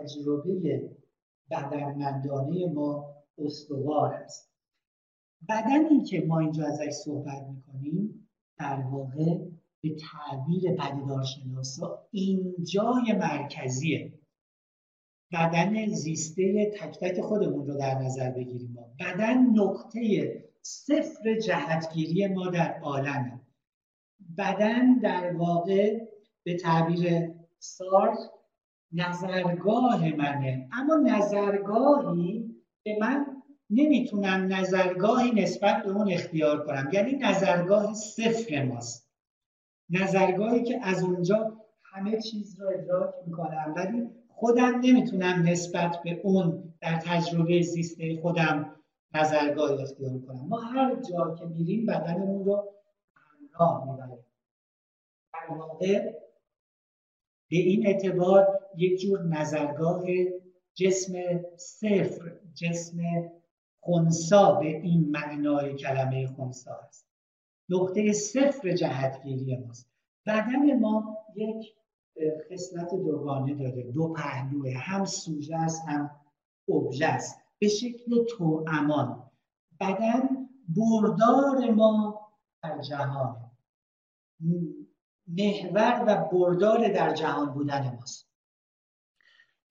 تجربه 0.00 0.90
بدنمندانه 1.50 2.66
ما 2.66 3.14
استوار 3.38 4.14
است. 4.14 4.51
بدنی 5.48 6.04
که 6.04 6.20
ما 6.20 6.38
اینجا 6.38 6.66
ازش 6.66 6.90
صحبت 6.90 7.42
می‌کنیم 7.48 8.28
در 8.58 8.80
واقع 8.90 9.38
به 9.82 9.94
تعبیر 9.94 10.72
پدیدارشناسا 10.72 12.06
این 12.10 12.54
جای 12.72 13.12
مرکزیه. 13.12 14.12
بدن 15.32 15.86
زیسته 15.86 16.72
تک 16.76 16.98
تک 16.98 17.20
خودمون 17.20 17.66
رو 17.66 17.78
در 17.78 17.98
نظر 17.98 18.30
بگیریم 18.30 18.76
بدن 19.00 19.38
نقطه 19.38 20.00
صفر 20.62 21.40
جهتگیری 21.40 22.26
ما 22.26 22.46
در 22.46 22.78
عالمه. 22.80 23.40
بدن 24.38 24.98
در 24.98 25.36
واقع 25.36 25.98
به 26.44 26.56
تعبیر 26.56 27.30
سارت 27.58 28.18
نظرگاه 28.92 30.16
منه. 30.16 30.68
اما 30.72 30.96
نظرگاهی 30.96 32.54
که 32.84 32.98
من 33.00 33.31
نمی‌تونم 33.72 34.52
نظرگاهی 34.52 35.30
نسبت 35.30 35.82
به 35.82 35.90
اون 35.90 36.12
اختیار 36.12 36.66
کنم. 36.66 36.90
یعنی 36.92 37.16
نظرگاه 37.16 37.94
صفر 37.94 38.64
ماست. 38.64 39.08
نظرگاهی 39.90 40.62
که 40.62 40.78
از 40.82 41.02
اونجا 41.02 41.56
همه 41.82 42.20
چیز 42.20 42.60
رو 42.60 42.68
ادراک 42.68 43.14
می‌کنم. 43.26 43.74
ولی 43.76 44.08
خودم 44.28 44.80
نمی‌تونم 44.82 45.42
نسبت 45.42 45.96
به 46.04 46.20
اون 46.24 46.74
در 46.80 46.96
تجربه 46.96 47.62
زیسته 47.62 48.16
خودم 48.16 48.76
نظرگاه 49.14 49.82
اختیار 49.82 50.18
کنم. 50.18 50.48
ما 50.48 50.60
هر 50.60 50.94
جا 50.94 51.34
که 51.34 51.44
میریم 51.44 51.86
بدنمون 51.86 52.44
رو 52.44 52.74
همراه 53.14 53.90
می‌بریم. 53.90 54.24
در 55.32 55.54
واقع 55.54 56.12
به 57.50 57.56
این 57.56 57.86
اعتبار 57.86 58.60
یک 58.76 59.00
جور 59.00 59.22
نظرگاه 59.22 60.04
جسم 60.74 61.14
صفر 61.56 62.32
جسم 62.54 62.98
خونسا 63.84 64.52
به 64.52 64.66
این 64.66 65.10
معنای 65.10 65.74
کلمه 65.74 66.26
خونسا 66.26 66.74
است. 66.74 67.08
نقطه 67.68 68.12
صفر 68.12 68.72
جهتگیری 68.72 69.56
ماست. 69.56 69.90
بدن 70.26 70.78
ما 70.78 71.18
یک 71.34 71.74
خصلت 72.52 72.90
دوگانه 72.90 73.54
داره. 73.54 73.82
دو 73.82 74.12
پهلوه 74.12 74.72
هم 74.78 75.04
سوژه 75.04 75.56
است 75.56 75.82
هم 75.88 76.10
ابژه 76.68 77.06
است. 77.06 77.40
به 77.58 77.68
شکل 77.68 78.24
تو 78.24 78.64
امان 78.68 79.30
بدن 79.80 80.48
بردار 80.68 81.70
ما 81.70 82.20
در 82.62 82.80
جهان. 82.80 83.50
محور 85.28 86.04
و 86.06 86.28
بردار 86.32 86.88
در 86.88 87.14
جهان 87.14 87.54
بودن 87.54 87.96
ماست. 87.96 88.28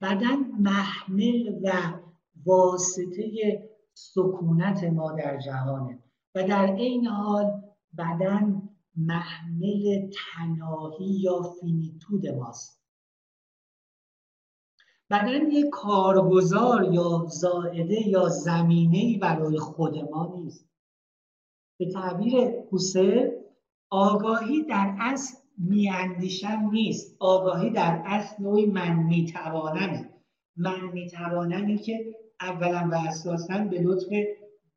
بدن 0.02 0.38
محمل 0.60 1.60
و 1.64 1.72
واسطه 2.46 3.71
سکونت 4.02 4.84
ما 4.84 5.12
در 5.12 5.38
جهانه. 5.38 6.00
و 6.36 6.48
در 6.48 6.74
این 6.74 7.08
حال 7.08 7.62
بدن 7.98 8.70
محمل 8.96 10.10
تناهی 10.14 11.06
یا 11.06 11.42
فینیتود 11.42 12.28
ماست. 12.28 12.82
بدن 15.10 15.52
یک 15.52 15.66
کارگزار 15.72 16.94
یا 16.94 17.26
زائده 17.28 18.08
یا 18.08 18.30
زمینه 18.30 19.20
برای 19.20 19.58
خود 19.58 19.98
ما 19.98 20.34
نیست. 20.36 20.70
به 21.80 21.92
تعبیر 21.92 22.34
حسین 22.72 23.32
آگاهی 23.90 24.64
در 24.64 24.96
اصل 25.00 25.38
میاندیشم 25.58 26.70
نیست. 26.72 27.16
آگاهی 27.20 27.70
در 27.70 28.04
اصل 28.06 28.44
نوعی 28.44 28.66
من 28.66 29.04
میتوانمه. 29.04 30.10
من 30.56 30.82
میتوانمی 30.94 31.78
که 31.78 32.21
اولا 32.42 32.90
و 32.92 32.96
اساسا 32.96 33.58
به 33.58 33.82
لطف 33.82 34.08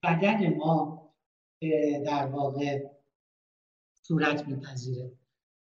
بدن 0.02 0.56
ما 0.56 1.04
در 2.04 2.26
واقع 2.26 2.90
صورت 3.94 4.48
میپذیره. 4.48 5.12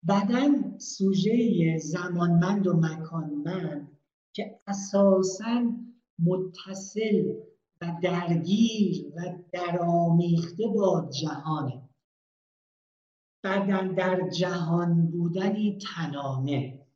بدن 0.08 0.78
سوژه 0.78 1.78
زمانمند 1.78 2.66
و 2.66 2.72
مکانمند 2.76 3.98
که 4.32 4.58
اساسا 4.66 5.72
متصل 6.18 7.34
و 7.80 7.96
درگیر 8.02 9.12
و 9.16 9.38
درآمیخته 9.52 10.66
با 10.74 11.10
جهانه. 11.20 11.88
بدن 13.44 13.94
در 13.94 14.28
جهان 14.28 15.06
بودنی 15.06 15.78
تنانه. 15.78 16.86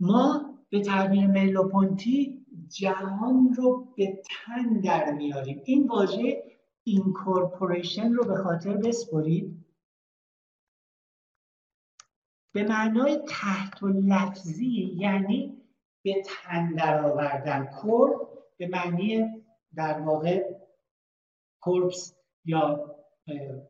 ما 0.00 0.54
به 0.70 0.80
تعبیر 0.80 1.26
ملوپونتی 1.26 2.43
جهان 2.68 3.54
رو 3.56 3.94
به 3.96 4.22
تن 4.22 4.80
در 4.80 5.12
میاریم. 5.12 5.62
این 5.64 5.86
واژه 5.86 6.42
incorporation 6.84 8.12
رو 8.12 8.24
به 8.24 8.36
خاطر 8.36 8.76
بسپرید. 8.76 9.64
به 12.54 12.62
معنای 12.62 13.18
تحت‌اللفظی 13.28 14.96
یعنی 14.96 15.62
به 16.04 16.22
تن 16.26 16.72
در 16.74 17.04
آوردن. 17.04 17.64
corps 17.64 18.28
به 18.56 18.68
معنی 18.68 19.24
در 19.74 20.00
واقع 20.00 20.54
corpus 21.60 22.16
یا 22.44 22.94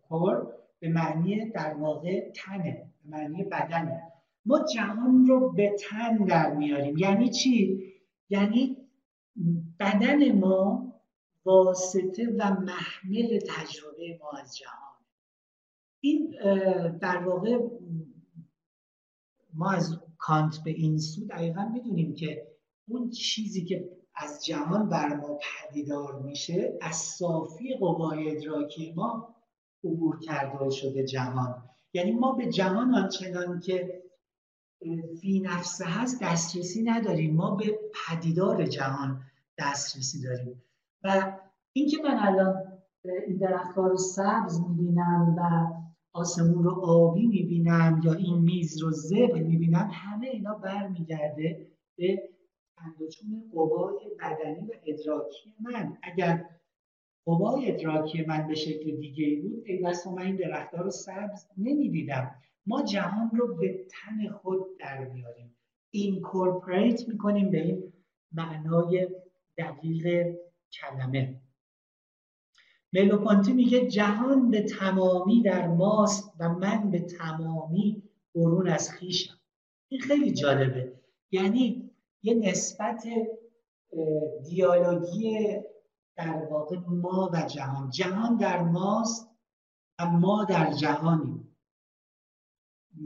corps 0.08 0.54
به 0.80 0.88
معنی 0.88 1.50
در 1.50 1.74
واقع 1.74 2.30
تنه 2.30 2.92
به 3.02 3.10
معنی 3.10 3.44
بدنه. 3.44 4.02
ما 4.46 4.64
جهان 4.74 5.26
رو 5.26 5.52
به 5.52 5.76
تن 5.90 6.16
در 6.16 6.54
میاریم. 6.54 6.98
یعنی 6.98 7.28
چی؟ 7.28 7.84
یعنی 8.30 8.83
بدن 9.80 10.38
ما 10.38 10.92
واسطه 11.44 12.26
و 12.38 12.50
محمل 12.50 13.38
تجربه 13.48 14.18
ما 14.22 14.30
از 14.38 14.56
جهان. 14.56 14.94
این 16.00 16.36
در 17.00 17.16
واقع 17.16 17.58
ما 19.54 19.70
از 19.70 19.98
کانت 20.18 20.58
به 20.64 20.70
این 20.70 20.98
سو 20.98 21.26
دقیقا 21.26 21.68
می‌دونیم 21.72 22.14
که 22.14 22.46
اون 22.88 23.10
چیزی 23.10 23.64
که 23.64 23.90
از 24.14 24.44
جهان 24.44 24.88
بر 24.88 25.16
ما 25.16 25.38
پدیدار 25.38 26.22
میشه 26.22 26.78
از 26.82 26.96
صافی 26.96 27.74
قوای 27.74 28.36
ادراکی 28.36 28.92
ما 28.96 29.34
عبور 29.84 30.20
کرده 30.20 30.70
شده 30.70 31.04
جهان. 31.04 31.64
یعنی 31.92 32.12
ما 32.12 32.32
به 32.32 32.46
جهان 32.46 32.94
آنچنان 32.94 33.60
که 33.60 34.03
فی 35.20 35.40
نفسه 35.40 35.84
هست 35.84 36.22
دسترسی 36.22 36.82
نداریم. 36.82 37.34
ما 37.34 37.54
به 37.54 37.78
پدیدار 38.08 38.66
جهان 38.66 39.20
دسترسی 39.58 40.22
داریم. 40.22 40.62
و 41.04 41.38
اینکه 41.72 41.96
من 42.04 42.18
الان 42.18 42.54
این 43.26 43.36
درختها 43.36 43.86
رو 43.86 43.96
سبز 43.96 44.60
می‌بینم 44.60 45.36
و 45.38 45.66
آسمون 46.12 46.64
رو 46.64 46.70
آبی 46.70 47.26
می‌بینم 47.26 48.00
یا 48.04 48.12
این 48.12 48.38
میز 48.38 48.82
رو 48.82 48.90
زبر 48.90 49.42
می‌بینم 49.42 49.90
همه 49.92 50.26
اینا 50.26 50.54
برمیگرده 50.54 51.66
به 51.96 52.28
اندوچون 52.78 53.50
قوای 53.52 53.98
بدنی 54.20 54.66
و 54.66 54.72
ادراکی 54.86 55.54
من. 55.60 55.98
اگر 56.02 56.44
قوای 57.24 57.72
ادراکی 57.72 58.24
من 58.24 58.46
به 58.46 58.54
شکل 58.54 58.96
دیگه 58.96 59.42
بود 59.42 59.62
ای 59.66 59.78
بسا 59.78 60.10
من 60.10 60.22
این 60.22 60.36
درختها 60.36 60.82
رو 60.82 60.90
سبز 60.90 61.46
نمی‌دیدم. 61.58 62.34
ما 62.66 62.82
جهان 62.82 63.30
رو 63.34 63.56
به 63.56 63.86
تن 63.90 64.28
خود 64.28 64.78
در 64.78 65.04
میاریم. 65.04 65.56
اینکورپریت 65.90 67.08
می‌کنیم 67.08 67.50
به 67.50 67.62
این 67.62 67.92
معنای 68.32 69.08
دقیق 69.58 70.36
کلمه. 70.72 71.40
ملوپانتی 72.92 73.52
میگه 73.52 73.86
جهان 73.86 74.50
به 74.50 74.62
تمامی 74.62 75.42
در 75.42 75.68
ماست 75.68 76.32
و 76.40 76.48
من 76.48 76.90
به 76.90 77.00
تمامی 77.00 78.02
برون 78.34 78.68
از 78.68 78.90
خیشم 78.90 79.34
این 79.88 80.00
خیلی 80.00 80.32
جالبه. 80.32 81.00
یعنی 81.30 81.90
یه 82.22 82.34
نسبت 82.34 83.04
دیالوگی 84.44 85.58
در 86.16 86.46
واقع 86.50 86.76
ما 86.86 87.30
و 87.32 87.46
جهان. 87.46 87.90
جهان 87.90 88.36
در 88.36 88.62
ماست 88.62 89.30
و 89.98 90.06
ما 90.06 90.44
در 90.44 90.72
جهانیم. 90.72 91.53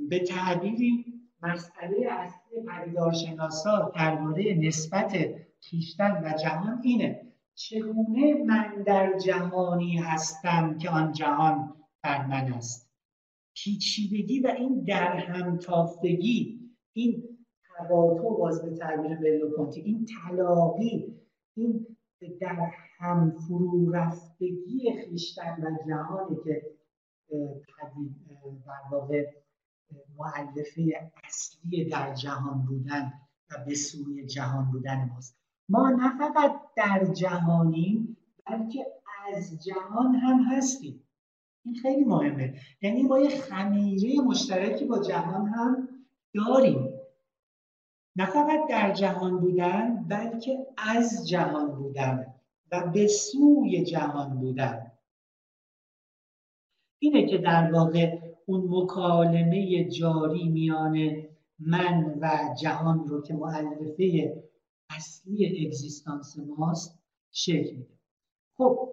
به 0.08 0.18
تعبیری 0.18 1.04
مسئله 1.42 2.06
اصلی 2.10 2.62
پدیدارشناسا 2.68 3.92
درباره 3.96 4.54
نسبت 4.54 5.16
کیشتن 5.60 6.22
و 6.24 6.32
جهان 6.42 6.80
اینه. 6.84 7.28
چگونه 7.54 8.44
من 8.46 8.82
در 8.86 9.18
جهانی 9.18 9.96
هستم 9.96 10.78
که 10.78 10.90
آن 10.90 11.12
جهان 11.12 11.74
در 12.04 12.26
من 12.26 12.52
است؟ 12.52 12.90
پیچیدگی 13.54 14.40
و 14.40 14.46
این 14.46 14.84
در 14.84 15.34
این 16.92 17.22
تقاطع 17.78 18.28
باز 18.38 18.62
به 18.62 18.76
تعبیر 18.76 19.16
بلوکانتی 19.16 19.80
این 19.80 20.06
تلاقی 20.06 21.14
این 21.54 21.86
در 22.40 22.70
هم 22.98 23.30
فرو 23.30 23.90
رفتگی 23.90 24.92
خیشتن 25.04 25.56
و 25.62 25.88
جهانی 25.88 26.36
که 26.44 26.62
در 28.66 28.82
واقع 28.90 29.26
معلفه 30.18 31.10
اصلی 31.24 31.84
در 31.84 32.14
جهان 32.14 32.66
بودن 32.66 33.12
و 33.50 33.64
به 33.66 33.74
سوی 33.74 34.26
جهان 34.26 34.70
بودن 34.70 35.10
ماست. 35.14 35.38
ما 35.68 35.90
نه 35.90 36.18
فقط 36.18 36.60
در 36.76 37.04
جهانیم 37.04 38.16
بلکه 38.46 38.86
از 39.34 39.64
جهان 39.64 40.14
هم 40.14 40.42
هستیم. 40.42 41.04
این 41.64 41.74
خیلی 41.74 42.04
مهمه. 42.04 42.60
یعنی 42.82 43.02
ما 43.02 43.18
یه 43.18 43.40
خمیره 43.40 44.20
مشترکی 44.20 44.84
با 44.84 44.98
جهان 44.98 45.46
هم 45.48 45.88
داریم. 46.34 46.88
نه 48.16 48.26
فقط 48.26 48.68
در 48.68 48.92
جهان 48.92 49.40
بودن 49.40 50.04
بلکه 50.08 50.66
از 50.76 51.28
جهان 51.28 51.76
بودن 51.76 52.34
و 52.72 52.90
به 52.90 53.06
سوی 53.06 53.84
جهان 53.84 54.40
بودن. 54.40 54.92
اینه 56.98 57.26
که 57.26 57.38
در 57.38 57.72
واقع 57.72 58.27
اون 58.48 58.64
مکالمه 58.68 59.84
جاری 59.88 60.48
میان 60.48 61.22
من 61.58 62.18
و 62.20 62.54
جهان 62.62 63.08
رو 63.08 63.22
که 63.22 63.34
معلفه 63.34 64.34
اصلی 64.90 65.66
اگزیستانس 65.66 66.36
ماست 66.58 66.98
شکل 67.32 67.76
میده. 67.76 67.98
خب 68.56 68.88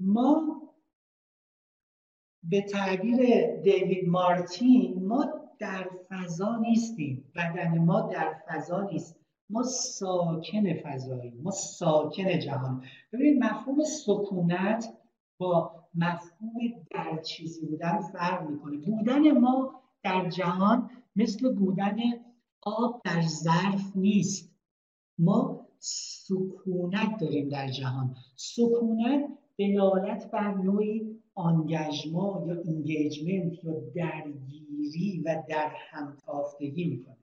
ما 0.00 0.60
به 2.42 2.62
تعبیر 2.62 3.16
دیوید 3.56 4.08
مارتین 4.08 5.06
ما 5.06 5.26
در 5.58 5.90
فضا 6.08 6.56
نیستیم 6.56 7.32
بدن 7.34 7.78
ما 7.78 8.00
در 8.00 8.42
فضا 8.48 8.80
نیست. 8.82 9.16
ما 9.50 9.62
ساکن 9.62 10.74
فضایی 10.74 11.30
ما 11.30 11.50
ساکن 11.50 12.38
جهان. 12.38 12.84
ببینید 13.12 13.44
مفهوم 13.44 13.84
سکونت 13.84 14.86
با 15.38 15.79
مفهوم 15.94 16.86
در 16.90 17.22
چیزی 17.22 17.66
بودن 17.66 18.00
فرق 18.00 18.50
می‌کنه. 18.50 18.76
بودن 18.78 19.38
ما 19.38 19.82
در 20.02 20.28
جهان 20.28 20.90
مثل 21.16 21.54
بودن 21.54 21.96
آب 22.62 23.02
در 23.04 23.22
ظرف 23.22 23.96
نیست. 23.96 24.50
ما 25.18 25.66
سکونت 25.78 27.20
داریم 27.20 27.48
در 27.48 27.68
جهان. 27.68 28.16
سکونت 28.36 29.28
دلالت 29.58 30.30
بر 30.30 30.54
نوعی 30.54 31.20
آنگژما 31.34 32.44
یا 32.46 32.62
انگیجمنت 32.66 33.64
یا 33.64 33.80
درگیری 33.94 35.22
و 35.26 35.42
در 35.48 35.72
همتافتگی 35.90 36.84
می‌کنه. 36.84 37.16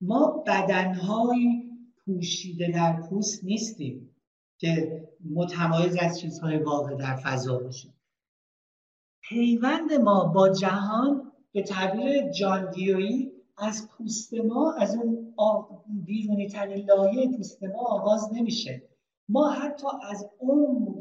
ما 0.00 0.44
بدنهایی 0.46 1.70
پوشیده 1.96 2.70
در 2.70 3.00
پوست 3.00 3.44
نیستیم 3.44 4.14
که 4.58 5.08
متمایز 5.30 5.96
از 6.00 6.20
چیزهای 6.20 6.58
واقع 6.58 6.94
در 6.94 7.16
فضا 7.16 7.58
باشیم. 7.58 7.94
پیوند 9.22 9.92
ما 9.92 10.24
با 10.24 10.48
جهان 10.48 11.32
به 11.52 11.62
تعبیر 11.62 12.30
جان 12.30 12.74
از 13.58 13.88
پوست 13.88 14.34
ما 14.34 14.74
از 14.74 14.96
اون 14.96 15.34
بیرونی 16.04 16.48
ترین 16.48 16.86
لایه 16.86 17.36
پوست 17.36 17.64
ما 17.64 17.84
آغاز 17.86 18.30
نمیشه. 18.32 18.82
ما 19.28 19.50
حتی 19.50 19.86
از 20.10 20.30
اون 20.38 20.98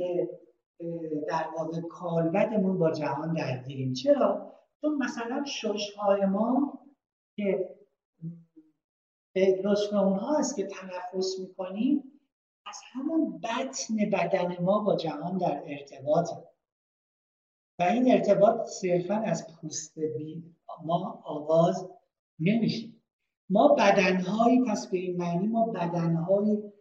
در 1.27 1.45
واقع 1.57 1.81
کالبدمون 1.81 2.77
با 2.77 2.91
جهان 2.91 3.33
درگیریم. 3.33 3.93
چرا؟ 3.93 4.53
چون 4.81 4.97
مثلا 4.97 5.43
ششهای 5.45 6.25
ما 6.25 6.79
که 7.35 7.75
نسخه 9.65 9.97
اونها 9.97 10.37
هست 10.37 10.55
که 10.55 10.67
تنفس 10.67 11.39
می‌کنیم 11.39 12.10
از 12.65 12.77
همون 12.91 13.39
بطن 13.39 13.95
بدن 14.11 14.63
ما 14.63 14.79
با 14.79 14.95
جهان 14.95 15.37
در 15.37 15.63
ارتباط. 15.65 16.29
و 17.79 17.83
این 17.83 18.11
ارتباط 18.11 18.67
صرفا 18.67 19.15
از 19.15 19.47
پوست 19.47 19.99
بی 19.99 20.55
ما 20.85 21.21
آغاز 21.25 21.89
نمیشه. 22.39 22.87
ما 23.49 23.75
بدنهایی 23.75 24.63
پس 24.67 24.87
به 24.87 24.97
این 24.97 25.17
معنی 25.17 25.47
ما 25.47 25.65
بدنهایی 25.65 26.73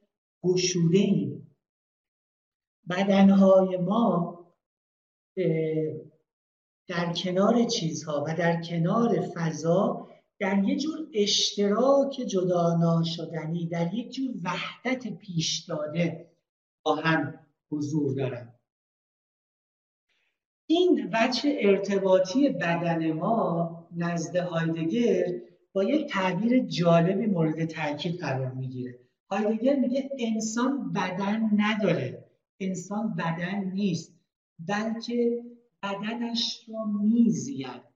گشوده 0.43 0.99
ایم 0.99 1.57
بدنهای 2.91 3.77
ما 3.77 4.31
در 6.89 7.13
کنار 7.13 7.65
چیزها 7.65 8.25
و 8.29 8.35
در 8.35 8.63
کنار 8.63 9.21
فضا 9.21 10.09
در 10.41 10.65
یک 10.65 10.81
جور 10.81 11.07
اشتراک 11.15 12.13
جدا 12.13 12.77
ناشدنی 12.77 13.69
در 13.69 13.95
یک 13.95 14.13
جور 14.13 14.35
وحدت 14.45 15.09
پیش 15.09 15.65
داده 15.69 16.31
با 16.83 16.95
هم 16.95 17.39
حضور 17.71 18.15
دارن. 18.15 18.55
این 20.67 21.11
وجه 21.13 21.57
ارتباطی 21.61 22.49
بدن 22.49 23.13
ما 23.13 23.89
نزد 23.97 24.37
هایدگر 24.37 25.25
با 25.73 25.85
یک 25.85 26.11
تعبیر 26.11 26.67
جالبی 26.67 27.27
مورد 27.27 27.65
تاکید 27.65 28.21
قرار 28.21 28.53
می‌گیره. 28.53 28.99
هایدگر 29.31 29.77
میگه 29.77 30.11
انسان 30.19 30.93
بدن 30.93 31.51
نداره. 31.57 32.25
انسان 32.61 33.15
بدن 33.15 33.65
نیست 33.65 34.15
بلکه 34.69 35.43
بدنش 35.83 36.69
را 36.69 36.85
میزید. 36.85 37.90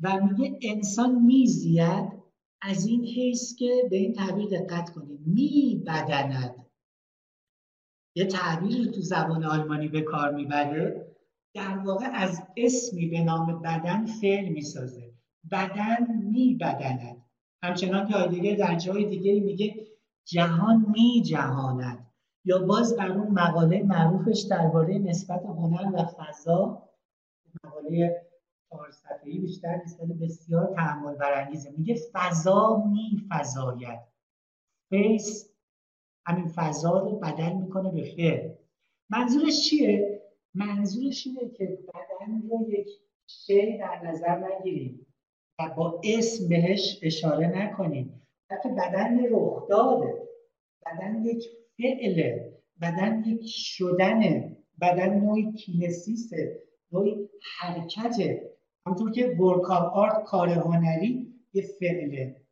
و 0.00 0.20
میگه 0.20 0.58
انسان 0.62 1.22
میزید 1.22 2.24
از 2.62 2.86
این 2.86 3.04
حیث 3.04 3.54
که 3.54 3.82
به 3.90 3.96
این 3.96 4.12
تعبیر 4.12 4.48
دقت 4.48 4.90
کنید 4.90 5.20
می 5.26 5.82
بدند 5.86 6.66
یه 8.16 8.24
تعبیر 8.24 8.90
تو 8.90 9.00
زبان 9.00 9.44
آلمانی 9.44 9.88
به 9.88 10.00
کار 10.00 10.34
می‌بره 10.34 11.06
در 11.54 11.78
واقع 11.78 12.06
از 12.12 12.42
اسمی 12.56 13.06
به 13.06 13.20
نام 13.20 13.62
بدن 13.62 14.06
فعل 14.06 14.48
می‌سازه. 14.48 15.14
بدن 15.52 16.12
می 16.32 16.54
بدند 16.54 17.24
همچنان 17.62 18.08
که 18.08 18.28
دیگه 18.28 18.54
در 18.54 18.74
جای 18.78 19.04
دیگه 19.04 19.40
میگه 19.40 19.86
جهان 20.24 20.86
می 20.94 21.22
جهاند 21.22 22.06
یا 22.44 22.58
باز 22.58 22.96
در 22.96 23.12
اون 23.12 23.30
مقاله 23.30 23.82
معروفش 23.82 24.46
درباره 24.50 24.98
نسبت 24.98 25.42
هنر 25.44 25.92
و 25.94 26.04
فضا 26.04 26.88
مقاله 27.64 28.22
چهار 28.74 28.90
صفحه‌ای 28.90 29.38
بیشتر 29.38 29.80
نسبت 29.84 30.06
بسیار 30.06 30.74
تحمل 30.74 31.14
برانگیزه. 31.14 31.70
میگه 31.76 32.00
فضا 32.12 32.84
می 32.92 33.28
فضاید. 33.30 34.00
فیس 34.88 35.50
همین 36.26 36.48
فضا 36.48 36.98
رو 36.98 37.18
بدل 37.18 37.52
می‌کنه 37.52 37.90
به 37.90 38.02
فعل 38.16 38.50
منظورش 39.10 39.68
چیه؟ 39.68 40.22
منظورش 40.54 41.26
اینه 41.26 41.50
که 41.50 41.66
بدن 41.66 42.42
رو 42.48 42.70
یک 42.70 42.88
شی 43.26 43.78
در 43.78 44.00
نظر 44.04 44.48
نگیریم 44.48 45.06
و 45.58 45.74
با 45.76 46.00
اسم 46.04 46.48
بهش 46.48 46.98
اشاره 47.02 47.46
نکنیم. 47.46 48.22
بلکه 48.48 48.68
بدن 48.68 49.24
رخ 49.30 49.68
داده 49.68 50.28
بدن 50.86 51.24
یک 51.24 51.44
فعله. 51.76 52.52
بدن 52.80 53.24
یک 53.26 53.46
شدنه. 53.46 54.56
بدن 54.80 55.20
نوعی 55.20 55.52
kinesis 55.52 56.38
ه. 56.38 56.62
نوعی 56.92 57.28
حرکته. 57.58 58.53
همونطور 58.86 59.10
که 59.10 59.36
work 59.40 59.70
art 59.70 60.24
کار 60.24 60.48
هنری 60.48 61.34
یه 61.52 61.62
فعله. 61.80 62.44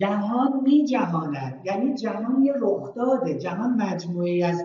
جهان 0.00 0.60
می 0.62 0.86
جهاند. 0.86 1.66
یعنی 1.66 1.94
جهان 1.94 2.42
یه 2.44 2.52
رخ 2.56 2.94
داده. 2.94 3.38
جهان 3.38 3.70
مجموعی 3.70 4.42
از 4.42 4.64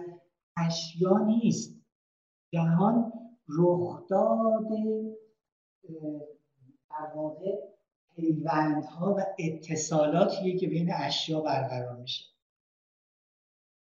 اشیا 0.57 1.17
نیست. 1.17 1.81
جهان 2.53 3.11
رخداد 3.49 4.67
در 6.89 7.15
واقع 7.15 7.55
پیوندها 8.15 9.15
و 9.15 9.21
اتصالاتیه 9.39 10.57
که 10.57 10.67
بین 10.67 10.91
اشیا 10.93 11.41
برقرار 11.41 11.95
میشه. 11.95 12.36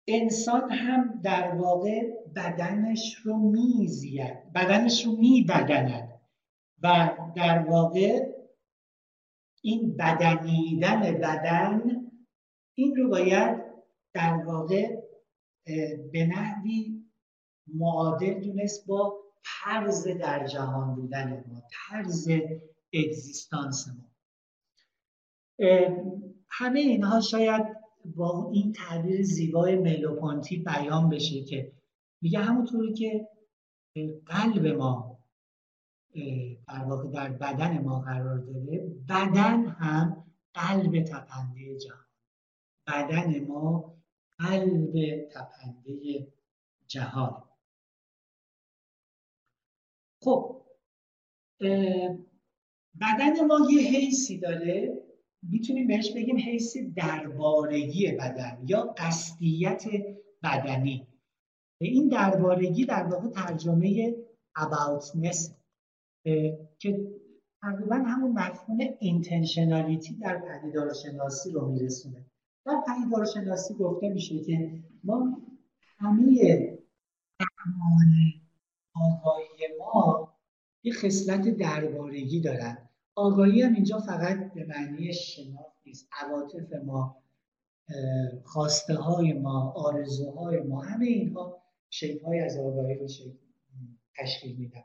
انسان 0.07 0.71
هم 0.71 1.19
در 1.23 1.55
واقع 1.55 2.01
بدنش 2.35 3.15
رو 3.23 3.37
میزید. 3.37 4.53
بدنش 4.55 5.05
رو 5.05 5.11
میبدند. 5.11 6.17
و 6.83 7.17
در 7.35 7.59
واقع 7.59 8.33
این 9.61 9.97
بدنیدن 9.97 11.01
بدن 11.01 11.81
این 12.75 12.95
رو 12.95 13.09
باید 13.09 13.63
در 14.13 14.33
واقع 14.33 14.95
به 16.11 16.25
نحوی 16.25 17.03
معادل 17.67 18.33
دونست 18.33 18.87
با 18.87 19.19
طرز 19.43 20.07
در 20.07 20.47
جهان 20.47 20.95
بودن 20.95 21.43
ما 21.47 21.63
طرز 21.71 22.29
اگزیستانس 22.93 23.87
ما. 23.87 24.07
همه 26.49 26.79
اینها 26.79 27.21
شاید 27.21 27.76
با 28.15 28.49
این 28.53 28.71
تعبیر 28.71 29.21
زیبای 29.21 29.75
ملوپانتی 29.75 30.57
بیان 30.57 31.09
بشه 31.09 31.43
که 31.43 31.71
میگه 32.21 32.39
همونطوری 32.39 32.93
که 32.93 33.29
قلب 34.25 34.67
ما 34.67 35.19
در 36.67 36.83
واقع 36.83 37.09
در 37.09 37.29
بدن 37.29 37.81
ما 37.81 37.99
قرار 37.99 38.37
داره 38.37 38.79
بدن 39.09 39.65
هم 39.65 40.25
قلب 40.53 41.03
تپنده 41.03 41.77
جهان. 41.77 42.05
بدن 42.87 43.47
ما 43.47 43.95
قلب 44.39 45.27
تپنده 45.31 46.27
جهان. 46.87 47.43
خب 50.21 50.61
بدن 53.01 53.45
ما 53.47 53.59
یه 53.71 53.89
حیثی 53.89 54.37
داره 54.37 55.06
می‌تونیم 55.49 55.87
بهش 55.87 56.11
بگیم 56.11 56.37
حیث 56.37 56.77
دربارگی 56.95 58.11
بدن 58.11 58.63
یا 58.67 58.95
قصدیت 58.97 59.85
بدنی. 60.43 61.07
این 61.81 62.07
دربارگی 62.07 62.85
در 62.85 63.03
واقع 63.03 63.27
ترجمه 63.27 64.15
aboutness 64.57 65.51
که 66.79 67.07
تقریبا 67.61 67.95
همون 67.95 68.31
مفهوم 68.31 68.77
اینتنشنالیتی 68.99 70.13
در 70.15 70.37
پدیدارشناسی 70.37 71.51
رو 71.51 71.71
میرسونه. 71.71 72.25
در 72.65 72.83
پدیدارشناسی 72.87 73.73
گفته 73.73 74.09
میشه 74.09 74.39
که 74.39 74.83
ما 75.03 75.37
همه 75.97 76.23
اعمال 77.39 78.13
آگاهی 78.95 79.67
ما 79.79 80.33
یه 80.83 80.93
خصلت 80.93 81.57
دربارگی 81.57 82.41
دارن. 82.41 82.86
آگاهی 83.18 83.61
هم 83.61 83.74
اینجا 83.74 83.99
فقط 83.99 84.53
به 84.53 84.65
معنی 84.65 85.13
شناخت 85.13 85.78
نیست. 85.86 86.09
عواطف 86.22 86.74
ما 86.86 87.24
خواسته 88.43 88.95
های 88.95 89.34
ما 89.34 89.72
آرزوهای 89.72 90.59
ما 90.59 90.82
همه 90.82 91.05
اینها 91.05 91.61
شکل 91.89 92.26
های 92.26 92.39
از 92.39 92.57
آگاهی 92.57 92.95
رو 92.95 93.07
تشکیل 94.18 94.55
میدن. 94.57 94.84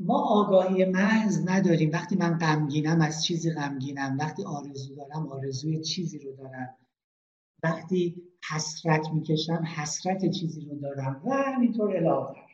ما 0.00 0.18
آگاهی 0.18 0.84
محض 0.84 1.48
نداریم. 1.48 1.90
وقتی 1.92 2.16
من 2.16 2.38
غمگینم 2.38 3.00
از 3.00 3.24
چیزی 3.24 3.50
غمگینم. 3.50 4.16
وقتی 4.20 4.44
آرزو 4.44 4.94
دارم 4.94 5.28
آرزوی 5.28 5.80
چیزی 5.80 6.18
رو 6.18 6.36
دارم. 6.36 6.76
وقتی 7.62 8.22
حسرت 8.50 9.08
می‌کشم 9.12 9.64
حسرت 9.76 10.30
چیزی 10.30 10.66
رو 10.66 10.78
دارم. 10.78 11.22
و 11.24 11.32
همینطور 11.32 11.96
الاخر 11.96 12.47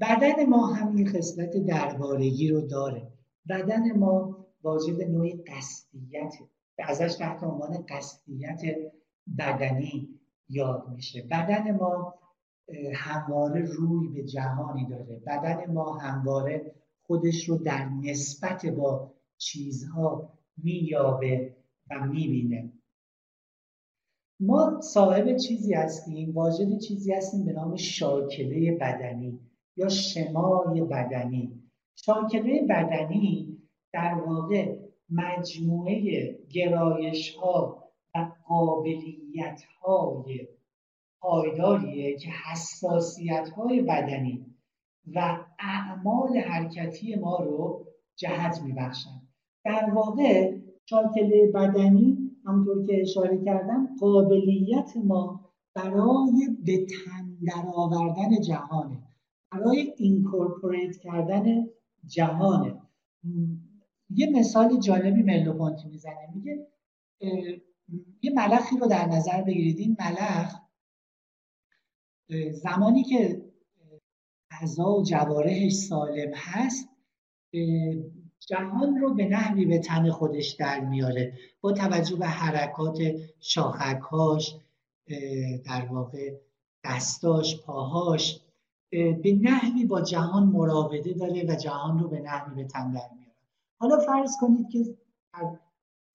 بدن 0.00 0.46
ما 0.48 0.66
همین 0.66 1.08
خصلت 1.08 1.56
دربارگی 1.56 2.48
رو 2.48 2.60
داره. 2.60 3.12
بدن 3.48 3.98
ما 3.98 4.46
واجد 4.62 5.02
نوعی 5.02 5.32
قصدیت 5.32 6.34
ازش 6.78 7.14
تحت 7.14 7.44
عنوان 7.44 7.86
قصدیت 7.88 8.62
بدنی 9.38 10.08
یاد 10.48 10.88
میشه. 10.88 11.22
بدن 11.30 11.70
ما 11.76 12.14
همواره 12.94 13.60
روی 13.60 14.08
به 14.08 14.22
جهانی 14.22 14.86
داره. 14.86 15.22
بدن 15.26 15.72
ما 15.72 15.98
همواره 15.98 16.74
خودش 17.02 17.48
رو 17.48 17.58
در 17.58 17.88
نسبت 17.88 18.66
با 18.66 19.14
چیزها 19.38 20.32
مییابه 20.56 21.56
و 21.90 22.06
می‌بینه. 22.06 22.72
ما 24.40 24.80
صاحب 24.80 25.36
چیزی 25.36 25.74
هستیم 25.74 26.34
واجد 26.34 26.78
چیزی 26.78 27.12
هستیم 27.12 27.44
به 27.44 27.52
نام 27.52 27.76
شاکله 27.76 28.72
بدنی 28.72 29.40
یا 29.76 29.88
شمای 29.88 30.80
بدنی. 30.80 31.62
شاکله 31.94 32.66
بدنی 32.68 33.58
در 33.92 34.14
واقع 34.26 34.76
مجموعه 35.10 36.28
گرایش 36.50 37.36
ها 37.36 37.84
و 38.14 38.26
قابلیت 38.48 39.62
های 39.82 40.48
پایداریه 41.20 42.18
که 42.18 42.28
حساسیت 42.30 43.48
های 43.56 43.82
بدنی 43.82 44.46
و 45.14 45.38
اعمال 45.58 46.38
حرکتی 46.38 47.14
ما 47.14 47.36
رو 47.36 47.86
جهت 48.16 48.62
میبخشن. 48.62 49.22
در 49.64 49.90
واقع 49.94 50.56
شاکله 50.84 51.52
بدنی 51.54 52.15
همطور 52.46 52.86
که 52.86 53.00
اشاره 53.00 53.44
کردم 53.44 53.96
قابلیت 54.00 54.92
ما 55.04 55.50
برای 55.74 56.48
به 56.66 56.86
تن 56.86 57.38
در 57.46 57.64
آوردن 57.74 58.40
جهانه. 58.40 59.02
برای 59.52 59.94
اینکورپوریت 59.96 60.96
کردن 60.96 61.66
جهانه. 62.06 62.82
یه 64.10 64.30
مثال 64.30 64.80
جالبی 64.80 65.22
ملوپونتی 65.22 65.88
می‌زنه. 65.88 66.28
میگه 66.34 66.66
یه 68.22 68.32
ملخی 68.34 68.76
رو 68.76 68.86
در 68.86 69.06
نظر 69.06 69.42
بگیرید. 69.42 69.78
این 69.78 69.96
ملخ 70.00 70.54
زمانی 72.52 73.02
که 73.02 73.42
غذا 74.50 74.94
و 74.94 75.02
جوارحش 75.02 75.72
سالم 75.72 76.32
هست 76.34 76.88
جهان 78.40 78.96
رو 78.96 79.14
به 79.14 79.28
نحوی 79.28 79.64
به 79.64 79.78
تن 79.78 80.10
خودش 80.10 80.50
در 80.50 80.80
میاره 80.80 81.32
با 81.60 81.72
توجه 81.72 82.16
به 82.16 82.26
حرکات 82.26 82.98
شاخکهاش 83.40 84.56
در 85.64 85.86
واقع 85.90 86.34
دستاش 86.84 87.60
پاهاش 87.60 88.40
به 88.90 89.38
نحوی 89.42 89.84
با 89.84 90.00
جهان 90.00 90.42
مراوده 90.42 91.12
داره 91.12 91.44
و 91.48 91.54
جهان 91.54 91.98
رو 91.98 92.08
به 92.08 92.20
نحوی 92.20 92.54
به 92.54 92.64
تن 92.64 92.92
در 92.92 93.08
میاره. 93.16 93.32
حالا 93.78 93.98
فرض 93.98 94.36
کنید 94.40 94.68
که 94.70 94.96
در 95.32 95.58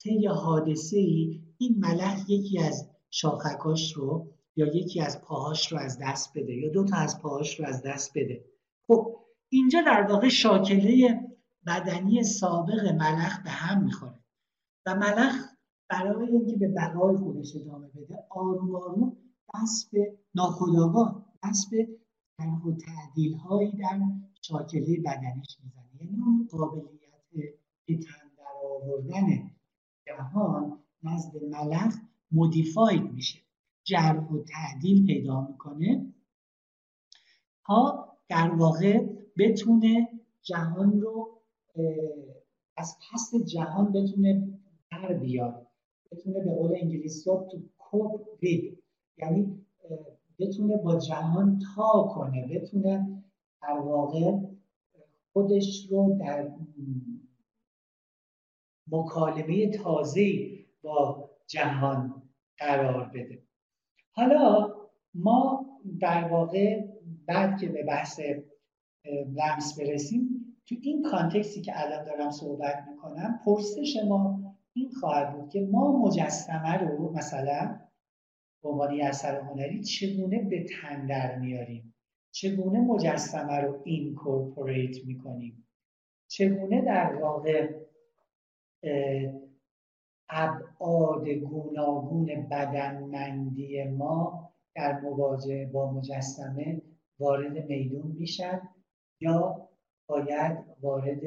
طی 0.03 0.27
حادثه 0.27 0.97
ای 0.97 1.41
این 1.57 1.75
ملخ 1.79 2.29
یکی 2.29 2.59
از 2.59 2.89
شاخکاش 3.09 3.93
رو 3.93 4.27
یا 4.55 4.67
یکی 4.67 5.01
از 5.01 5.21
پاهاش 5.21 5.71
رو 5.71 5.77
از 5.77 5.99
دست 6.01 6.37
بده 6.37 6.53
یا 6.53 6.69
دو 6.69 6.83
تا 6.83 6.97
از 6.97 7.21
پاهاش 7.21 7.59
رو 7.59 7.65
از 7.67 7.83
دست 7.85 8.11
بده. 8.15 8.45
خب 8.87 9.15
اینجا 9.49 9.81
در 9.81 10.01
واقع 10.09 10.29
شاکله 10.29 11.19
بدنی 11.67 12.23
سابق 12.23 12.87
ملخ 12.87 13.43
به 13.43 13.49
هم 13.49 13.83
می‌خوره. 13.83 14.19
و 14.85 14.95
ملخ 14.95 15.35
برای 15.89 16.27
اینکه 16.27 16.57
به 16.57 16.67
بقای 16.67 17.17
خودش 17.17 17.55
ادامه 17.55 17.87
بده 17.87 18.17
آروم 18.29 18.75
آروم 18.75 19.17
دست 19.55 19.91
به 19.91 20.17
ناخداگاه 20.35 21.25
دست 21.43 21.71
به 21.71 21.87
و 22.39 22.71
تعدیل 22.71 23.33
هایی 23.33 23.71
در 23.71 23.99
شاکله 24.41 24.99
بدنیش 25.05 25.57
می‌زنه. 25.63 25.85
یعنی 25.99 26.21
اون 26.21 26.47
قابلیت 26.51 26.99
به 27.87 27.97
تن 27.97 28.27
در 28.37 28.67
آوردن 28.67 29.51
جهان 30.07 30.79
نزد 31.03 31.43
ملخ 31.43 31.95
مودیفاید 32.31 33.11
میشه. 33.11 33.39
جرح 33.83 34.27
و 34.27 34.43
تعدیل 34.43 35.05
پیدا 35.05 35.41
می‌کنه 35.41 36.13
تا 37.65 38.07
در 38.29 38.49
واقع 38.49 39.05
بتونه 39.37 40.07
جهان 40.41 41.01
رو 41.01 41.40
از 42.77 42.97
پس 43.13 43.31
جهان 43.45 43.91
بتونه 43.91 44.59
در 44.91 45.13
بیاد 45.13 45.67
بتونه 46.11 46.39
به 46.39 46.51
قول 46.51 46.75
انگلیسی 46.75 47.29
ها 47.29 47.47
تو 47.51 47.61
کوپ 47.77 48.21
وید 48.41 48.83
یعنی 49.17 49.65
بتونه 50.39 50.77
با 50.77 50.99
جهان 50.99 51.59
تا 51.75 52.11
کنه 52.15 52.47
بتونه 52.47 53.23
در 53.61 53.79
واقع 53.79 54.37
خودش 55.33 55.87
رو 55.91 56.17
در 56.19 56.51
مکالمه 58.91 59.69
تازه 59.69 60.49
با 60.81 61.29
جهان 61.47 62.21
قرار 62.57 63.09
بده. 63.09 63.43
حالا 64.11 64.75
ما 65.13 65.65
در 65.99 66.27
واقع 66.27 66.87
بعد 67.27 67.59
که 67.59 67.69
به 67.69 67.83
بحث 67.83 68.19
لمس 69.35 69.79
برسیم 69.79 70.30
تو 70.67 70.75
این 70.81 71.03
context 71.11 71.55
ی 71.55 71.61
که 71.61 71.71
الان 71.75 72.05
دارم 72.05 72.31
صحبت 72.31 72.85
می‌کنم 72.89 73.39
پرسش 73.45 73.97
ما 74.07 74.55
این 74.73 74.91
خواهد 74.99 75.33
بود 75.33 75.49
که 75.49 75.61
ما 75.71 75.91
مجسمه 75.91 76.77
رو 76.77 77.13
مثلا 77.13 77.79
به 78.63 78.69
عنوان 78.69 79.01
اثر 79.01 79.39
هنری 79.39 79.83
چگونه 79.83 80.43
به 80.43 80.63
تن 80.63 81.05
در 81.05 81.39
میاریم؟ 81.39 81.95
چگونه 82.31 82.79
مجسمه 82.79 83.59
رو 83.59 83.81
incorporate 83.83 85.05
می‌کنیم؟ 85.05 85.67
چگونه 86.27 86.81
در 86.81 87.15
واقع 87.15 87.81
ابعاد 90.29 91.27
گوناگون 91.27 92.25
بدنمندی 92.25 93.83
ما 93.83 94.49
در 94.75 94.99
مواجهه 94.99 95.65
با 95.65 95.91
مجسمه 95.91 96.81
وارد 97.19 97.65
میدون 97.65 98.15
میشن 98.19 98.61
یا 99.19 99.69
باید 100.11 100.57
وارد 100.81 101.21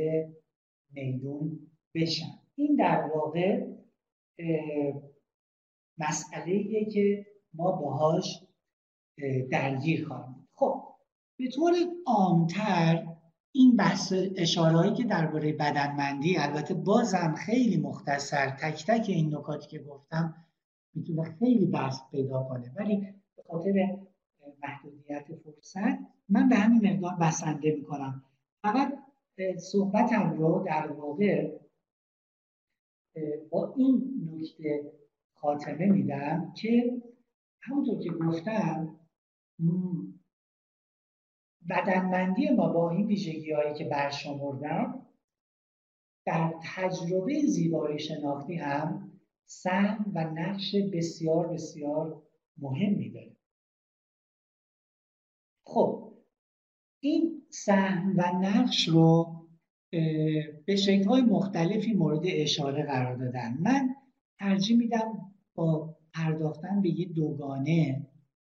میدون 0.90 1.70
بشن. 1.94 2.26
این 2.54 2.76
در 2.76 3.10
واقع 3.14 3.66
مسئله 5.98 6.84
که 6.84 7.26
ما 7.54 7.72
باهاش 7.72 8.44
درگیر 9.50 10.08
خواهیم 10.08 10.48
خب 10.52 10.82
به 11.38 11.48
طور 11.48 11.72
عامتر 12.06 13.06
این 13.52 13.76
بحث 13.76 14.12
اشارهایی 14.36 14.92
که 14.92 15.04
درباره 15.04 15.52
بدنمندی 15.52 16.36
البته 16.36 16.74
بازم 16.74 17.34
خیلی 17.46 17.76
مختصر 17.76 18.50
تک 18.50 18.86
تک 18.86 19.06
این 19.08 19.34
نکاتی 19.34 19.68
که 19.68 19.78
گفتم 19.78 20.34
می‌تونه 20.94 21.36
خیلی 21.38 21.66
بحث 21.66 21.98
پیدا 22.10 22.42
کنه. 22.42 22.72
ولی 22.76 22.96
به 23.36 23.42
خاطر 23.48 23.96
محدودیت 24.62 25.26
فرصت 25.44 25.98
من 26.28 26.48
به 26.48 26.56
همین 26.56 26.92
مقدار 26.92 27.14
بسنده 27.20 27.70
می‌کنم. 27.70 28.22
فقط 28.64 28.98
صحبتم 29.58 30.36
رو 30.38 30.64
در 30.66 30.92
واقع 30.92 31.58
با 33.50 33.74
این 33.76 34.28
نکته 34.32 34.92
خاتمه 35.34 35.86
میدم 35.86 36.52
که 36.56 37.02
همونطور 37.62 38.02
که 38.02 38.10
گفتم 38.10 39.00
بدنمندی 41.68 42.50
ما 42.50 42.72
با 42.72 42.90
این 42.90 43.06
ویژگی 43.06 43.52
هایی 43.52 43.74
که 43.74 43.84
برشمردم 43.84 45.06
در 46.26 46.54
تجربه 46.76 47.42
زیبایی 47.46 47.98
شناختی 47.98 48.54
هم 48.54 49.12
سهم 49.46 50.12
و 50.14 50.24
نقش 50.24 50.74
بسیار 50.92 51.48
بسیار 51.48 52.22
مهمی 52.58 53.10
داره 53.10 53.36
خب 55.64 56.14
این 57.00 57.43
سهم 57.54 58.14
و 58.16 58.22
نقش 58.42 58.88
رو 58.88 59.40
به 60.66 60.76
شکل 60.76 61.04
های 61.04 61.22
مختلفی 61.22 61.92
مورد 61.92 62.22
اشاره 62.24 62.82
قرار 62.82 63.16
دادن. 63.16 63.58
من 63.60 63.94
ترجیح 64.38 64.76
میدم 64.76 65.34
با 65.54 65.96
پرداختن 66.14 66.82
به 66.82 66.88
یه 66.88 67.08
دوگانه 67.08 68.06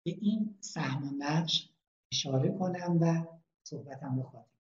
به 0.05 0.17
این 0.21 0.57
سهم 0.61 1.09
و 1.09 1.11
نقش 1.19 1.71
اشاره 2.13 2.59
کنم 2.59 2.99
و 3.01 3.25
صحبتم 3.63 4.17
رو 4.17 4.23
خواهیم 4.23 4.51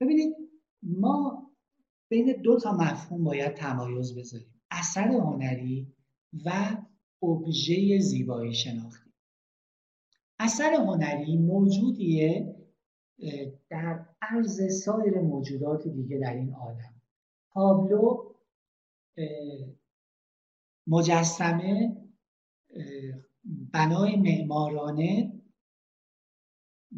ببینید 0.00 0.36
ما 0.82 1.50
بین 2.10 2.32
دو 2.42 2.60
تا 2.60 2.72
مفهوم 2.72 3.24
باید 3.24 3.54
تمایز 3.54 4.18
بذاریم. 4.18 4.60
اثر 4.70 5.08
هنری 5.08 5.94
و 6.44 6.76
ابژه 7.22 7.98
زیبایی 7.98 8.54
شناختی. 8.54 9.10
اثر 10.38 10.74
هنری 10.74 11.36
موجودیه 11.36 12.53
در 13.70 14.06
عرض 14.22 14.82
سایر 14.84 15.20
موجودات 15.20 15.88
دیگه 15.88 16.18
در 16.18 16.34
این 16.34 16.54
عالم. 16.54 16.94
تابلو 17.54 18.34
مجسمه 20.86 21.96
بنای 23.72 24.16
معمارانه 24.16 25.32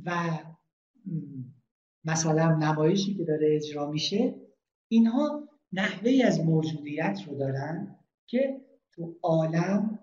و 0.04 0.38
مثلا 2.04 2.56
نمایشی 2.56 3.14
که 3.14 3.24
داره 3.24 3.56
اجرا 3.56 3.90
میشه 3.90 4.34
اینها 4.88 5.48
نحوه 5.72 6.12
از 6.26 6.40
موجودیت 6.40 7.20
رو 7.26 7.38
دارن 7.38 7.96
که 8.26 8.60
تو 8.92 9.16
عالم 9.22 9.98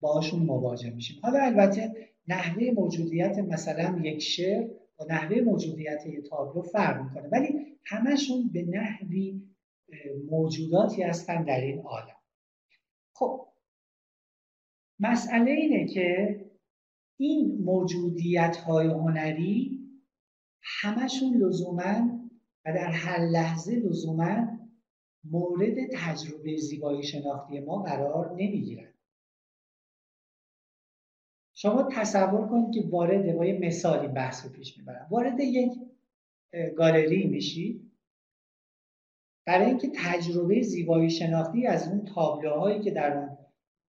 باشون 0.00 0.42
مواجه 0.42 0.90
میشیم. 0.90 1.20
حالا 1.22 1.42
البته 1.42 2.10
نحوه 2.28 2.70
موجودیت 2.70 3.38
مثلا 3.38 4.00
یک 4.04 4.18
شعر 4.18 4.68
با 4.98 5.06
نحوه 5.10 5.40
موجودیت 5.40 6.06
یک 6.06 6.30
تابلو 6.30 6.62
فرق 6.62 7.04
می‌کنه. 7.04 7.28
ولی 7.28 7.78
همشون 7.86 8.50
به 8.52 8.62
نحوی 8.62 9.42
موجوداتی 10.30 11.02
هستن 11.02 11.44
در 11.44 11.60
این 11.60 11.80
عالم. 11.80 12.16
خب 13.14 13.46
مسئله 15.00 15.50
اینه 15.50 15.86
که 15.86 16.40
این 17.16 17.62
موجودیت 17.64 18.56
های 18.56 18.86
هنری 18.86 19.80
همشون 20.62 21.34
لزوما 21.36 22.20
و 22.64 22.72
در 22.72 22.90
هر 22.90 23.18
لحظه 23.18 23.74
لزوما 23.74 24.58
مورد 25.24 25.74
تجربه 25.92 26.56
زیبایی 26.56 27.02
شناختی 27.02 27.60
ما 27.60 27.82
قرار 27.82 28.32
نمی‌گیرن. 28.32 28.93
شما 31.54 31.88
تصور 31.92 32.48
کنید 32.48 32.74
که 32.74 32.88
وارد 32.90 33.36
با 33.36 33.44
یه 33.44 33.58
مثالی 33.58 34.08
بحث 34.08 34.44
رو 34.44 34.52
پیش 34.52 34.78
می‌برم. 34.78 35.06
وارد 35.10 35.40
یک 35.40 35.72
گالری 36.76 37.26
میشید 37.26 37.92
برای 39.46 39.66
اینکه 39.66 39.90
تجربه 39.96 40.62
زیبایی 40.62 41.10
شناختی 41.10 41.66
از 41.66 41.88
اون 41.88 42.04
تابلوهایی 42.04 42.82
که 42.82 42.90
در 42.90 43.18
اون 43.18 43.38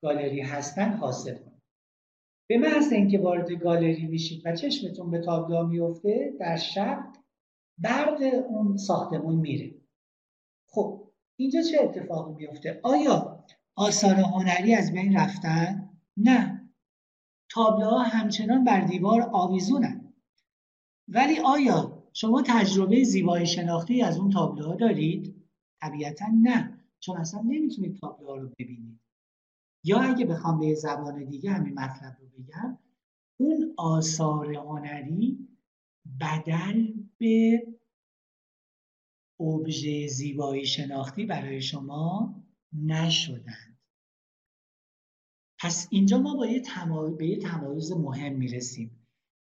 گالری 0.01 0.41
هستن 0.41 0.89
حاصل 0.89 1.35
کنید 1.35 1.61
به 2.49 2.57
محض 2.57 2.93
اینکه 2.93 3.19
وارد 3.19 3.51
گالری 3.51 4.05
میشید 4.07 4.41
و 4.45 4.55
چشمتون 4.55 5.11
به 5.11 5.19
تابلوها 5.19 5.63
میفته 5.63 6.33
در 6.39 6.57
شب 6.57 7.03
برق 7.77 8.21
اون 8.49 8.77
ساختمون 8.77 9.35
میره. 9.35 9.75
خب 10.67 11.11
اینجا 11.35 11.61
چه 11.61 11.77
اتفاقی 11.81 12.33
میفته 12.33 12.79
آیا 12.83 13.45
آثار 13.75 14.13
هنری 14.13 14.73
از 14.73 14.93
بین 14.93 15.17
رفتن؟ 15.17 15.89
نه. 16.17 16.54
تابلوها 17.55 18.03
همچنان 18.03 18.63
بر 18.63 18.81
دیوار 18.81 19.21
آویزونن. 19.21 20.13
ولی 21.07 21.39
آیا 21.39 22.03
شما 22.13 22.43
تجربه 22.47 23.03
زیبایی 23.03 23.45
شناختی 23.45 24.01
از 24.01 24.17
اون 24.17 24.29
تابلوها 24.29 24.75
دارید؟ 24.75 25.35
طبیعتا 25.81 26.25
نه 26.41 26.79
چون 26.99 27.17
اصلا 27.17 27.41
نمی‌تونید 27.41 27.99
تابلوها 27.99 28.35
رو 28.35 28.49
ببینید. 28.59 28.99
یا 29.83 29.99
اگه 29.99 30.25
بخوام 30.25 30.59
به 30.59 30.75
زبان 30.75 31.23
دیگه 31.23 31.51
همین 31.51 31.79
مطلب 31.79 32.17
رو 32.19 32.27
بگم 32.27 32.77
اون 33.37 33.73
آثار 33.77 34.53
هنری 34.55 35.47
بدل 36.21 36.93
به 37.17 37.67
ابژه 39.39 40.07
زیبایی 40.07 40.65
شناختی 40.65 41.25
برای 41.25 41.61
شما 41.61 42.35
نشدن. 42.73 43.64
پس 45.65 45.87
اینجا 45.89 46.17
ما 46.17 46.35
با 46.35 46.45
یه 46.45 46.61
به 47.17 47.27
یه 47.27 47.37
تمایز 47.37 47.91
مهم 47.91 48.33
می‌رسیم. 48.33 49.07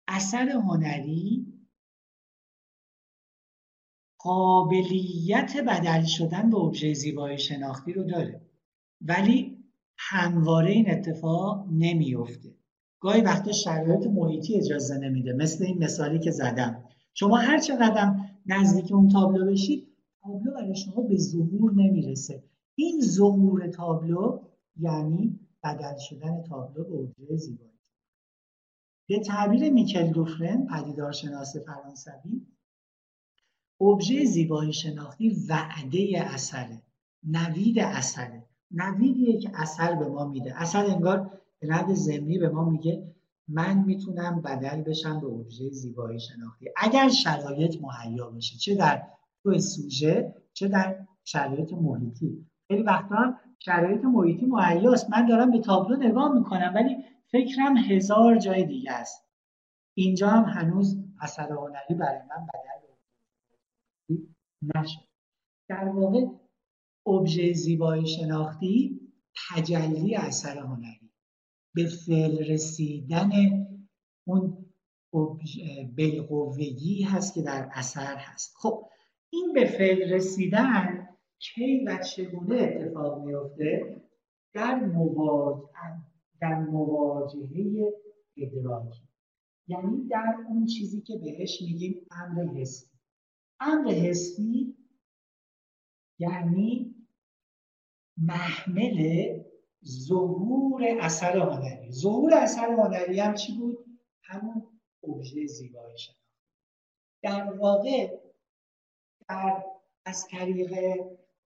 اثر 0.07 0.49
هنری 0.49 1.45
قابلیت 4.19 5.57
بدل 5.67 6.03
شدن 6.05 6.49
به 6.49 6.57
ابژه 6.57 6.93
زیبایی 6.93 7.37
شناختی 7.37 7.93
رو 7.93 8.03
داره 8.03 8.41
ولی 9.01 9.63
همواره 9.97 10.71
این 10.71 10.91
اتفاق 10.91 11.67
نمیفته 11.71 12.55
گاهی 12.99 13.21
وقتا 13.21 13.51
شرایط 13.51 14.07
محیطی 14.07 14.55
اجازه 14.55 14.97
نمیده. 14.97 15.33
مثل 15.33 15.65
این 15.65 15.83
مثالی 15.83 16.19
که 16.19 16.31
زدم. 16.31 16.83
شما 17.13 17.37
هر 17.37 17.59
چقدر 17.59 18.15
نزدیک 18.45 18.91
اون 18.91 19.07
تابلو 19.07 19.51
بشید 19.51 19.87
تابلو 20.23 20.51
برای 20.53 20.75
شما 20.75 21.01
به 21.01 21.17
ظهور 21.17 21.73
نمی‌رسه. 21.73 22.43
این 22.75 23.01
ظهور 23.01 23.67
تابلو 23.67 24.39
یعنی 24.79 25.39
بدل 25.63 25.97
شدن 25.97 26.41
تابلو 26.41 26.83
به 26.83 26.95
ابژه 26.95 27.37
زیبایی. 27.37 27.79
به 29.09 29.19
تعبیر 29.19 29.69
میکل 29.69 30.11
دوفرن 30.11 30.67
پدیدارشناس 30.67 31.57
فرانسوی 31.57 32.47
ابژه 33.81 34.25
زیبایی 34.25 34.73
شناختی 34.73 35.29
وعده 35.49 36.23
اثره 36.33 36.81
نوید 37.23 37.79
اثره. 37.79 38.43
نویدیه 38.71 39.39
که 39.39 39.51
اثر 39.53 39.95
به 39.95 40.07
ما 40.07 40.25
میده. 40.25 40.61
اثر 40.61 40.85
انگار 40.85 41.41
به 41.59 41.67
نوع 41.67 41.93
زمینی 41.93 42.37
به 42.37 42.49
ما 42.49 42.69
میگه 42.69 43.15
من 43.47 43.83
می‌تونم 43.83 44.41
بدل 44.41 44.81
بشم 44.81 45.19
به 45.19 45.27
ابژه 45.27 45.69
زیبایی 45.69 46.19
شناختی. 46.19 46.69
اگر 46.77 47.09
شرایط 47.09 47.81
مهیا 47.81 48.29
باشه 48.29 48.57
چه 48.57 48.75
در 48.75 49.03
تو 49.43 49.59
سوژه 49.59 50.35
چه 50.53 50.67
در 50.67 51.07
شرایط 51.23 51.73
محیطی. 51.73 52.45
خیلی 52.67 52.83
وقتا 52.83 53.39
شرایط 53.59 54.01
محیطی 54.03 54.45
مهیاست 54.45 55.09
من 55.09 55.25
دارم 55.25 55.51
به 55.51 55.59
تابلو 55.59 55.95
نگاه 55.95 56.33
می‌کنم 56.33 56.71
ولی 56.75 56.97
فکرم 57.31 57.77
هزار 57.77 58.37
جای 58.37 58.65
دیگه 58.65 58.91
است. 58.91 59.29
اینجا 59.97 60.29
هم 60.29 60.43
هنوز 60.43 60.97
اثر 61.21 61.51
هنری 61.51 61.95
برای 61.95 62.21
من 62.29 62.47
بدل 62.47 62.73
نشد. 64.75 65.01
در 65.69 65.85
واقع 65.87 66.25
ابژه 67.07 67.53
زیبایی 67.53 68.07
شناختی 68.07 68.99
تجلی 69.49 70.15
اثر 70.15 70.59
هنری. 70.59 71.11
به 71.75 71.85
فعل 72.07 72.51
رسیدن 72.51 73.31
اون 74.27 74.65
بالقوگی 75.97 77.03
هست 77.03 77.33
که 77.33 77.41
در 77.41 77.69
اثر 77.71 78.15
هست. 78.15 78.53
خب 78.57 78.89
این 79.29 79.53
به 79.53 79.65
فعل 79.65 80.13
رسیدن 80.13 81.07
کی 81.43 81.85
و 81.87 81.97
چگونه 81.97 82.55
اتفاق 82.55 83.25
میفته 83.25 84.01
در 84.53 84.75
مواجهه 84.75 86.01
در 86.41 86.59
مواجهه 86.59 87.93
ادراکی. 88.37 89.01
یعنی 89.67 90.07
در 90.07 90.35
اون 90.49 90.65
چیزی 90.65 91.01
که 91.01 91.17
بهش 91.17 91.61
میگیم 91.61 92.07
امر 92.11 92.53
حسی. 92.53 92.87
امر 93.59 93.91
حسی 93.91 94.77
یعنی 96.19 96.95
محمل 98.17 99.39
ظهور 99.85 100.83
اثر 101.01 101.37
هنری. 101.37 101.91
ظهور 101.91 102.33
اثر 102.33 102.71
هنری 102.71 103.19
هم 103.19 103.33
چی 103.33 103.57
بود؟ 103.57 103.77
همون 104.23 104.63
ابژه 105.03 105.45
زیبایی 105.47 105.97
شد 105.97 106.15
در 107.23 107.53
واقع 107.53 108.19
در 109.29 109.63
از 110.05 110.27
طریق 110.27 110.73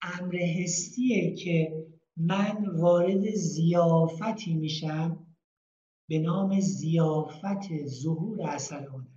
امر 0.01 0.35
حسیه 0.35 1.35
که 1.35 1.85
من 2.17 2.65
وارد 2.67 3.29
زیافتی 3.29 4.53
میشم 4.53 5.27
به 6.09 6.19
نام 6.19 6.59
زیافت 6.59 7.85
ظهور 7.85 8.41
اثر 8.41 8.83
هنر 8.87 9.07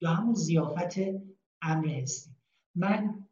یا 0.00 0.10
همون 0.10 0.34
زیافت 0.34 0.98
امر 1.62 1.88
حسی. 1.88 2.30
من 2.74 3.26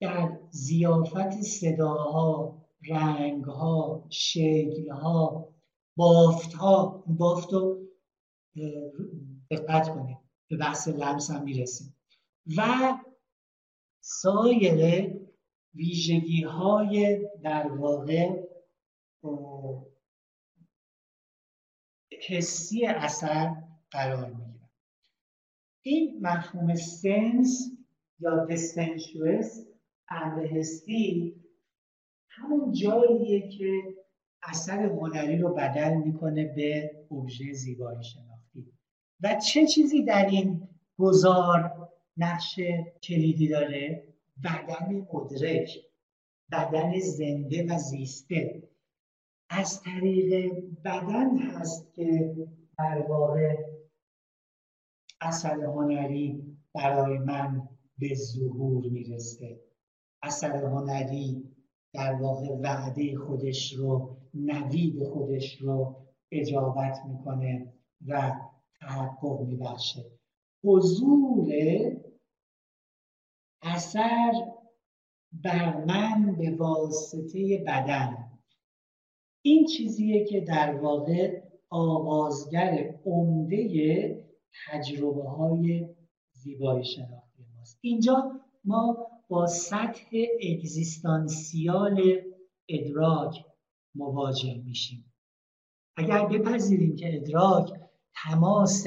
در 0.00 0.38
زیافت 0.50 1.30
صداها 1.30 2.58
رنگها 2.90 4.06
شکلها 4.10 5.48
بافتها 5.96 7.04
بافت 7.06 7.52
رو 7.52 7.88
دقت 9.50 9.94
کنید 9.94 10.18
به 10.48 10.56
بحث 10.56 10.88
لمس 10.88 11.30
هم 11.30 11.42
می‌رسیم. 11.44 11.94
و 12.56 12.62
سایر 14.00 15.17
ویژگی 15.78 16.42
های 16.42 17.28
در 17.42 17.66
واقع 17.66 18.42
حسی 22.28 22.86
اثر 22.86 23.54
قرار 23.90 24.30
می‌گیرن. 24.30 24.68
این 25.84 26.18
مفهوم 26.22 26.74
سنس 26.74 27.70
یا 28.20 28.44
دستنشوس 28.44 29.66
امر 30.08 30.46
حسی 30.46 31.34
همون 32.28 32.72
جاییه 32.72 33.48
که 33.48 33.82
اثر 34.42 34.82
هنری 34.82 35.38
رو 35.38 35.54
بدل 35.54 35.94
می‌کنه 35.94 36.44
به 36.44 36.90
ابژه 37.10 37.52
زیبایی 37.52 38.04
شناختی. 38.04 38.72
و 39.22 39.40
چه 39.46 39.66
چیزی 39.66 40.02
در 40.04 40.26
این 40.26 40.68
گذار 40.98 41.88
نقش 42.16 42.60
کلیدی 43.02 43.48
داره؟ 43.48 44.07
بدن 44.44 45.06
مدرک 45.12 45.70
بدن 46.52 46.98
زنده 47.00 47.66
و 47.66 47.78
زیسته. 47.78 48.62
از 49.50 49.82
طریق 49.82 50.54
بدن 50.84 51.38
هست 51.38 51.94
که 51.94 52.34
در 52.78 53.06
واقع 53.08 53.56
اثر 55.20 55.64
هنری 55.64 56.56
برای 56.74 57.18
من 57.18 57.68
به 57.98 58.14
ظهور 58.14 58.84
می‌رسه. 58.86 59.60
اثر 60.22 60.64
هنری 60.64 61.54
در 61.94 62.14
واقع 62.14 62.48
وعده 62.62 63.16
خودش 63.16 63.72
رو 63.72 64.16
نوید 64.34 65.04
خودش 65.04 65.60
رو 65.60 65.96
اجابت 66.32 66.98
می‌کنه 67.08 67.72
و 68.06 68.32
تحقق 68.80 69.40
میبخشه. 69.40 70.04
حضور 70.64 71.46
اثر 73.62 74.32
بر 75.32 75.84
من 75.84 76.36
به 76.38 76.56
واسطه 76.56 77.64
بدن. 77.66 78.16
این 79.42 79.66
چیزیه 79.66 80.24
که 80.24 80.40
در 80.40 80.74
واقع 80.74 81.42
آغازگر 81.70 82.94
عمده 83.04 84.24
تجربه 84.66 85.28
های 85.28 85.88
زیبایی 86.32 86.84
شناختی 86.84 87.44
ماست. 87.56 87.78
اینجا 87.80 88.40
ما 88.64 89.06
با 89.28 89.46
سطح 89.46 90.16
اگزیستانسیال 90.42 92.22
ادراک 92.68 93.44
مواجه 93.94 94.62
میشیم. 94.64 95.12
اگر 95.96 96.26
بپذیریم 96.26 96.96
که 96.96 97.16
ادراک 97.16 97.72
تماس 98.14 98.86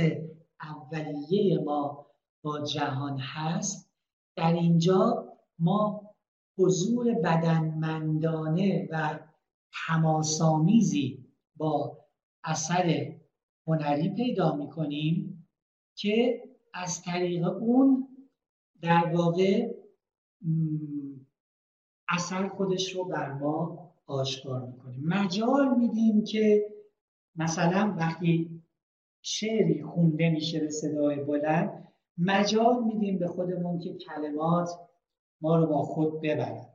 اولیه 0.62 1.60
ما 1.60 2.08
با 2.44 2.66
جهان 2.66 3.18
هست 3.20 3.91
در 4.36 4.54
اینجا 4.54 5.28
ما 5.60 6.12
حضور 6.58 7.14
بدنمندانه 7.14 8.88
و 8.92 9.20
تماسامیزی 9.88 11.26
با 11.56 11.98
اثر 12.44 13.16
هنری 13.68 14.10
پیدا 14.10 14.56
می‌کنیم 14.56 15.48
که 15.96 16.44
از 16.74 17.02
طریق 17.02 17.48
اون 17.48 18.08
در 18.82 19.12
واقع 19.16 19.74
اثر 22.10 22.48
خودش 22.48 22.96
رو 22.96 23.06
بر 23.06 23.34
ما 23.34 23.92
آشکار 24.06 24.66
می‌کنیم 24.66 25.04
مجال 25.08 25.78
میدیم 25.78 26.24
که 26.24 26.66
مثلا 27.36 27.96
وقتی 27.98 28.62
شعری 29.22 29.84
خونده 29.84 30.30
میشه 30.30 30.60
به 30.60 30.70
صدای 30.70 31.16
بلند 31.16 31.91
مجال 32.22 32.84
میدیم 32.84 33.20
به 33.20 33.28
خودمون 33.28 33.80
که 33.80 33.94
کلمات 33.94 34.70
ما 35.42 35.56
رو 35.56 35.68
با 35.68 35.82
خود 35.82 36.22
ببرن. 36.22 36.68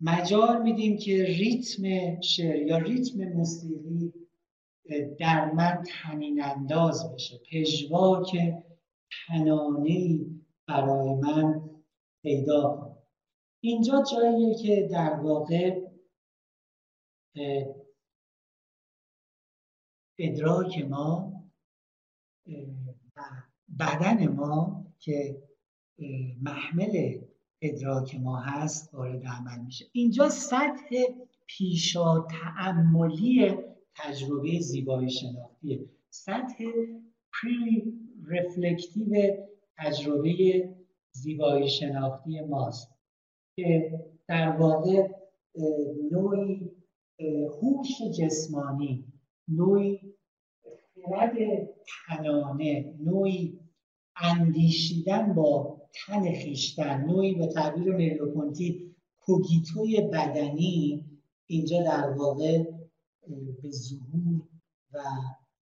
مجال 0.00 0.62
میدیم 0.62 0.98
که 0.98 1.24
ریتم 1.24 2.20
شعر 2.20 2.56
یا 2.56 2.78
ریتم 2.78 3.24
موسیقی 3.24 4.12
در 5.18 5.52
من 5.52 5.82
تنین 5.86 6.42
انداز 6.42 7.14
بشه 7.14 7.40
پژواک 7.52 8.36
تنانه 9.26 10.20
برای 10.68 11.14
من 11.14 11.70
پیدا 12.22 12.76
کنه. 12.76 12.96
اینجا 13.60 14.02
جاییه 14.12 14.54
که 14.54 14.88
در 14.92 15.14
واقع 15.14 15.80
ادراک 20.18 20.78
ما 20.78 21.32
بدن 23.80 24.28
ما 24.28 24.86
که 24.98 25.42
محمل 26.42 27.20
ادراک 27.62 28.14
ما 28.14 28.36
هست 28.36 28.94
وارد 28.94 29.26
عمل 29.26 29.64
میشه. 29.64 29.86
اینجا 29.92 30.28
سطح 30.28 30.96
پیشا 31.46 32.20
تعملی 32.20 33.54
تجربه 33.96 34.60
زیبایی 34.60 35.10
شناختیه. 35.10 35.84
سطح 36.10 36.64
پری 37.42 37.92
رفلکتیو 38.28 39.36
تجربه 39.78 40.68
زیبایی 41.12 41.68
شناختی 41.68 42.40
ماست 42.40 42.94
که 43.56 43.98
در 44.28 44.56
واقع 44.56 45.08
نوعی 46.12 46.70
هوش 47.62 47.88
جسمانی 48.18 49.04
نوعی 49.48 50.14
خرد 51.04 51.32
تنانه 52.08 52.94
نوعی 53.00 53.60
اندیشیدن 54.22 55.34
با 55.34 55.80
تن 55.92 56.32
خیشتن 56.32 57.04
نوعی 57.04 57.34
به 57.34 57.46
تعبیر 57.46 57.94
میلوپونتی 57.94 58.94
کوگیتوی 59.20 60.00
بدنی 60.00 61.04
اینجا 61.46 61.82
در 61.82 62.10
واقع 62.10 62.64
به 63.62 63.70
ظهور 63.70 64.42
و 64.92 64.98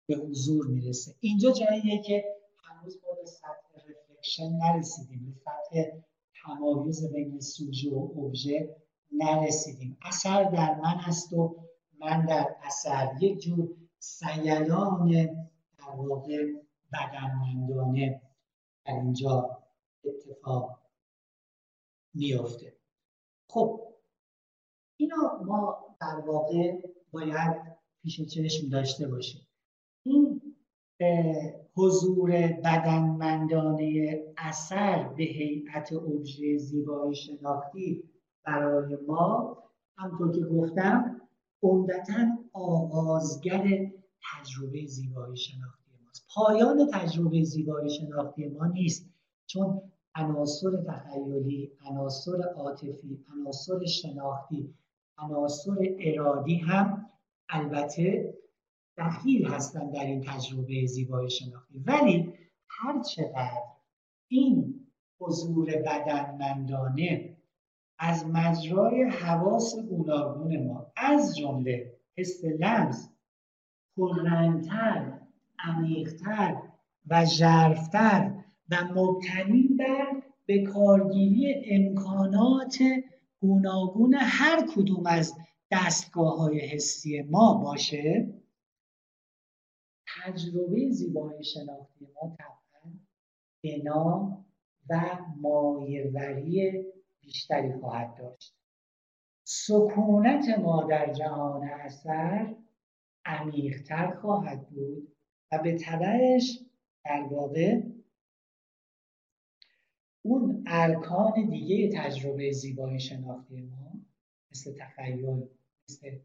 به 0.07 0.17
حضور 0.17 0.67
می‌رسه. 0.67 1.15
اینجا 1.21 1.51
جاییه 1.51 2.03
که 2.03 2.25
هنوز 2.65 2.97
ما 3.03 3.15
به 3.21 3.27
سطح 3.27 3.91
رفلکشن 3.91 4.53
نرسیدیم 4.53 5.25
به 5.25 5.33
سطح 5.33 5.91
تمایز 6.45 7.13
بین 7.13 7.41
سوژه 7.41 7.91
و 7.91 8.11
اوبژه 8.15 8.77
نرسیدیم. 9.13 9.97
اثر 10.03 10.45
در 10.45 10.75
من 10.75 10.97
هست 10.97 11.33
و 11.33 11.57
من 12.01 12.27
در 12.27 12.57
اثر. 12.63 13.09
یک 13.21 13.39
جور 13.39 13.69
سیلان 13.99 15.11
در 15.79 15.97
واقع 15.97 16.53
بدنمندانه. 16.93 18.22
در 18.85 18.93
اینجا 18.93 19.59
اتفاق 20.05 20.79
میافته. 22.15 22.77
خب 23.49 23.81
اینا 24.97 25.43
ما 25.45 25.97
در 26.01 26.23
واقع 26.27 26.83
باید 27.11 27.57
پیش 28.03 28.21
چشم 28.21 28.69
داشته 28.69 29.09
باشیم. 29.09 29.47
این 30.03 30.43
حضور 31.75 32.31
بدنمندانه 32.65 34.21
اثر 34.37 35.09
به 35.09 35.25
هیئت 35.25 35.93
ابژه 35.93 36.57
زیبایی 36.59 37.15
شناختی 37.15 38.11
برای 38.45 38.97
ما 39.07 39.59
همطور 39.97 40.33
که 40.33 40.41
گفتم 40.41 41.21
عمدتا 41.63 42.27
آغازگر 42.53 43.91
تجربه 44.23 44.87
زیبایی 44.87 45.37
شناختی. 45.37 45.82
پایان 46.35 46.91
تجربه 46.93 47.43
زیبایی 47.45 47.91
شناختی 47.91 48.49
ما 48.49 48.67
نیست. 48.67 49.11
چون 49.47 49.83
عناصر 50.15 50.71
تخیلی 50.89 51.73
عناصر 51.81 52.43
عاطفی 52.57 53.25
عناصر 53.33 53.85
شناختی 53.85 54.75
عناصر 55.19 55.77
ارادی 56.01 56.57
هم 56.57 57.11
البته 57.49 58.35
دخیل 58.99 59.47
هستن 59.47 59.91
در 59.91 60.05
این 60.05 60.21
تجربه 60.21 60.87
زیبایی 60.87 61.31
شناختی. 61.31 61.79
ولی 61.87 62.35
هر 62.69 63.03
چقدر 63.03 63.63
این 64.29 64.87
حضور 65.21 65.67
بدنمندانه 65.67 67.37
از 67.99 68.27
مجرای 68.27 69.03
حواس 69.03 69.79
گوناگون 69.79 70.67
ما 70.67 70.87
از 70.97 71.37
جمله 71.37 71.99
حس 72.17 72.45
لمس 72.45 73.09
پررنگتر 73.97 75.22
عمیقتر 75.63 76.63
و 77.07 77.25
ژرفتر 77.25 78.45
و 78.71 78.77
مبتنی 78.85 79.69
بر 79.79 80.23
به 80.47 80.63
کارگیری 80.63 81.55
امکانات 81.67 82.79
گوناگون 83.41 84.15
هر 84.15 84.67
کدوم 84.67 85.07
از 85.07 85.35
دستگاه 85.71 86.39
های 86.39 86.61
حسی 86.61 87.23
ما 87.23 87.55
باشه؟ 87.55 88.35
تجربه 90.07 90.91
زیبایی 90.91 91.45
شناختی 91.45 92.09
ما 92.15 92.37
طبعا 92.39 92.93
بنا 93.65 94.39
و 94.91 95.19
مایوری 95.37 96.85
بیشتری 97.21 97.73
خواهد 97.73 98.15
داشت. 98.19 98.57
سکونت 99.45 100.59
ما 100.59 100.85
در 100.91 101.13
جهان 101.13 101.63
اثر 101.63 102.57
عمیقتر 103.25 104.15
خواهد 104.21 104.69
بود. 104.69 105.17
و 105.53 105.59
به 105.59 105.79
تبعش 105.79 106.59
در 107.05 107.29
واقع 107.31 107.83
اون 110.23 110.65
ارکان 110.67 111.51
دیگه 111.51 111.91
تجربه 111.99 112.53
زیبایی 112.53 113.01
شناختی 113.01 113.61
ما 113.63 113.93
مثل 114.51 114.75
تخیل 114.79 115.49
مثل 115.89 116.19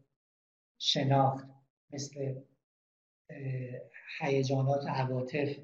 شناخت 0.78 1.48
مثل 1.92 2.34
هیجانات 4.20 4.86
عواطف 4.86 5.58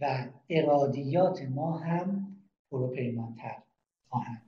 و 0.00 0.28
ارادیات 0.50 1.42
ما 1.42 1.78
هم 1.78 2.36
پروپیمانتر 2.70 3.62
خواهند. 4.08 4.45